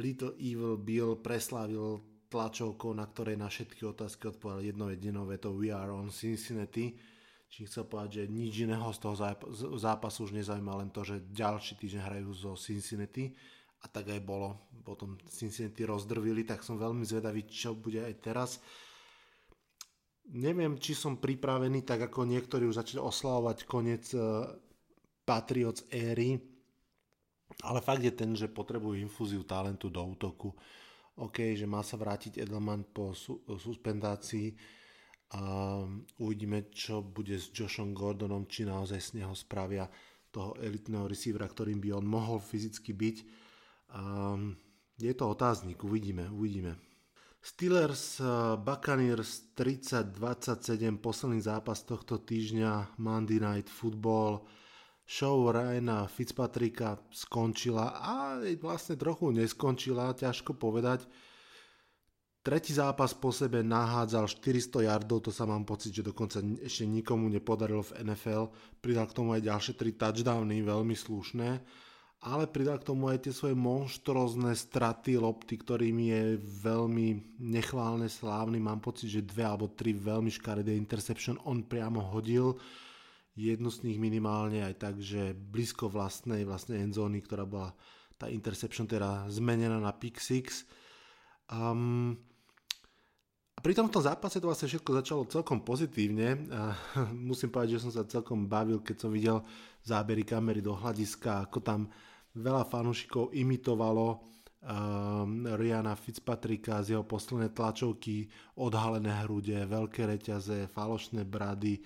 Little 0.00 0.38
Evil 0.40 0.80
Bill 0.80 1.18
preslávil 1.18 2.00
tlačovkou, 2.30 2.94
na 2.94 3.10
ktorej 3.10 3.34
na 3.34 3.50
všetky 3.50 3.82
otázky 3.82 4.30
odpovedal 4.30 4.62
jedno 4.62 4.86
jedinou 4.86 5.26
vetou 5.26 5.58
We 5.58 5.74
are 5.74 5.90
on 5.90 6.14
Cincinnati. 6.14 6.94
Čím 7.50 7.66
chcel 7.66 7.82
povedať, 7.90 8.10
že 8.22 8.30
nič 8.30 8.62
iného 8.62 8.86
z 8.94 8.98
toho 9.02 9.18
zápasu 9.74 10.30
už 10.30 10.38
nezaujíma, 10.38 10.86
len 10.86 10.90
to, 10.94 11.02
že 11.02 11.26
ďalší 11.34 11.74
týždeň 11.82 12.02
hrajú 12.06 12.30
zo 12.30 12.54
Cincinnati 12.54 13.34
a 13.82 13.90
tak 13.90 14.06
aj 14.06 14.22
bolo. 14.22 14.70
Potom 14.86 15.18
Cincinnati 15.26 15.82
rozdrvili, 15.82 16.46
tak 16.46 16.62
som 16.62 16.78
veľmi 16.78 17.02
zvedavý, 17.02 17.50
čo 17.50 17.74
bude 17.74 18.06
aj 18.06 18.14
teraz. 18.22 18.50
Neviem, 20.30 20.78
či 20.78 20.94
som 20.94 21.18
pripravený, 21.18 21.82
tak 21.82 22.06
ako 22.06 22.22
niektorí 22.22 22.70
už 22.70 22.86
začali 22.86 23.02
oslavovať 23.02 23.66
koniec 23.66 24.14
uh, 24.14 24.46
Patriots 25.26 25.90
éry, 25.90 26.38
ale 27.66 27.82
fakt 27.82 28.06
je 28.06 28.14
ten, 28.14 28.30
že 28.38 28.46
potrebujú 28.46 28.94
infúziu 28.94 29.42
talentu 29.42 29.90
do 29.90 29.98
útoku. 30.06 30.54
OK, 31.18 31.58
že 31.58 31.66
má 31.66 31.82
sa 31.82 31.98
vrátiť 31.98 32.38
Edelman 32.46 32.86
po 32.86 33.10
su- 33.10 33.42
suspendácii 33.42 34.78
a 35.30 35.42
uvidíme, 36.18 36.74
čo 36.74 37.06
bude 37.06 37.38
s 37.38 37.54
Joshom 37.54 37.94
Gordonom, 37.94 38.50
či 38.50 38.66
naozaj 38.66 38.98
z 38.98 39.10
neho 39.22 39.34
spravia 39.38 39.86
toho 40.30 40.58
elitného 40.58 41.06
receivera, 41.06 41.46
ktorým 41.46 41.78
by 41.78 42.02
on 42.02 42.06
mohol 42.06 42.42
fyzicky 42.42 42.90
byť. 42.90 43.16
Um, 43.94 44.58
je 44.98 45.14
to 45.14 45.30
otáznik, 45.30 45.82
uvidíme, 45.86 46.26
uvidíme. 46.30 46.78
Steelers 47.40 48.20
uh, 48.20 48.58
Buccaneers 48.58 49.54
30-27, 49.54 50.98
posledný 50.98 51.40
zápas 51.40 51.82
tohto 51.86 52.20
týždňa, 52.20 53.00
Monday 53.00 53.40
Night 53.40 53.70
Football. 53.70 54.44
Show 55.10 55.50
Ryana 55.50 56.06
Fitzpatricka 56.06 57.00
skončila 57.10 57.98
a 57.98 58.38
vlastne 58.62 58.94
trochu 58.94 59.34
neskončila, 59.34 60.14
ťažko 60.14 60.54
povedať. 60.54 61.02
Tretí 62.40 62.72
zápas 62.72 63.12
po 63.12 63.28
sebe 63.28 63.60
nahádzal 63.60 64.24
400 64.24 64.88
yardov, 64.88 65.28
to 65.28 65.30
sa 65.32 65.44
mám 65.44 65.68
pocit, 65.68 65.92
že 65.92 66.00
dokonca 66.00 66.40
ešte 66.64 66.88
nikomu 66.88 67.28
nepodarilo 67.28 67.84
v 67.84 68.00
NFL. 68.00 68.48
Pridal 68.80 69.04
k 69.04 69.16
tomu 69.16 69.36
aj 69.36 69.44
ďalšie 69.44 69.72
3 69.76 70.00
touchdowny, 70.00 70.64
veľmi 70.64 70.96
slušné 70.96 71.48
ale 72.20 72.44
pridal 72.52 72.76
k 72.76 72.92
tomu 72.92 73.08
aj 73.08 73.24
tie 73.24 73.32
svoje 73.32 73.56
monštrozné 73.56 74.52
straty 74.52 75.16
lopty, 75.16 75.56
ktorými 75.56 76.12
je 76.12 76.24
veľmi 76.36 77.40
nechválne 77.40 78.12
slávny. 78.12 78.60
Mám 78.60 78.84
pocit, 78.84 79.08
že 79.08 79.24
dve 79.24 79.48
alebo 79.48 79.72
tri 79.72 79.96
veľmi 79.96 80.28
škaredé 80.28 80.76
interception 80.76 81.40
on 81.48 81.64
priamo 81.64 82.04
hodil. 82.12 82.60
Jednu 83.32 83.72
z 83.72 83.88
nich 83.88 83.96
minimálne 83.96 84.60
aj 84.60 84.74
tak, 84.76 84.94
že 85.00 85.32
blízko 85.32 85.88
vlastnej 85.88 86.44
vlastnej 86.44 86.84
endzóny, 86.84 87.24
ktorá 87.24 87.48
bola 87.48 87.72
tá 88.20 88.28
interception 88.28 88.84
teda 88.84 89.24
zmenená 89.32 89.80
na 89.80 89.96
pick 89.96 90.20
six. 90.20 90.68
Um, 91.48 92.20
pri 93.60 93.72
tomto 93.76 94.00
zápase 94.00 94.40
to 94.40 94.48
vlastne 94.48 94.68
všetko 94.68 94.90
začalo 95.04 95.22
celkom 95.28 95.60
pozitívne. 95.60 96.48
A 96.50 96.74
musím 97.30 97.52
povedať, 97.52 97.76
že 97.76 97.82
som 97.84 97.92
sa 97.92 98.08
celkom 98.08 98.48
bavil, 98.48 98.80
keď 98.80 98.96
som 98.96 99.10
videl 99.12 99.44
zábery 99.84 100.24
kamery 100.24 100.64
do 100.64 100.72
hľadiska, 100.76 101.48
ako 101.48 101.58
tam 101.60 101.80
veľa 102.36 102.64
fanúšikov 102.68 103.32
imitovalo 103.36 104.20
um, 104.64 105.44
Riana 105.56 105.96
Fitzpatricka 105.96 106.80
z 106.84 106.96
jeho 106.96 107.04
posledné 107.04 107.52
tlačovky, 107.52 108.28
odhalené 108.60 109.24
hrude, 109.24 109.56
veľké 109.66 110.04
reťaze, 110.04 110.68
falošné 110.70 111.24
brady, 111.24 111.80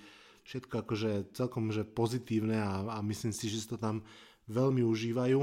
všetko 0.45 0.73
akože 0.85 1.11
celkom 1.33 1.73
že 1.73 1.87
pozitívne 1.87 2.61
a, 2.61 2.85
a 2.93 2.99
myslím 3.01 3.33
si, 3.33 3.49
že 3.49 3.65
si 3.65 3.67
to 3.67 3.81
tam 3.81 4.05
veľmi 4.45 4.85
užívajú. 4.85 5.41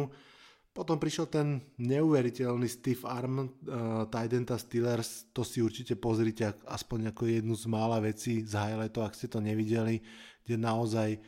Potom 0.72 0.96
prišiel 0.96 1.28
ten 1.28 1.60
neuveriteľný 1.76 2.64
Steve 2.64 3.04
Arm, 3.04 3.44
uh, 3.44 4.08
Tidenta 4.08 4.56
Steelers, 4.56 5.28
to 5.28 5.44
si 5.44 5.60
určite 5.60 6.00
pozrite 6.00 6.48
aspoň 6.64 7.12
ako 7.12 7.28
jednu 7.28 7.52
z 7.52 7.68
mála 7.68 8.00
vecí 8.00 8.40
z 8.40 8.56
highlightu, 8.56 9.04
ak 9.04 9.12
ste 9.12 9.28
to 9.28 9.44
nevideli, 9.44 10.00
kde 10.48 10.56
naozaj 10.56 11.20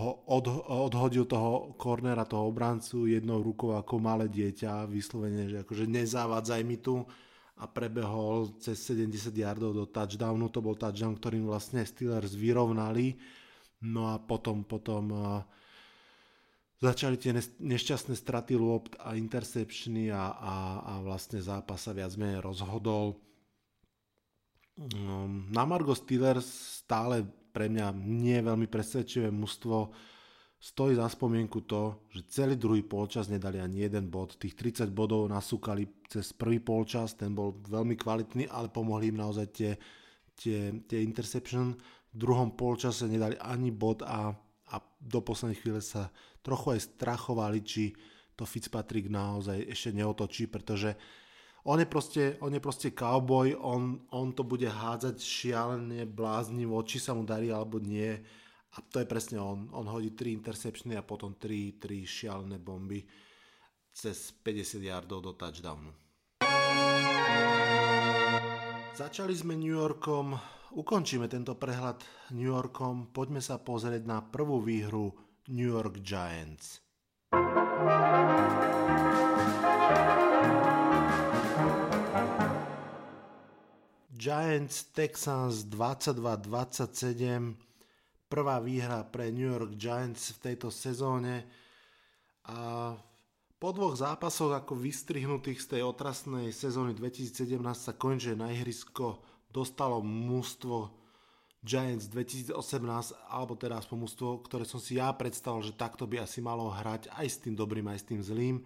ho 0.00 0.24
od, 0.24 0.48
odhodil 0.72 1.28
toho 1.28 1.76
kornera, 1.76 2.24
toho 2.24 2.48
obrancu 2.48 3.04
jednou 3.04 3.44
rukou 3.44 3.76
ako 3.76 4.00
malé 4.00 4.32
dieťa, 4.32 4.88
vyslovene, 4.88 5.44
že 5.44 5.56
akože 5.60 5.84
nezávádzaj 5.84 6.60
mi 6.64 6.80
tu 6.80 7.04
a 7.60 7.68
prebehol 7.68 8.56
cez 8.56 8.80
70 8.88 9.36
yardov 9.36 9.76
do 9.76 9.84
touchdownu, 9.84 10.48
to 10.48 10.64
bol 10.64 10.80
touchdown, 10.80 11.12
ktorým 11.12 11.44
vlastne 11.44 11.84
Steelers 11.84 12.32
vyrovnali, 12.32 13.20
no 13.84 14.08
a 14.08 14.16
potom, 14.16 14.64
potom 14.64 15.04
uh, 15.12 15.44
začali 16.80 17.20
tie 17.20 17.36
nešťastné 17.60 18.16
straty 18.16 18.56
lopt 18.56 18.96
a 19.04 19.12
interceptiony 19.12 20.08
a, 20.08 20.32
a, 20.32 20.54
a 20.80 20.92
vlastne 21.04 21.38
zápas 21.44 21.76
sa 21.76 21.92
viac 21.92 22.16
menej 22.16 22.40
rozhodol. 22.40 23.20
Um, 24.80 25.52
na 25.52 25.68
Margo 25.68 25.92
Steelers 25.92 26.80
stále 26.80 27.28
pre 27.52 27.68
mňa 27.68 27.92
nie 28.00 28.40
je 28.40 28.48
veľmi 28.48 28.66
presvedčivé 28.72 29.28
mužstvo. 29.28 29.92
Stojí 30.60 30.96
za 30.96 31.08
spomienku 31.08 31.64
to, 31.68 32.08
že 32.12 32.28
celý 32.32 32.56
druhý 32.56 32.84
polčas 32.84 33.28
nedali 33.28 33.60
ani 33.60 33.84
jeden 33.84 34.08
bod. 34.08 34.40
Tých 34.40 34.56
30 34.56 34.92
bodov 34.92 35.28
nasúkali 35.28 36.04
cez 36.08 36.32
prvý 36.32 36.60
polčas, 36.60 37.16
ten 37.16 37.32
bol 37.32 37.60
veľmi 37.64 37.96
kvalitný, 37.96 38.48
ale 38.48 38.72
pomohli 38.72 39.08
im 39.12 39.20
naozaj 39.20 39.46
tie, 39.52 39.72
tie, 40.36 40.80
tie 40.84 41.00
interception. 41.00 41.76
V 42.12 42.16
druhom 42.16 42.56
polčase 42.56 43.08
nedali 43.08 43.36
ani 43.40 43.72
bod 43.72 44.04
a, 44.04 44.32
a 44.68 44.76
do 45.00 45.20
poslednej 45.24 45.60
chvíle 45.60 45.80
sa 45.80 46.12
trochu 46.40 46.76
aj 46.76 46.96
strachovali, 46.96 47.60
či 47.64 47.92
to 48.36 48.48
Fitzpatrick 48.48 49.12
naozaj 49.12 49.68
ešte 49.68 49.92
neotočí, 49.92 50.48
pretože 50.48 50.96
on 51.68 51.76
je 51.76 51.84
proste, 51.84 52.40
on 52.40 52.56
je 52.56 52.60
proste 52.60 52.88
cowboy, 52.96 53.52
on, 53.52 54.08
on 54.16 54.32
to 54.32 54.48
bude 54.48 54.64
hádzať 54.64 55.20
šialene, 55.20 56.08
bláznivo, 56.08 56.80
či 56.88 56.96
sa 56.96 57.12
mu 57.12 57.28
darí 57.28 57.52
alebo 57.52 57.76
nie. 57.76 58.16
A 58.70 58.76
to 58.80 59.02
je 59.02 59.04
presne 59.04 59.36
on. 59.36 59.68
On 59.76 59.84
hodí 59.84 60.16
3 60.16 60.40
interceptiony 60.40 60.96
a 60.96 61.04
potom 61.04 61.36
3, 61.36 61.76
3 61.76 62.06
šialené 62.06 62.56
bomby 62.56 63.04
cez 63.92 64.32
50 64.40 64.80
yardov 64.80 65.20
do 65.20 65.32
touchdownu. 65.36 65.92
Začali 68.96 69.34
sme 69.36 69.56
New 69.56 69.74
Yorkom, 69.74 70.36
ukončíme 70.76 71.28
tento 71.28 71.56
prehľad 71.56 72.04
New 72.36 72.48
Yorkom, 72.48 73.12
poďme 73.12 73.40
sa 73.40 73.60
pozrieť 73.60 74.04
na 74.06 74.24
prvú 74.24 74.60
výhru 74.60 75.12
New 75.50 75.66
York 75.66 75.98
Giants. 76.06 76.78
Giants 84.14 84.94
Texans 84.94 85.66
22-27, 85.66 87.58
prvá 88.30 88.62
výhra 88.62 89.02
pre 89.02 89.34
New 89.34 89.50
York 89.50 89.74
Giants 89.74 90.38
v 90.38 90.54
tejto 90.54 90.70
sezóne 90.70 91.50
a 92.46 92.94
po 93.60 93.68
dvoch 93.74 93.98
zápasoch 93.98 94.54
ako 94.54 94.78
vystrihnutých 94.78 95.58
z 95.60 95.66
tej 95.76 95.82
otrasnej 95.82 96.54
sezóny 96.54 96.94
2017 96.94 97.58
sa 97.74 97.92
končí 97.98 98.32
na 98.38 98.54
ihrisko 98.54 99.18
dostalo 99.50 99.98
mústvo 99.98 100.99
Giants 101.60 102.08
2018, 102.08 102.56
alebo 103.28 103.52
teda 103.52 103.76
aspoň 103.76 103.96
mústvo, 104.00 104.40
ktoré 104.40 104.64
som 104.64 104.80
si 104.80 104.96
ja 104.96 105.12
predstavil, 105.12 105.60
že 105.60 105.76
takto 105.76 106.08
by 106.08 106.24
asi 106.24 106.40
malo 106.40 106.72
hrať 106.72 107.12
aj 107.12 107.26
s 107.28 107.36
tým 107.44 107.52
dobrým, 107.52 107.84
aj 107.92 108.00
s 108.00 108.08
tým 108.08 108.20
zlým. 108.24 108.56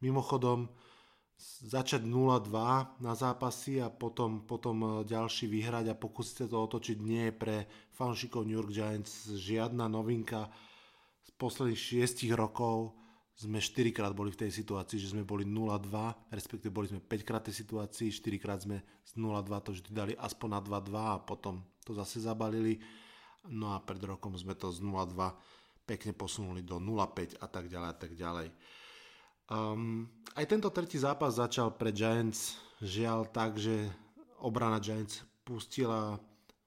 Mimochodom, 0.00 0.72
začať 1.64 2.06
0-2 2.06 2.48
na 3.02 3.12
zápasy 3.12 3.82
a 3.82 3.90
potom, 3.90 4.46
potom 4.46 4.76
e, 4.80 4.88
ďalší 5.04 5.50
vyhrať 5.50 5.92
a 5.92 5.98
pokúsiť 5.98 6.34
sa 6.40 6.46
to 6.46 6.56
otočiť 6.62 6.98
nie 7.02 7.28
je 7.28 7.34
pre 7.34 7.56
fanšikov 7.92 8.46
New 8.46 8.56
York 8.56 8.72
Giants 8.72 9.28
žiadna 9.34 9.90
novinka 9.90 10.48
z 11.26 11.30
posledných 11.36 12.06
6 12.06 12.30
rokov 12.38 12.94
sme 13.34 13.58
4 13.58 13.90
krát 13.90 14.14
boli 14.14 14.30
v 14.30 14.46
tej 14.46 14.50
situácii, 14.54 15.02
že 15.02 15.10
sme 15.10 15.26
boli 15.26 15.42
0-2, 15.42 15.90
respektíve 16.30 16.70
boli 16.70 16.86
sme 16.86 17.02
5 17.02 17.26
krát 17.26 17.42
v 17.42 17.50
tej 17.50 17.66
situácii, 17.66 18.14
4 18.14 18.38
krát 18.38 18.62
sme 18.62 18.78
z 19.02 19.12
0-2 19.18 19.50
to 19.66 19.70
vždy 19.74 19.90
dali 19.90 20.12
aspoň 20.14 20.48
na 20.54 20.60
2-2 20.62 20.94
a 20.94 21.18
potom 21.18 21.66
to 21.82 21.98
zase 21.98 22.22
zabalili. 22.22 22.78
No 23.50 23.74
a 23.74 23.82
pred 23.82 23.98
rokom 24.06 24.38
sme 24.38 24.54
to 24.54 24.70
z 24.70 24.80
0-2 24.80 25.18
pekne 25.84 26.16
posunuli 26.16 26.64
do 26.64 26.78
0-5 26.78 27.42
a 27.42 27.46
tak 27.50 27.68
ďalej 27.68 27.88
a 27.90 27.96
tak 27.98 28.12
ďalej. 28.16 28.48
Um, 29.44 30.08
aj 30.40 30.48
tento 30.48 30.72
tretí 30.72 30.96
zápas 30.96 31.36
začal 31.36 31.76
pre 31.76 31.92
Giants 31.92 32.56
žiaľ 32.80 33.28
tak, 33.28 33.60
že 33.60 33.92
obrana 34.40 34.80
Giants 34.80 35.20
pustila 35.44 36.16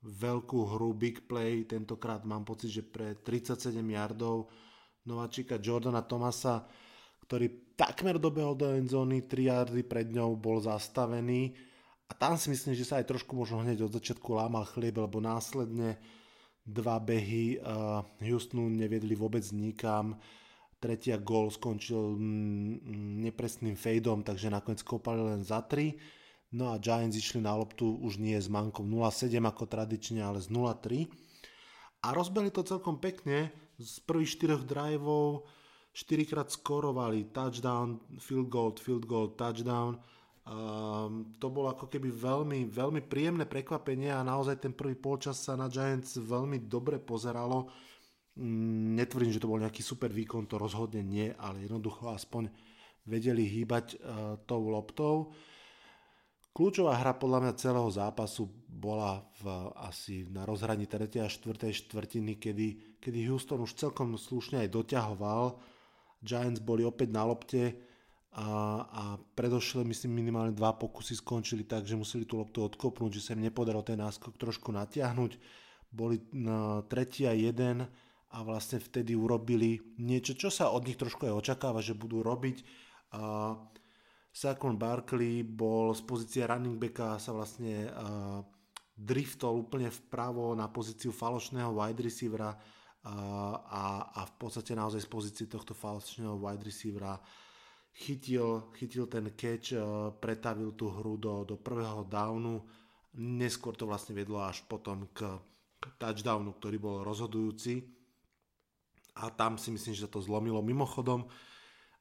veľkú 0.05 0.77
hru, 0.77 0.93
big 0.93 1.25
play, 1.25 1.65
tentokrát 1.65 2.21
mám 2.21 2.45
pocit, 2.45 2.69
že 2.69 2.83
pre 2.85 3.17
37 3.17 3.73
yardov 3.81 4.45
nováčika 5.07 5.55
Jordana 5.57 6.03
Tomasa, 6.03 6.67
ktorý 7.23 7.73
takmer 7.79 8.19
dobehol 8.19 8.59
do 8.59 8.67
endzóny, 8.75 9.23
3 9.23 9.49
yardy 9.49 9.81
pred 9.87 10.11
ňou 10.11 10.35
bol 10.35 10.59
zastavený 10.59 11.55
a 12.07 12.13
tam 12.15 12.35
si 12.35 12.51
myslím, 12.51 12.75
že 12.75 12.87
sa 12.87 12.99
aj 12.99 13.07
trošku 13.07 13.31
možno 13.35 13.63
hneď 13.63 13.87
od 13.87 13.95
začiatku 13.95 14.35
lámal 14.35 14.67
chlieb, 14.67 14.99
lebo 14.99 15.23
následne 15.23 15.95
dva 16.67 16.99
behy 16.99 17.63
uh, 17.63 18.03
Houstonu 18.19 18.67
neviedli 18.67 19.15
vôbec 19.15 19.43
nikam 19.55 20.19
tretia 20.77 21.17
gól 21.17 21.49
skončil 21.49 22.17
mm, 22.17 23.25
nepresným 23.27 23.73
fejdom, 23.73 24.21
takže 24.21 24.53
nakoniec 24.53 24.81
kopali 24.85 25.21
len 25.25 25.41
za 25.41 25.61
3. 25.65 25.97
No 26.55 26.71
a 26.71 26.79
Giants 26.79 27.17
išli 27.17 27.43
na 27.43 27.51
loptu 27.57 27.97
už 27.99 28.21
nie 28.21 28.37
s 28.37 28.47
mankom 28.47 28.87
0-7 28.87 29.41
ako 29.43 29.67
tradične, 29.67 30.23
ale 30.23 30.39
z 30.39 30.47
0-3. 30.53 31.09
A 32.05 32.13
rozbehli 32.13 32.53
to 32.53 32.63
celkom 32.63 33.01
pekne. 33.01 33.51
Z 33.77 34.01
prvých 34.05 34.41
4 34.41 34.65
driveov 34.65 35.45
4 35.97 36.29
krát 36.29 36.45
skorovali 36.53 37.33
touchdown, 37.33 37.97
field 38.21 38.53
goal, 38.53 38.69
field 38.77 39.09
goal, 39.09 39.33
touchdown. 39.33 39.97
Um, 40.45 41.33
to 41.41 41.49
bolo 41.49 41.73
ako 41.73 41.89
keby 41.89 42.13
veľmi, 42.13 42.69
veľmi 42.69 43.01
príjemné 43.01 43.49
prekvapenie 43.49 44.13
a 44.13 44.21
naozaj 44.21 44.61
ten 44.61 44.77
prvý 44.77 44.93
polčas 44.93 45.41
sa 45.41 45.57
na 45.57 45.65
Giants 45.65 46.21
veľmi 46.21 46.69
dobre 46.69 47.01
pozeralo. 47.01 47.65
Mm, 48.37 48.93
netvrdím, 48.93 49.33
že 49.33 49.41
to 49.41 49.49
bol 49.49 49.57
nejaký 49.57 49.81
super 49.81 50.13
výkon, 50.13 50.45
to 50.45 50.61
rozhodne 50.61 51.01
nie, 51.01 51.33
ale 51.33 51.65
jednoducho 51.65 52.13
aspoň 52.13 52.53
vedeli 53.09 53.49
hýbať 53.49 53.97
uh, 53.97 54.37
tou 54.45 54.69
loptou. 54.69 55.33
Kľúčová 56.57 56.97
hra 56.97 57.13
podľa 57.13 57.45
mňa 57.45 57.53
celého 57.61 57.85
zápasu 57.93 58.49
bola 58.65 59.21
v, 59.45 59.69
asi 59.77 60.25
na 60.25 60.41
rozhraní 60.41 60.89
3. 60.89 61.21
a 61.21 61.29
4. 61.29 61.69
štvrtiny, 61.69 62.41
kedy, 62.41 62.97
kedy 62.97 63.19
Houston 63.29 63.61
už 63.61 63.77
celkom 63.77 64.17
slušne 64.17 64.65
aj 64.65 64.73
doťahoval. 64.73 65.61
Giants 66.25 66.57
boli 66.57 66.81
opäť 66.81 67.13
na 67.13 67.29
lopte, 67.29 67.77
a, 68.37 68.49
a 68.85 69.03
predošle 69.33 69.81
myslím 69.85 70.21
minimálne 70.21 70.53
dva 70.53 70.77
pokusy 70.77 71.17
skončili 71.17 71.65
tak, 71.65 71.89
že 71.89 71.97
museli 71.97 72.21
tú 72.25 72.37
loptu 72.37 72.65
odkopnúť, 72.69 73.17
že 73.17 73.21
sa 73.21 73.33
im 73.33 73.41
nepodarilo 73.41 73.81
ten 73.81 73.97
náskok 73.97 74.37
trošku 74.37 74.69
natiahnuť. 74.69 75.41
Boli 75.89 76.21
na 76.33 76.85
tretí 76.85 77.25
a 77.25 77.33
jeden 77.33 77.85
a 78.29 78.37
vlastne 78.45 78.77
vtedy 78.77 79.17
urobili 79.17 79.81
niečo, 79.97 80.37
čo 80.37 80.53
sa 80.53 80.69
od 80.69 80.85
nich 80.85 81.01
trošku 81.01 81.25
aj 81.25 81.33
očakáva, 81.33 81.81
že 81.81 81.97
budú 81.97 82.21
robiť. 82.21 82.61
A 83.17 83.55
Saquon 84.37 84.77
Barkley 84.77 85.41
bol 85.41 85.97
z 85.97 86.05
pozície 86.05 86.45
running 86.45 86.77
backa 86.77 87.17
sa 87.17 87.33
vlastne 87.33 87.89
uh, 87.89 88.45
driftol 88.93 89.65
úplne 89.65 89.89
vpravo 89.89 90.53
na 90.53 90.69
pozíciu 90.69 91.09
falošného 91.09 91.73
wide 91.73 92.05
receivera 92.05 92.53
uh, 92.53 93.57
a, 93.65 94.13
a 94.13 94.21
v 94.29 94.33
podstate 94.37 94.77
naozaj 94.77 95.01
z 95.01 95.09
pozície 95.09 95.45
tohto 95.49 95.73
falošného 95.73 96.37
wide 96.37 96.61
receivera 96.69 97.17
chytil, 97.97 98.69
chytil 98.77 99.09
ten 99.09 99.33
catch, 99.33 99.73
eh, 99.73 99.81
pretavil 100.21 100.77
tú 100.77 100.93
hru 100.93 101.17
do, 101.17 101.41
do 101.41 101.57
prvého 101.57 102.05
downu, 102.05 102.61
neskôr 103.17 103.73
to 103.73 103.89
vlastne 103.89 104.13
vedlo 104.13 104.37
až 104.45 104.61
potom 104.69 105.09
k, 105.17 105.25
k 105.81 105.85
touchdownu, 105.97 106.53
ktorý 106.53 106.77
bol 106.77 107.01
rozhodujúci 107.01 107.81
a 109.17 109.33
tam 109.33 109.57
si 109.57 109.73
myslím, 109.73 109.97
že 109.97 110.05
to 110.05 110.21
zlomilo. 110.21 110.61
Mimochodom, 110.61 111.25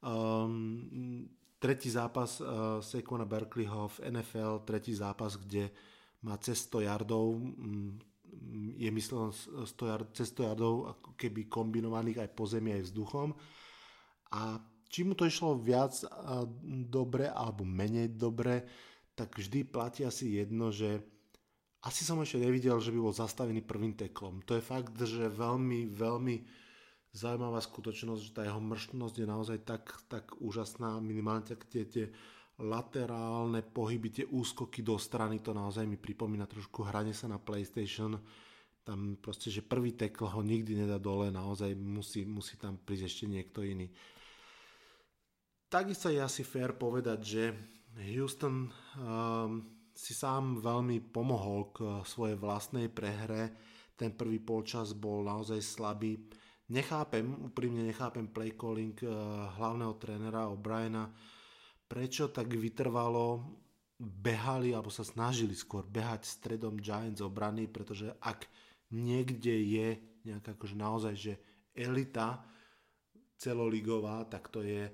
um, 0.05 1.25
tretí 1.67 1.91
zápas 1.91 2.39
uh, 2.39 2.79
Saquona 2.79 3.27
Berkeleyho 3.27 3.91
v 3.99 4.15
NFL, 4.15 4.63
tretí 4.63 4.95
zápas, 4.95 5.35
kde 5.35 5.75
má 6.23 6.39
cez 6.39 6.63
100 6.71 6.87
yardov, 6.87 7.43
um, 7.43 7.99
je 8.79 8.87
myslím 8.87 9.35
100 9.35 9.67
yard, 9.91 10.07
cez 10.15 10.31
100 10.31 10.47
yardov 10.47 10.95
ako 10.95 11.11
keby 11.19 11.51
kombinovaných 11.51 12.23
aj 12.23 12.31
po 12.39 12.47
zemi, 12.47 12.71
aj 12.71 12.87
vzduchom. 12.87 13.35
A 14.31 14.63
či 14.87 15.03
mu 15.03 15.19
to 15.19 15.27
išlo 15.27 15.59
viac 15.59 15.99
dobre 16.87 17.27
alebo 17.27 17.67
menej 17.67 18.15
dobre, 18.15 18.63
tak 19.19 19.35
vždy 19.35 19.67
platí 19.67 20.07
asi 20.07 20.39
jedno, 20.39 20.71
že 20.71 21.03
asi 21.83 22.07
som 22.07 22.23
ešte 22.23 22.39
nevidel, 22.39 22.79
že 22.79 22.95
by 22.95 22.99
bol 23.03 23.15
zastavený 23.15 23.67
prvým 23.67 23.99
teklom. 23.99 24.43
To 24.47 24.55
je 24.55 24.63
fakt, 24.63 24.95
že 24.95 25.27
veľmi, 25.27 25.91
veľmi 25.91 26.37
zaujímavá 27.17 27.65
skutočnosť, 27.65 28.21
že 28.21 28.35
tá 28.37 28.43
jeho 28.45 28.61
mrštnosť 28.61 29.15
je 29.17 29.27
naozaj 29.27 29.59
tak, 29.65 29.89
tak 30.13 30.37
úžasná, 30.39 31.01
minimálne 31.01 31.49
tak 31.49 31.65
tie, 31.67 31.89
tie 31.89 32.13
laterálne 32.61 33.65
pohyby, 33.65 34.09
tie 34.13 34.27
úskoky 34.29 34.85
do 34.85 35.01
strany, 35.01 35.41
to 35.41 35.57
naozaj 35.57 35.85
mi 35.89 35.97
pripomína 35.97 36.45
trošku 36.45 36.85
hranie 36.85 37.17
sa 37.17 37.29
na 37.29 37.41
PlayStation. 37.41 38.17
Tam 38.87 39.19
proste, 39.19 39.51
že 39.51 39.67
prvý 39.67 39.99
tekl 39.99 40.31
ho 40.31 40.41
nikdy 40.45 40.87
nedá 40.87 40.97
dole, 41.01 41.33
naozaj 41.33 41.75
musí, 41.75 42.23
musí 42.23 42.55
tam 42.61 42.79
prísť 42.79 43.05
ešte 43.09 43.25
niekto 43.27 43.61
iný. 43.67 43.91
Takisto 45.67 46.07
je 46.07 46.23
asi 46.23 46.47
fér 46.47 46.79
povedať, 46.79 47.21
že 47.27 47.43
Houston 48.15 48.71
um, 48.71 48.71
si 49.91 50.15
sám 50.15 50.63
veľmi 50.63 51.11
pomohol 51.11 51.75
k 51.75 51.79
svojej 52.07 52.39
vlastnej 52.39 52.87
prehre. 52.93 53.57
Ten 53.97 54.15
prvý 54.15 54.39
polčas 54.39 54.95
bol 54.95 55.27
naozaj 55.27 55.59
slabý. 55.59 56.15
Nechápem, 56.67 57.47
úprimne 57.47 57.87
nechápem 57.87 58.27
play 58.27 58.59
calling 58.59 58.99
uh, 59.07 59.55
hlavného 59.55 59.95
trénera 60.03 60.51
O'Briena, 60.51 61.07
prečo 61.87 62.27
tak 62.35 62.51
vytrvalo 62.51 63.47
behali 63.97 64.75
alebo 64.75 64.91
sa 64.91 65.07
snažili 65.07 65.55
skôr 65.55 65.87
behať 65.87 66.27
stredom 66.27 66.77
Giants 66.77 67.25
obrany, 67.25 67.71
pretože 67.71 68.13
ak 68.21 68.51
niekde 68.93 69.55
je 69.55 69.89
nejaká 70.27 70.59
akože 70.59 70.77
naozaj, 70.77 71.15
že 71.15 71.33
elita 71.73 72.43
celoligová, 73.39 74.27
tak 74.27 74.51
to 74.51 74.61
je 74.61 74.91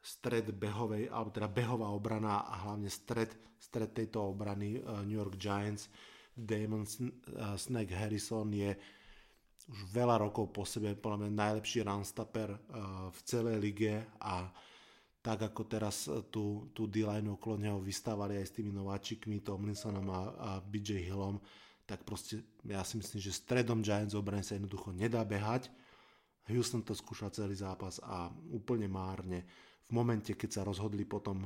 stred 0.00 0.52
behovej, 0.52 1.08
alebo 1.08 1.32
teda 1.32 1.48
behová 1.48 1.88
obrana 1.92 2.44
a 2.44 2.68
hlavne 2.68 2.92
stred, 2.92 3.32
stred 3.56 3.96
tejto 3.96 4.20
obrany 4.20 4.78
uh, 4.80 5.00
New 5.00 5.16
York 5.16 5.40
Giants. 5.40 5.88
Damon 6.30 6.86
uh, 6.86 7.56
Snake 7.56 7.92
Harrison 7.92 8.48
je 8.52 8.72
už 9.70 9.86
veľa 9.94 10.18
rokov 10.26 10.50
po 10.50 10.66
sebe 10.66 10.98
podľa 10.98 11.26
mňa 11.26 11.30
najlepší 11.38 11.86
runstopper 11.86 12.50
uh, 12.50 12.58
v 13.14 13.18
celej 13.22 13.56
lige 13.62 13.94
a 14.18 14.50
tak 15.20 15.52
ako 15.52 15.62
teraz 15.68 16.08
tú, 16.32 16.72
tú 16.72 16.88
D-line 16.88 17.36
okolo 17.36 17.60
neho 17.60 17.76
vystávali 17.76 18.40
aj 18.40 18.46
s 18.50 18.56
tými 18.56 18.72
nováčikmi 18.72 19.44
Tomlinsonom 19.44 20.08
a, 20.08 20.20
a 20.32 20.50
BJ 20.64 21.04
Hillom, 21.04 21.36
tak 21.84 22.08
proste 22.08 22.40
ja 22.64 22.80
si 22.80 22.96
myslím, 22.96 23.20
že 23.20 23.36
stredom 23.36 23.84
Giants 23.84 24.16
obrany 24.16 24.40
sa 24.40 24.56
jednoducho 24.56 24.96
nedá 24.96 25.20
behať. 25.20 25.68
Houston 26.48 26.80
to 26.80 26.96
skúšal 26.96 27.28
celý 27.30 27.52
zápas 27.52 28.00
a 28.00 28.32
úplne 28.48 28.88
márne 28.88 29.44
v 29.86 29.90
momente, 29.92 30.32
keď 30.32 30.50
sa 30.50 30.62
rozhodli 30.64 31.04
potom 31.04 31.44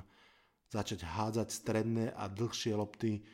začať 0.70 1.02
hádzať 1.02 1.48
stredné 1.50 2.04
a 2.14 2.30
dlhšie 2.30 2.78
lopty, 2.78 3.24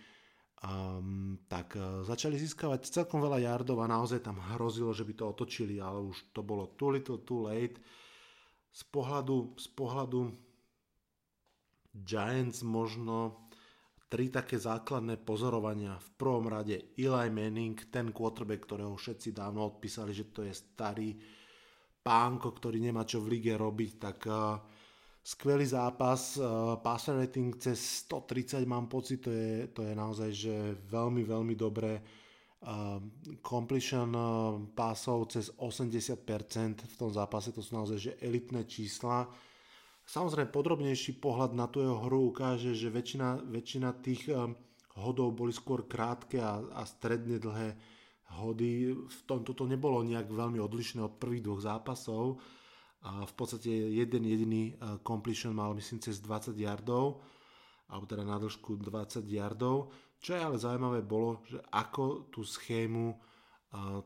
um, 0.65 1.41
tak 1.49 1.77
uh, 1.77 2.05
začali 2.05 2.37
získavať 2.37 2.89
celkom 2.89 3.21
veľa 3.25 3.41
yardov 3.45 3.81
a 3.81 3.91
naozaj 3.91 4.25
tam 4.25 4.41
hrozilo, 4.57 4.93
že 4.93 5.05
by 5.09 5.13
to 5.17 5.25
otočili, 5.33 5.81
ale 5.81 6.05
už 6.05 6.33
to 6.37 6.45
bolo 6.45 6.73
too 6.77 6.93
little 6.93 7.21
too 7.25 7.49
late. 7.49 7.81
Z 8.71 8.87
pohľadu, 8.93 9.59
z 9.59 9.69
pohľadu 9.75 10.31
Giants 11.91 12.63
možno 12.63 13.51
tri 14.11 14.31
také 14.31 14.59
základné 14.59 15.23
pozorovania. 15.23 15.99
V 15.99 16.09
prvom 16.19 16.47
rade 16.51 16.95
Eli 16.99 17.31
Manning, 17.31 17.91
ten 17.91 18.11
quarterback, 18.11 18.67
ktorého 18.67 18.95
všetci 18.95 19.35
dávno 19.35 19.71
odpísali, 19.71 20.11
že 20.15 20.31
to 20.31 20.43
je 20.43 20.55
starý 20.55 21.15
pánko, 22.03 22.51
ktorý 22.55 22.79
nemá 22.83 23.07
čo 23.07 23.23
v 23.23 23.39
lige 23.39 23.55
robiť, 23.55 23.91
tak 23.99 24.19
uh, 24.27 24.59
skvelý 25.23 25.67
zápas, 25.67 26.37
uh, 26.37 26.77
passer 26.81 27.17
rating 27.17 27.57
cez 27.57 28.05
130 28.09 28.65
mám 28.67 28.89
pocit, 28.89 29.21
to 29.21 29.31
je, 29.31 29.69
to 29.71 29.83
je 29.83 29.95
naozaj 29.95 30.31
že 30.33 30.55
veľmi, 30.89 31.23
veľmi 31.25 31.55
dobré. 31.55 32.01
Uh, 32.61 33.01
completion 33.41 34.13
uh, 34.13 34.61
pásov 34.77 35.33
cez 35.33 35.49
80% 35.57 36.85
v 36.85 36.95
tom 36.97 37.09
zápase, 37.09 37.57
to 37.57 37.65
sú 37.65 37.73
naozaj 37.77 37.99
že 37.99 38.13
elitné 38.21 38.69
čísla. 38.69 39.25
Samozrejme 40.05 40.53
podrobnejší 40.53 41.23
pohľad 41.23 41.57
na 41.57 41.71
tú 41.71 41.81
jeho 41.81 42.05
hru 42.05 42.35
ukáže, 42.35 42.75
že 42.75 42.91
väčšina, 42.91 43.47
väčšina 43.47 43.89
tých 44.03 44.27
hodov 44.99 45.39
boli 45.39 45.55
skôr 45.55 45.87
krátke 45.87 46.43
a, 46.43 46.61
a 46.75 46.83
stredne 46.83 47.39
dlhé 47.39 47.79
hody. 48.39 48.95
V 48.95 49.21
tom 49.27 49.47
toto 49.47 49.65
nebolo 49.67 50.03
nejak 50.03 50.29
veľmi 50.29 50.59
odlišné 50.59 51.01
od 51.03 51.19
prvých 51.19 51.45
dvoch 51.47 51.63
zápasov 51.63 52.43
a 53.01 53.25
v 53.25 53.33
podstate 53.33 53.73
jeden 53.73 54.29
jediný 54.29 54.63
e, 54.71 55.01
completion 55.01 55.57
mal 55.57 55.73
myslím 55.73 56.05
cez 56.05 56.21
20 56.21 56.53
yardov, 56.53 57.25
alebo 57.89 58.05
teda 58.05 58.29
na 58.29 58.37
dĺžku 58.37 58.77
20 58.77 59.25
yardov. 59.25 59.89
Čo 60.21 60.37
je 60.37 60.45
ale 60.45 60.61
zaujímavé 60.61 61.01
bolo, 61.01 61.41
že 61.49 61.65
ako 61.73 62.29
tú 62.29 62.45
schému 62.45 63.05
e, 63.09 63.17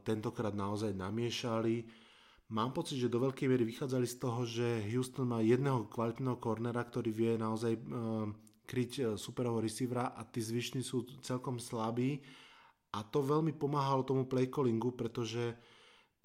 tentokrát 0.06 0.54
naozaj 0.54 0.94
namiešali. 0.94 1.82
Mám 2.54 2.70
pocit, 2.70 3.02
že 3.02 3.10
do 3.10 3.18
veľkej 3.18 3.50
miery 3.50 3.66
vychádzali 3.66 4.06
z 4.06 4.16
toho, 4.22 4.46
že 4.46 4.86
Houston 4.94 5.26
má 5.26 5.42
jedného 5.42 5.90
kvalitného 5.90 6.38
kornera, 6.38 6.86
ktorý 6.86 7.10
vie 7.10 7.34
naozaj 7.34 7.74
e, 7.74 7.80
kryť 8.64 9.18
superového 9.18 9.66
receivera 9.66 10.14
a 10.14 10.22
tí 10.22 10.38
zvyšní 10.38 10.86
sú 10.86 11.02
celkom 11.18 11.58
slabí. 11.58 12.22
A 12.94 13.02
to 13.02 13.26
veľmi 13.26 13.58
pomáhalo 13.58 14.06
tomu 14.06 14.30
playcallingu, 14.30 14.94
pretože 14.94 15.58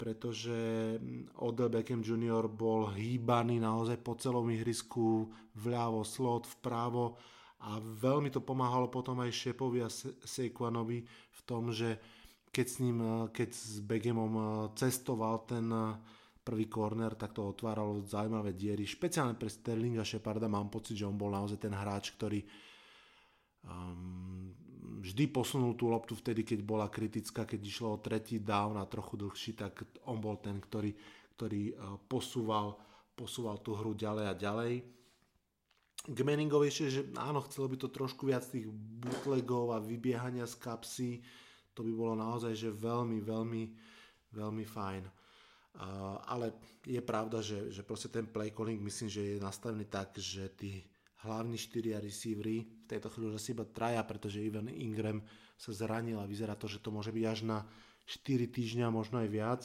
pretože 0.00 0.96
mm, 0.96 1.36
Odell 1.44 1.68
Beckham 1.68 2.00
Jr. 2.00 2.48
bol 2.48 2.88
hýbaný 2.96 3.60
naozaj 3.60 4.00
po 4.00 4.16
celom 4.16 4.48
ihrisku, 4.48 5.28
vľavo, 5.60 6.00
slot, 6.00 6.48
vpravo 6.48 7.20
a 7.68 7.76
veľmi 7.76 8.32
to 8.32 8.40
pomáhalo 8.40 8.88
potom 8.88 9.20
aj 9.20 9.36
Šepovi 9.36 9.84
a 9.84 9.92
Saquonovi 10.24 11.04
v 11.04 11.40
tom, 11.44 11.68
že 11.68 12.00
keď 12.48 12.66
s 12.66 12.76
ním, 12.80 12.98
keď 13.28 13.48
s 13.52 13.84
Beckhamom 13.84 14.34
eh, 14.34 14.48
cestoval 14.80 15.44
ten, 15.44 15.68
eh, 15.68 16.18
prvý 16.40 16.66
corner, 16.66 17.14
tak 17.14 17.36
to 17.36 17.52
otváralo 17.52 18.00
zaujímavé 18.02 18.56
diery. 18.56 18.88
Špeciálne 18.88 19.36
pre 19.36 19.46
Sterlinga 19.46 20.02
Sheparda 20.02 20.48
mám 20.48 20.72
pocit, 20.72 20.96
že 20.96 21.06
on 21.06 21.14
bol 21.14 21.30
naozaj 21.30 21.60
ten 21.60 21.70
hráč, 21.70 22.16
ktorý 22.16 22.40
um, 23.68 24.50
vždy 24.98 25.30
posunul 25.30 25.78
tú 25.78 25.86
loptu 25.86 26.18
vtedy, 26.18 26.42
keď 26.42 26.66
bola 26.66 26.90
kritická, 26.90 27.46
keď 27.46 27.60
išlo 27.62 27.94
o 27.94 28.02
tretí 28.02 28.42
down 28.42 28.74
a 28.74 28.90
trochu 28.90 29.14
dlhší, 29.14 29.52
tak 29.54 29.86
on 30.10 30.18
bol 30.18 30.42
ten, 30.42 30.58
ktorý, 30.58 30.90
ktorý 31.38 31.62
uh, 31.70 31.94
posúval, 32.10 32.74
posúval 33.14 33.62
tú 33.62 33.78
hru 33.78 33.94
ďalej 33.94 34.26
a 34.26 34.34
ďalej. 34.34 34.72
K 36.00 36.18
Manningovi 36.24 36.72
že 36.72 37.12
áno, 37.14 37.44
chcelo 37.46 37.70
by 37.70 37.76
to 37.76 37.88
trošku 37.92 38.26
viac 38.26 38.42
tých 38.48 38.66
bootlegov 38.72 39.76
a 39.76 39.78
vybiehania 39.78 40.48
z 40.48 40.56
kapsy, 40.58 41.10
to 41.76 41.86
by 41.86 41.92
bolo 41.94 42.18
naozaj 42.18 42.56
že 42.56 42.74
veľmi, 42.74 43.22
veľmi, 43.22 43.62
veľmi 44.34 44.64
fajn. 44.66 45.04
Uh, 45.70 46.18
ale 46.26 46.50
je 46.82 46.98
pravda, 46.98 47.38
že, 47.38 47.70
že 47.70 47.86
proste 47.86 48.10
ten 48.10 48.26
play 48.26 48.50
calling 48.50 48.82
myslím, 48.82 49.06
že 49.06 49.22
je 49.22 49.36
nastavený 49.38 49.86
tak, 49.86 50.18
že 50.18 50.50
tí 50.58 50.82
hlavní 51.24 51.56
štyria 51.60 52.00
receivery, 52.00 52.64
v 52.64 52.86
tejto 52.88 53.12
chvíli 53.12 53.32
už 53.32 53.36
asi 53.36 53.52
iba 53.52 53.68
traja, 53.68 54.00
pretože 54.04 54.40
Ivan 54.40 54.72
Ingram 54.72 55.20
sa 55.60 55.70
zranil 55.76 56.16
a 56.16 56.28
vyzerá 56.28 56.56
to, 56.56 56.64
že 56.64 56.80
to 56.80 56.88
môže 56.88 57.12
byť 57.12 57.24
až 57.28 57.40
na 57.44 57.58
4 58.08 58.48
týždňa, 58.48 58.88
možno 58.88 59.20
aj 59.20 59.28
viac, 59.28 59.62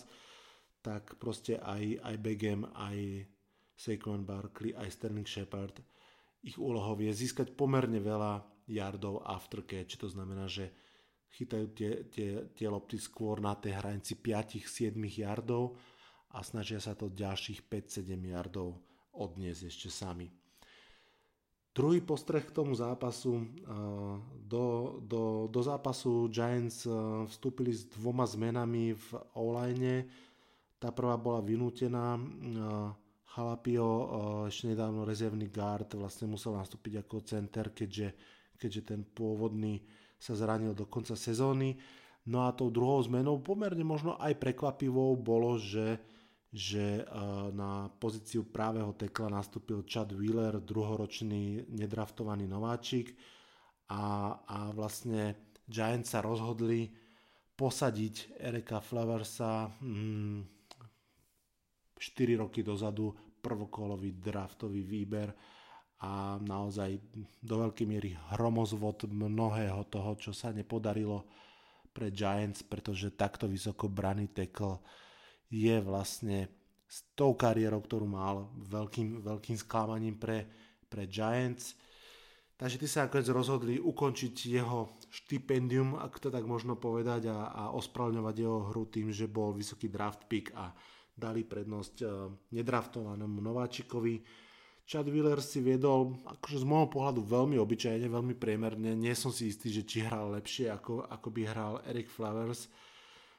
tak 0.84 1.16
proste 1.18 1.58
aj, 1.58 2.03
aj 2.03 2.16
Begem, 2.20 2.68
aj 2.76 3.26
Saquon 3.74 4.28
Barkley, 4.28 4.76
aj 4.76 4.91
Sterling 4.91 5.26
Shepard, 5.26 5.80
ich 6.45 6.62
úlohou 6.62 6.93
je 7.01 7.10
získať 7.10 7.58
pomerne 7.58 7.97
veľa 7.97 8.45
yardov 8.70 9.26
after 9.26 9.66
catch, 9.66 9.97
to 9.97 10.06
znamená, 10.06 10.45
že 10.45 10.70
chytajú 11.34 11.66
tie, 11.74 11.91
tie, 12.14 12.30
tie 12.53 12.68
lopty 12.70 13.01
skôr 13.01 13.41
na 13.41 13.58
tej 13.58 13.82
hranici 13.82 14.14
5-7 14.22 14.93
yardov 15.20 15.74
a 16.38 16.45
snažia 16.45 16.78
sa 16.78 16.93
to 16.93 17.10
ďalších 17.10 17.66
5-7 17.66 18.14
yardov 18.30 18.78
odniesť 19.18 19.62
ešte 19.68 19.89
sami. 19.89 20.45
Druhý 21.76 21.99
postreh 21.99 22.39
k 22.39 22.55
tomu 22.55 22.71
zápasu. 22.71 23.51
Do, 24.47 24.95
do, 25.03 25.51
do 25.51 25.59
zápasu 25.59 26.32
Giants 26.32 26.88
vstúpili 27.28 27.76
s 27.76 27.84
dvoma 27.99 28.23
zmenami 28.23 28.95
v 28.95 29.07
online. 29.36 30.07
Tá 30.80 30.95
prvá 30.95 31.19
bola 31.19 31.43
vynútená. 31.43 32.15
Halapio, 33.36 33.88
ešte 34.47 34.71
nedávno 34.71 35.03
rezervný 35.03 35.51
guard, 35.51 35.91
vlastne 35.99 36.32
musel 36.32 36.55
nastúpiť 36.55 37.03
ako 37.03 37.28
center, 37.28 37.76
keďže, 37.76 38.15
keďže 38.55 38.82
ten 38.95 39.03
pôvodný 39.03 39.84
sa 40.15 40.32
zranil 40.32 40.71
do 40.71 40.88
konca 40.88 41.19
sezóny. 41.19 41.76
No 42.32 42.47
a 42.47 42.55
tou 42.55 42.71
druhou 42.71 43.03
zmenou, 43.03 43.43
pomerne 43.43 43.84
možno 43.84 44.15
aj 44.15 44.39
prekvapivou, 44.39 45.19
bolo, 45.19 45.59
že 45.59 45.99
že 46.56 47.03
eh, 47.03 47.06
na 47.51 47.91
pozíciu 47.99 48.47
právého 48.47 48.95
tekla 48.95 49.28
nastúpil 49.28 49.84
Chad 49.84 50.16
Wheeler, 50.16 50.64
druhoročný 50.64 51.68
nedraftovaný 51.68 52.47
nováčik. 52.47 53.12
A, 53.91 54.34
a 54.47 54.72
vlastne 54.72 55.51
Giants 55.68 56.16
sa 56.16 56.24
rozhodli 56.24 56.89
posadiť 57.60 58.39
Erika 58.39 58.80
Flaversa 58.80 59.68
hmm, 59.68 60.39
4 61.99 62.41
roky 62.41 62.64
dozadu 62.64 63.14
prvokolový 63.43 64.18
draftový 64.18 64.82
výber 64.82 65.30
a 66.01 66.41
naozaj 66.41 66.97
do 67.39 67.56
veľkej 67.68 67.88
miery 67.88 68.12
hromozvod 68.36 69.08
mnohého 69.08 69.86
toho, 69.88 70.18
čo 70.18 70.32
sa 70.36 70.51
nepodarilo 70.51 71.24
pre 71.95 72.12
Giants, 72.12 72.66
pretože 72.66 73.16
takto 73.16 73.47
vysoko 73.47 73.88
braný 73.88 74.34
tackle 74.34 74.82
je 75.50 75.76
vlastne 75.82 76.50
s 76.86 77.04
tou 77.18 77.36
kariérou, 77.36 77.82
ktorú 77.82 78.08
mal, 78.08 78.50
veľkým, 78.72 79.20
veľkým 79.20 79.58
sklamaním 79.60 80.16
pre, 80.16 80.46
pre 80.88 81.10
Giants. 81.10 81.76
Takže 82.56 82.80
ty 82.80 82.88
sa 82.88 83.04
nakoniec 83.06 83.28
rozhodli 83.36 83.76
ukončiť 83.84 84.36
jeho 84.48 84.88
štipendium, 85.12 86.00
ak 86.00 86.24
to 86.24 86.32
tak 86.32 86.48
možno 86.48 86.80
povedať, 86.80 87.28
a, 87.28 87.52
a 87.52 87.64
ospravňovať 87.76 88.36
jeho 88.39 88.60
hru 88.72 88.88
tým, 88.88 89.12
že 89.12 89.28
bol 89.28 89.52
vysoký 89.52 89.91
draft 89.91 90.24
pick 90.32 90.56
a 90.56 90.72
dali 91.12 91.43
prednosť 91.43 91.96
uh, 92.04 92.32
nedraftovanému 92.56 93.43
nováčikovi. 93.43 94.24
Chad 94.86 95.10
Wheeler 95.10 95.41
si 95.41 95.60
viedol, 95.66 96.16
akože 96.24 96.62
z 96.62 96.66
môjho 96.68 96.88
pohľadu 96.93 97.26
veľmi 97.26 97.58
obyčajne, 97.58 98.06
veľmi 98.06 98.38
priemerne. 98.38 98.93
Nie 98.93 99.18
som 99.18 99.34
si 99.34 99.50
istý, 99.50 99.74
že 99.74 99.84
či 99.84 100.06
hral 100.06 100.32
lepšie, 100.38 100.70
ako, 100.70 101.10
ako 101.10 101.28
by 101.34 101.41
hral 101.43 101.74
Eric 101.89 102.08
Flowers. 102.08 102.70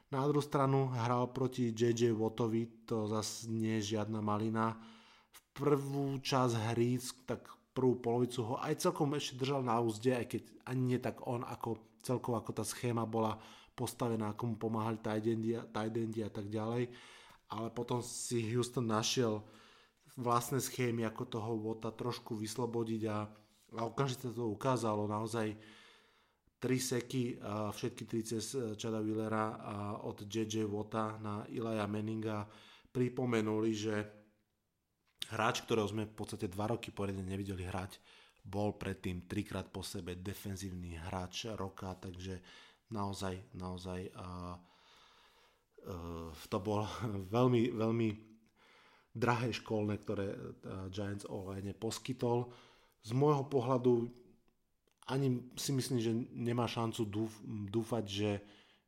Na 0.07 0.23
druhú 0.23 0.39
stranu 0.39 0.87
hral 0.95 1.35
proti 1.35 1.75
JJ 1.75 2.15
Wattovi, 2.15 2.87
to 2.87 3.11
zase 3.11 3.51
nie 3.51 3.83
je 3.83 3.99
žiadna 3.99 4.23
malina. 4.23 4.79
V 5.35 5.41
prvú 5.51 6.23
časť 6.23 6.55
hry, 6.71 6.95
tak 7.27 7.51
prvú 7.75 7.99
polovicu 7.99 8.41
ho 8.47 8.55
aj 8.63 8.87
celkom 8.87 9.19
ešte 9.19 9.43
držal 9.43 9.67
na 9.67 9.83
úzde, 9.83 10.15
aj 10.15 10.31
keď 10.31 10.43
ani 10.71 10.83
nie 10.95 11.01
tak 11.03 11.27
on, 11.27 11.43
ako 11.43 11.99
celkovo 12.07 12.39
ako 12.39 12.51
tá 12.55 12.63
schéma 12.63 13.03
bola 13.03 13.35
postavená, 13.75 14.31
ako 14.33 14.43
mu 14.47 14.57
pomáhali 14.57 15.03
tight 15.03 15.27
endy 15.99 16.23
a 16.23 16.31
tak 16.31 16.47
ďalej. 16.49 16.87
Ale 17.51 17.69
potom 17.75 17.99
si 17.99 18.47
Houston 18.55 18.87
našiel 18.87 19.43
vlastné 20.17 20.63
schémy, 20.63 21.03
ako 21.03 21.23
toho 21.29 21.53
Wota 21.61 21.91
trošku 21.91 22.39
vyslobodiť 22.39 23.03
a, 23.11 23.27
a 23.77 23.81
okamžite 23.85 24.33
to 24.33 24.49
ukázalo 24.49 25.05
naozaj 25.11 25.53
tri 26.57 26.81
seky, 26.81 27.37
všetky 27.73 28.03
tri 28.09 28.21
cez 28.25 28.57
e, 28.57 28.73
Chada 28.81 29.05
Willera 29.05 29.53
od 30.09 30.25
JJ 30.25 30.65
Wota 30.65 31.21
na 31.21 31.45
Ilaja 31.53 31.85
Meninga 31.85 32.49
pripomenuli, 32.89 33.71
že 33.77 33.95
hráč, 35.37 35.67
ktorého 35.69 35.85
sme 35.85 36.09
v 36.09 36.17
podstate 36.17 36.49
dva 36.49 36.73
roky 36.73 36.89
poriadne 36.89 37.27
nevideli 37.27 37.69
hrať, 37.69 38.01
bol 38.47 38.79
predtým 38.79 39.27
trikrát 39.27 39.69
po 39.69 39.83
sebe 39.83 40.17
defenzívny 40.17 40.97
hráč 41.11 41.51
roka, 41.59 41.93
takže 41.99 42.39
naozaj, 42.95 43.53
naozaj 43.59 44.07
uh, 44.15 44.55
uh, 45.91 46.31
to 46.47 46.59
bol 46.63 46.87
veľmi, 47.37 47.75
veľmi 47.75 48.09
drahé 49.11 49.51
školné, 49.51 49.99
ktoré 49.99 50.31
uh, 50.31 50.87
Giants 50.95 51.27
online 51.27 51.75
poskytol. 51.75 52.49
Z 53.03 53.15
môjho 53.15 53.47
pohľadu 53.51 54.11
ani 55.07 55.55
si 55.55 55.71
myslím, 55.71 55.99
že 56.03 56.13
nemá 56.35 56.67
šancu 56.67 57.03
dúf, 57.07 57.33
dúfať, 57.47 58.05
že, 58.07 58.33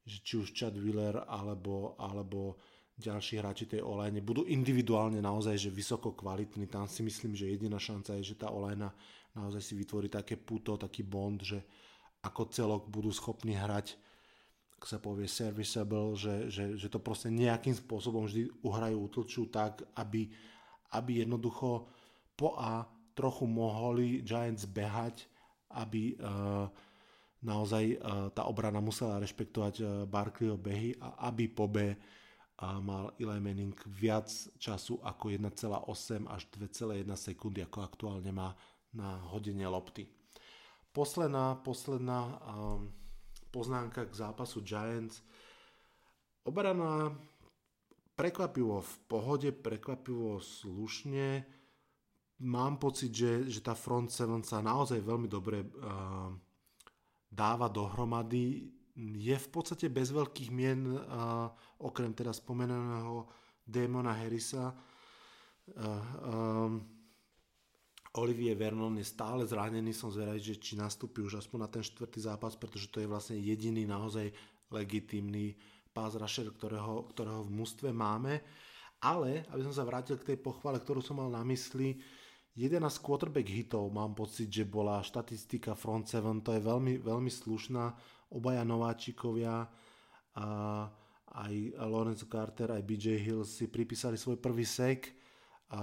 že 0.03 0.16
či 0.23 0.35
už 0.43 0.51
Chad 0.51 0.75
Wheeler 0.75 1.23
alebo, 1.31 1.95
alebo 1.99 2.59
ďalší 2.99 3.39
hráči 3.39 3.71
tej 3.71 3.87
olejne 3.87 4.19
budú 4.19 4.43
individuálne 4.43 5.23
naozaj 5.23 5.55
že 5.55 5.71
vysoko 5.71 6.19
kvalitní. 6.19 6.66
Tam 6.66 6.91
si 6.91 7.07
myslím, 7.07 7.39
že 7.39 7.47
jediná 7.47 7.79
šanca 7.79 8.19
je, 8.19 8.35
že 8.35 8.41
tá 8.41 8.51
olejna 8.51 8.91
naozaj 9.39 9.62
si 9.62 9.79
vytvorí 9.79 10.11
také 10.11 10.35
puto, 10.35 10.75
taký 10.75 11.07
bond, 11.07 11.39
že 11.39 11.62
ako 12.27 12.51
celok 12.51 12.83
budú 12.91 13.14
schopní 13.14 13.55
hrať 13.55 13.95
ak 14.79 14.87
sa 14.87 15.03
povie 15.03 15.27
serviceable, 15.27 16.14
že, 16.14 16.47
že, 16.55 16.64
že 16.79 16.87
to 16.87 17.03
proste 17.03 17.35
nejakým 17.35 17.75
spôsobom 17.75 18.31
vždy 18.31 18.47
uhrajú, 18.62 18.97
utlčú 19.11 19.43
tak, 19.51 19.83
aby, 19.99 20.31
aby 20.95 21.27
jednoducho 21.27 21.91
po 22.39 22.55
A 22.55 22.87
trochu 23.19 23.51
mohli 23.51 24.23
Giants 24.23 24.71
behať 24.71 25.27
aby 25.77 26.16
eh, 26.16 26.66
naozaj 27.45 27.85
eh, 27.93 27.99
tá 28.33 28.49
obrana 28.49 28.81
musela 28.81 29.21
rešpektovať 29.21 29.75
eh, 29.81 29.87
Barkleyho 30.09 30.57
behy 30.57 30.97
a 31.01 31.29
aby 31.29 31.49
po 31.49 31.69
B 31.69 31.97
mal 32.59 33.14
Eli 33.23 33.39
Manning 33.39 33.79
viac 33.87 34.27
času 34.59 34.99
ako 35.07 35.31
1,8 35.31 36.27
až 36.27 36.43
2,1 36.59 37.07
sekundy, 37.14 37.62
ako 37.62 37.87
aktuálne 37.87 38.35
má 38.35 38.51
na 38.91 39.14
hodenie 39.31 39.62
lopty. 39.71 40.11
Posledná, 40.91 41.55
posledná 41.62 42.43
poznámka 43.55 44.11
k 44.11 44.11
zápasu 44.11 44.59
Giants. 44.66 45.23
Obrana 46.43 47.14
prekvapivo 48.19 48.83
v 48.83 48.95
pohode, 49.07 49.55
prekvapivo 49.55 50.43
slušne, 50.43 51.47
mám 52.39 52.78
pocit, 52.78 53.11
že, 53.11 53.51
že 53.51 53.61
tá 53.62 53.74
Front 53.74 54.14
7 54.14 54.47
sa 54.47 54.62
naozaj 54.62 55.03
veľmi 55.03 55.26
dobre 55.26 55.66
uh, 55.66 56.30
dáva 57.26 57.66
dohromady. 57.66 58.70
Je 58.99 59.34
v 59.34 59.49
podstate 59.51 59.91
bez 59.91 60.14
veľkých 60.14 60.51
mien, 60.55 60.86
uh, 60.86 61.51
okrem 61.82 62.14
teda 62.14 62.30
spomenaného 62.30 63.26
Damona 63.66 64.14
Harrisa. 64.14 64.70
Uh, 65.68 65.84
um, 66.24 66.72
Olivier 68.18 68.57
Vernon 68.57 68.97
je 68.99 69.07
stále 69.07 69.47
zranený, 69.47 69.95
som 69.95 70.11
zvedavý, 70.11 70.41
že 70.41 70.59
či 70.59 70.74
nastúpi 70.74 71.22
už 71.22 71.39
aspoň 71.39 71.59
na 71.61 71.68
ten 71.70 71.84
štvrtý 71.84 72.24
zápas, 72.24 72.57
pretože 72.59 72.91
to 72.91 72.99
je 72.99 73.11
vlastne 73.11 73.39
jediný 73.39 73.84
naozaj 73.84 74.32
legitímny 74.72 75.55
pás 75.93 76.16
rusher, 76.16 76.49
ktorého, 76.51 77.07
ktorého 77.12 77.45
v 77.47 77.55
mústve 77.62 77.89
máme. 77.93 78.41
Ale, 78.99 79.47
aby 79.55 79.62
som 79.62 79.74
sa 79.74 79.86
vrátil 79.86 80.18
k 80.18 80.34
tej 80.34 80.39
pochvale, 80.43 80.82
ktorú 80.82 80.99
som 80.99 81.22
mal 81.22 81.30
na 81.30 81.47
mysli, 81.47 82.01
11 82.57 83.05
quarterback 83.05 83.46
hitov, 83.46 83.90
mám 83.92 84.16
pocit, 84.16 84.49
že 84.49 84.64
bola 84.64 85.05
štatistika 85.05 85.76
front 85.76 86.09
7, 86.09 86.40
to 86.42 86.57
je 86.57 86.62
veľmi, 86.62 87.03
veľmi 87.03 87.30
slušná, 87.30 87.84
obaja 88.34 88.64
nováčikovia 88.64 89.68
a, 90.34 90.46
aj 91.28 91.55
Lorenzo 91.86 92.26
Carter, 92.26 92.72
aj 92.72 92.82
BJ 92.82 93.20
Hill 93.20 93.44
si 93.44 93.68
pripísali 93.68 94.16
svoj 94.16 94.40
prvý 94.40 94.64
sek. 94.64 95.12
A 95.68 95.80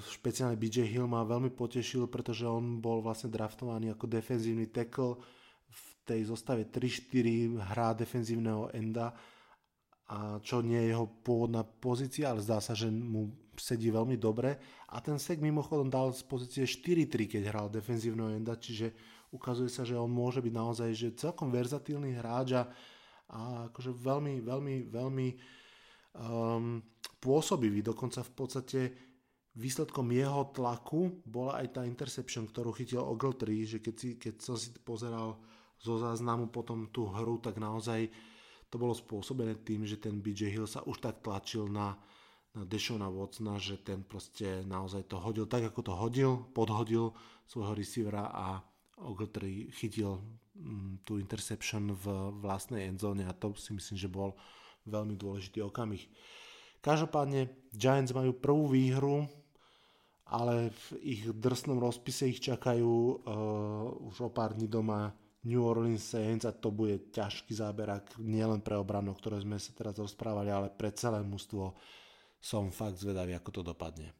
špeciálne 0.00 0.56
BJ 0.56 0.88
Hill 0.88 1.04
ma 1.04 1.28
veľmi 1.28 1.52
potešil, 1.52 2.08
pretože 2.08 2.48
on 2.48 2.80
bol 2.80 3.04
vlastne 3.04 3.28
draftovaný 3.28 3.92
ako 3.92 4.08
defenzívny 4.08 4.72
tackle 4.72 5.20
v 5.68 5.84
tej 6.08 6.32
zostave 6.32 6.72
3-4 6.72 7.60
hrá 7.68 7.92
defenzívneho 7.92 8.72
enda 8.72 9.12
a 10.08 10.40
čo 10.40 10.60
nie 10.60 10.76
je 10.84 10.90
jeho 10.92 11.08
pôvodná 11.24 11.64
pozícia, 11.64 12.28
ale 12.32 12.44
zdá 12.44 12.60
sa, 12.60 12.76
že 12.76 12.92
mu 12.92 13.32
sedí 13.58 13.90
veľmi 13.90 14.18
dobre. 14.18 14.56
A 14.90 15.02
ten 15.02 15.18
sek 15.18 15.42
mimochodom 15.42 15.90
dal 15.90 16.14
z 16.14 16.22
pozície 16.26 16.64
4-3, 16.64 17.38
keď 17.38 17.42
hral 17.50 17.66
defenzívneho 17.70 18.34
enda, 18.34 18.54
čiže 18.58 18.94
ukazuje 19.34 19.70
sa, 19.70 19.82
že 19.82 19.98
on 19.98 20.10
môže 20.10 20.38
byť 20.38 20.54
naozaj 20.54 20.90
že 20.94 21.18
celkom 21.18 21.50
verzatílny 21.50 22.14
hráč 22.14 22.54
a, 22.54 22.62
a 23.34 23.40
akože 23.72 23.90
veľmi, 23.90 24.40
veľmi, 24.46 24.76
veľmi 24.94 25.28
um, 26.22 26.78
pôsobivý. 27.18 27.82
Dokonca 27.82 28.22
v 28.22 28.32
podstate 28.32 28.80
výsledkom 29.58 30.10
jeho 30.14 30.50
tlaku 30.54 31.22
bola 31.26 31.62
aj 31.62 31.78
tá 31.78 31.82
interception, 31.82 32.46
ktorú 32.46 32.74
chytil 32.74 33.02
Ogletree, 33.02 33.66
že 33.66 33.78
keď, 33.82 33.94
si, 33.94 34.08
keď 34.18 34.34
som 34.42 34.54
si 34.58 34.70
pozeral 34.82 35.38
zo 35.78 35.98
záznamu 35.98 36.50
potom 36.50 36.90
tú 36.90 37.10
hru, 37.10 37.42
tak 37.42 37.58
naozaj 37.58 38.10
to 38.70 38.76
bolo 38.78 38.94
spôsobené 38.94 39.62
tým, 39.62 39.86
že 39.86 40.02
ten 40.02 40.18
BJ 40.18 40.50
Hill 40.50 40.66
sa 40.66 40.82
už 40.82 40.98
tak 40.98 41.22
tlačil 41.22 41.70
na, 41.70 41.94
na 42.54 42.62
Deshona 42.62 43.10
Watsona, 43.10 43.58
že 43.58 43.76
ten 43.82 44.06
proste 44.06 44.62
naozaj 44.64 45.10
to 45.10 45.18
hodil 45.18 45.44
tak, 45.50 45.66
ako 45.66 45.80
to 45.82 45.92
hodil, 45.94 46.30
podhodil 46.54 47.10
svojho 47.50 47.74
receivera 47.74 48.30
a 48.30 48.62
Ogletree 48.94 49.74
chytil 49.74 50.22
mm, 50.54 51.02
tú 51.02 51.18
interception 51.18 51.98
v 51.98 52.30
vlastnej 52.38 52.86
endzone 52.86 53.26
a 53.26 53.34
to 53.34 53.50
si 53.58 53.74
myslím, 53.74 53.98
že 53.98 54.06
bol 54.06 54.38
veľmi 54.86 55.18
dôležitý 55.18 55.66
okamih. 55.66 56.06
Každopádne 56.78 57.50
Giants 57.74 58.14
majú 58.14 58.36
prvú 58.36 58.70
výhru, 58.70 59.26
ale 60.28 60.70
v 60.70 60.86
ich 61.02 61.22
drsnom 61.26 61.80
rozpise 61.80 62.28
ich 62.30 62.38
čakajú 62.38 62.86
uh, 62.86 64.08
už 64.12 64.28
o 64.28 64.30
pár 64.30 64.54
dní 64.54 64.68
doma 64.70 65.10
New 65.44 65.60
Orleans 65.60 66.00
Saints 66.00 66.48
a 66.48 66.52
to 66.52 66.72
bude 66.72 67.12
ťažký 67.12 67.52
záberak 67.52 68.16
nielen 68.16 68.64
pre 68.64 68.80
obranu, 68.80 69.12
o 69.12 69.18
ktoré 69.18 69.40
sme 69.40 69.60
sa 69.60 69.76
teraz 69.76 69.96
rozprávali, 70.00 70.48
ale 70.48 70.72
pre 70.72 70.92
celé 70.96 71.20
mužstvo. 71.20 71.76
Som 72.44 72.68
fakt 72.68 73.00
zvedavý, 73.00 73.32
ako 73.32 73.50
to 73.56 73.62
dopadne. 73.64 74.12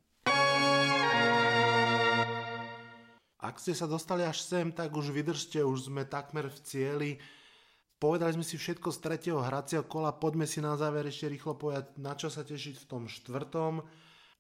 Ak 3.36 3.60
ste 3.60 3.76
sa 3.76 3.84
dostali 3.84 4.24
až 4.24 4.40
sem, 4.40 4.72
tak 4.72 4.96
už 4.96 5.12
vydržte, 5.12 5.60
už 5.60 5.92
sme 5.92 6.08
takmer 6.08 6.48
v 6.48 6.58
cieli. 6.64 7.10
Povedali 8.00 8.32
sme 8.32 8.44
si 8.48 8.56
všetko 8.56 8.88
z 8.88 8.98
tretieho 9.04 9.44
hracieho 9.44 9.84
kola, 9.84 10.16
poďme 10.16 10.48
si 10.48 10.64
na 10.64 10.72
záver 10.80 11.04
ešte 11.12 11.28
rýchlo 11.28 11.52
povedať, 11.60 11.92
na 12.00 12.16
čo 12.16 12.32
sa 12.32 12.40
tešiť 12.40 12.80
v 12.80 12.88
tom 12.88 13.04
štvrtom. 13.04 13.84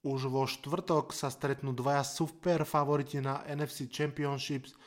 Už 0.08 0.32
vo 0.32 0.48
štvrtok 0.48 1.12
sa 1.12 1.28
stretnú 1.28 1.76
dvaja 1.76 2.08
super 2.08 2.64
favoriti 2.64 3.20
na 3.20 3.44
NFC 3.44 3.92
Championships– 3.92 4.72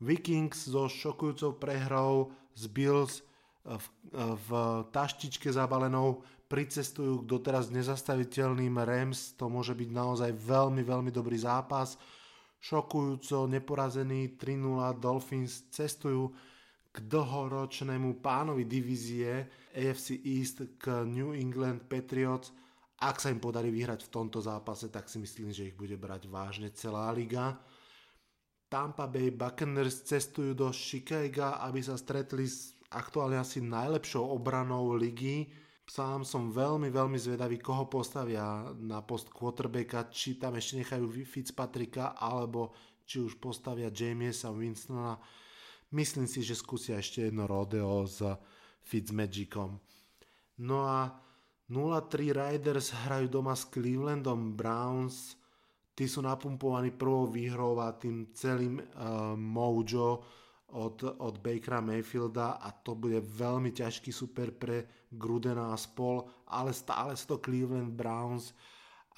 Vikings 0.00 0.64
so 0.64 0.88
šokujúcou 0.88 1.60
prehrou 1.60 2.32
z 2.56 2.64
Bills 2.72 3.20
v, 3.60 3.86
v 4.16 4.48
taštičke 4.88 5.52
zabalenou 5.52 6.24
pricestujú 6.50 7.22
k 7.22 7.28
doteraz 7.30 7.70
nezastaviteľným 7.70 8.74
Rams. 8.82 9.38
To 9.38 9.46
môže 9.46 9.78
byť 9.78 9.90
naozaj 9.94 10.34
veľmi, 10.34 10.82
veľmi 10.82 11.14
dobrý 11.14 11.38
zápas. 11.38 11.94
Šokujúco 12.58 13.46
neporazený 13.46 14.34
3-0 14.34 14.98
Dolphins 14.98 15.70
cestujú 15.70 16.34
k 16.90 16.96
dlhoročnému 17.06 18.18
pánovi 18.18 18.66
divízie 18.66 19.46
AFC 19.70 20.18
East 20.26 20.74
k 20.74 21.06
New 21.06 21.30
England 21.30 21.86
Patriots. 21.86 22.50
Ak 23.00 23.22
sa 23.22 23.30
im 23.30 23.38
podarí 23.38 23.70
vyhrať 23.70 24.10
v 24.10 24.12
tomto 24.12 24.42
zápase, 24.42 24.90
tak 24.90 25.06
si 25.06 25.22
myslím, 25.22 25.54
že 25.54 25.70
ich 25.70 25.78
bude 25.78 25.94
brať 25.94 26.26
vážne 26.26 26.74
celá 26.74 27.08
liga. 27.14 27.56
Tampa 28.66 29.06
Bay 29.06 29.30
Buccaneers 29.30 30.02
cestujú 30.04 30.52
do 30.52 30.68
Chicago, 30.74 31.56
aby 31.62 31.80
sa 31.80 31.94
stretli 31.94 32.44
s 32.44 32.74
aktuálne 32.90 33.38
asi 33.38 33.62
najlepšou 33.62 34.20
obranou 34.20 34.98
ligy. 34.98 35.48
Sám 35.90 36.22
som 36.22 36.54
veľmi, 36.54 36.86
veľmi 36.86 37.18
zvedavý, 37.18 37.58
koho 37.58 37.90
postavia 37.90 38.70
na 38.78 39.02
post 39.02 39.34
quarterbacka, 39.34 40.06
či 40.14 40.38
tam 40.38 40.54
ešte 40.54 40.78
nechajú 40.78 41.10
Fitzpatricka, 41.26 42.14
alebo 42.14 42.70
či 43.02 43.18
už 43.18 43.42
postavia 43.42 43.90
Jamiesa 43.90 44.54
Winstona. 44.54 45.18
Myslím 45.90 46.30
si, 46.30 46.46
že 46.46 46.54
skúsia 46.54 46.94
ešte 46.94 47.26
jedno 47.26 47.50
rodeo 47.50 48.06
s 48.06 48.22
Fitzmagicom. 48.86 49.82
No 50.62 50.86
a 50.86 51.10
0-3 51.66 52.38
Riders 52.38 52.94
hrajú 52.94 53.26
doma 53.26 53.58
s 53.58 53.66
Clevelandom 53.66 54.54
Browns 54.54 55.34
tí 56.00 56.08
sú 56.08 56.24
napumpovaní 56.24 56.96
prvou 56.96 57.28
výhrou 57.28 57.76
a 57.76 57.92
tým 57.92 58.32
celým 58.32 58.80
uh, 58.80 59.36
mojo 59.36 60.24
od, 60.72 61.02
od 61.18 61.34
Bakera 61.42 61.82
Mayfielda 61.82 62.62
a 62.62 62.70
to 62.70 62.94
bude 62.94 63.18
veľmi 63.22 63.74
ťažký 63.74 64.10
super 64.14 64.54
pre 64.54 65.06
Grudena 65.10 65.74
a 65.74 65.76
spol, 65.78 66.26
ale 66.46 66.70
stále 66.70 67.18
to 67.18 67.42
Cleveland 67.42 67.94
Browns. 67.94 68.54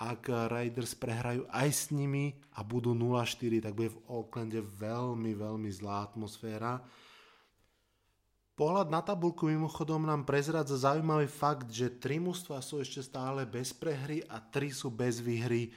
Ak 0.02 0.26
Raiders 0.26 0.96
prehrajú 0.96 1.46
aj 1.52 1.68
s 1.68 1.82
nimi 1.92 2.34
a 2.56 2.64
budú 2.64 2.96
0-4, 2.96 3.62
tak 3.62 3.76
bude 3.76 3.92
v 3.92 4.02
Oaklande 4.08 4.64
veľmi, 4.64 5.36
veľmi 5.36 5.70
zlá 5.70 6.08
atmosféra. 6.08 6.80
Pohľad 8.52 8.92
na 8.92 9.00
tabulku 9.00 9.48
mimochodom 9.48 10.04
nám 10.04 10.28
prezradza 10.28 10.76
zaujímavý 10.76 11.24
fakt, 11.24 11.72
že 11.72 11.88
tri 11.88 12.20
mužstva 12.20 12.60
sú 12.60 12.84
ešte 12.84 13.00
stále 13.00 13.48
bez 13.48 13.72
prehry 13.72 14.20
a 14.28 14.40
tri 14.44 14.68
sú 14.68 14.92
bez 14.92 15.24
výhry. 15.24 15.72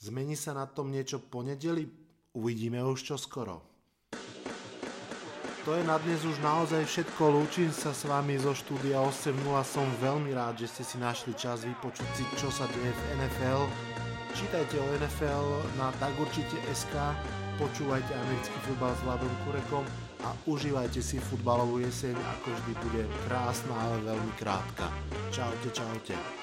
Zmení 0.00 0.38
sa 0.38 0.56
na 0.56 0.64
tom 0.64 0.88
niečo 0.88 1.20
ponedeli? 1.20 1.84
Uvidíme 2.32 2.80
už 2.84 3.12
čo 3.12 3.16
skoro. 3.20 3.77
To 5.66 5.74
je 5.74 5.82
na 5.82 5.98
dnes 5.98 6.22
už 6.22 6.38
naozaj 6.38 6.86
všetko. 6.86 7.34
Lúčim 7.34 7.74
sa 7.74 7.90
s 7.90 8.06
vami 8.06 8.38
zo 8.38 8.54
štúdia 8.54 9.02
8.0. 9.02 9.34
Som 9.66 9.88
veľmi 9.98 10.30
rád, 10.30 10.62
že 10.62 10.70
ste 10.70 10.82
si 10.86 10.96
našli 11.02 11.34
čas 11.34 11.66
vypočuť 11.66 12.08
si, 12.14 12.24
čo 12.38 12.48
sa 12.52 12.70
deje 12.70 12.94
v 12.94 13.02
NFL. 13.18 13.66
Čítajte 14.38 14.78
o 14.78 14.86
NFL 15.02 15.46
na 15.74 15.90
tak 15.98 16.14
určite 16.14 16.54
SK, 16.70 16.94
počúvajte 17.58 18.12
americký 18.14 18.58
futbal 18.70 18.94
s 18.94 19.02
Vladom 19.02 19.32
Kurekom 19.42 19.84
a 20.22 20.30
užívajte 20.46 21.02
si 21.02 21.18
futbalovú 21.18 21.82
jeseň, 21.82 22.14
ako 22.14 22.54
vždy 22.54 22.72
bude 22.78 23.02
krásna, 23.26 23.74
ale 23.74 24.14
veľmi 24.14 24.32
krátka. 24.38 24.86
Čaute, 25.34 25.74
čaute. 25.74 26.37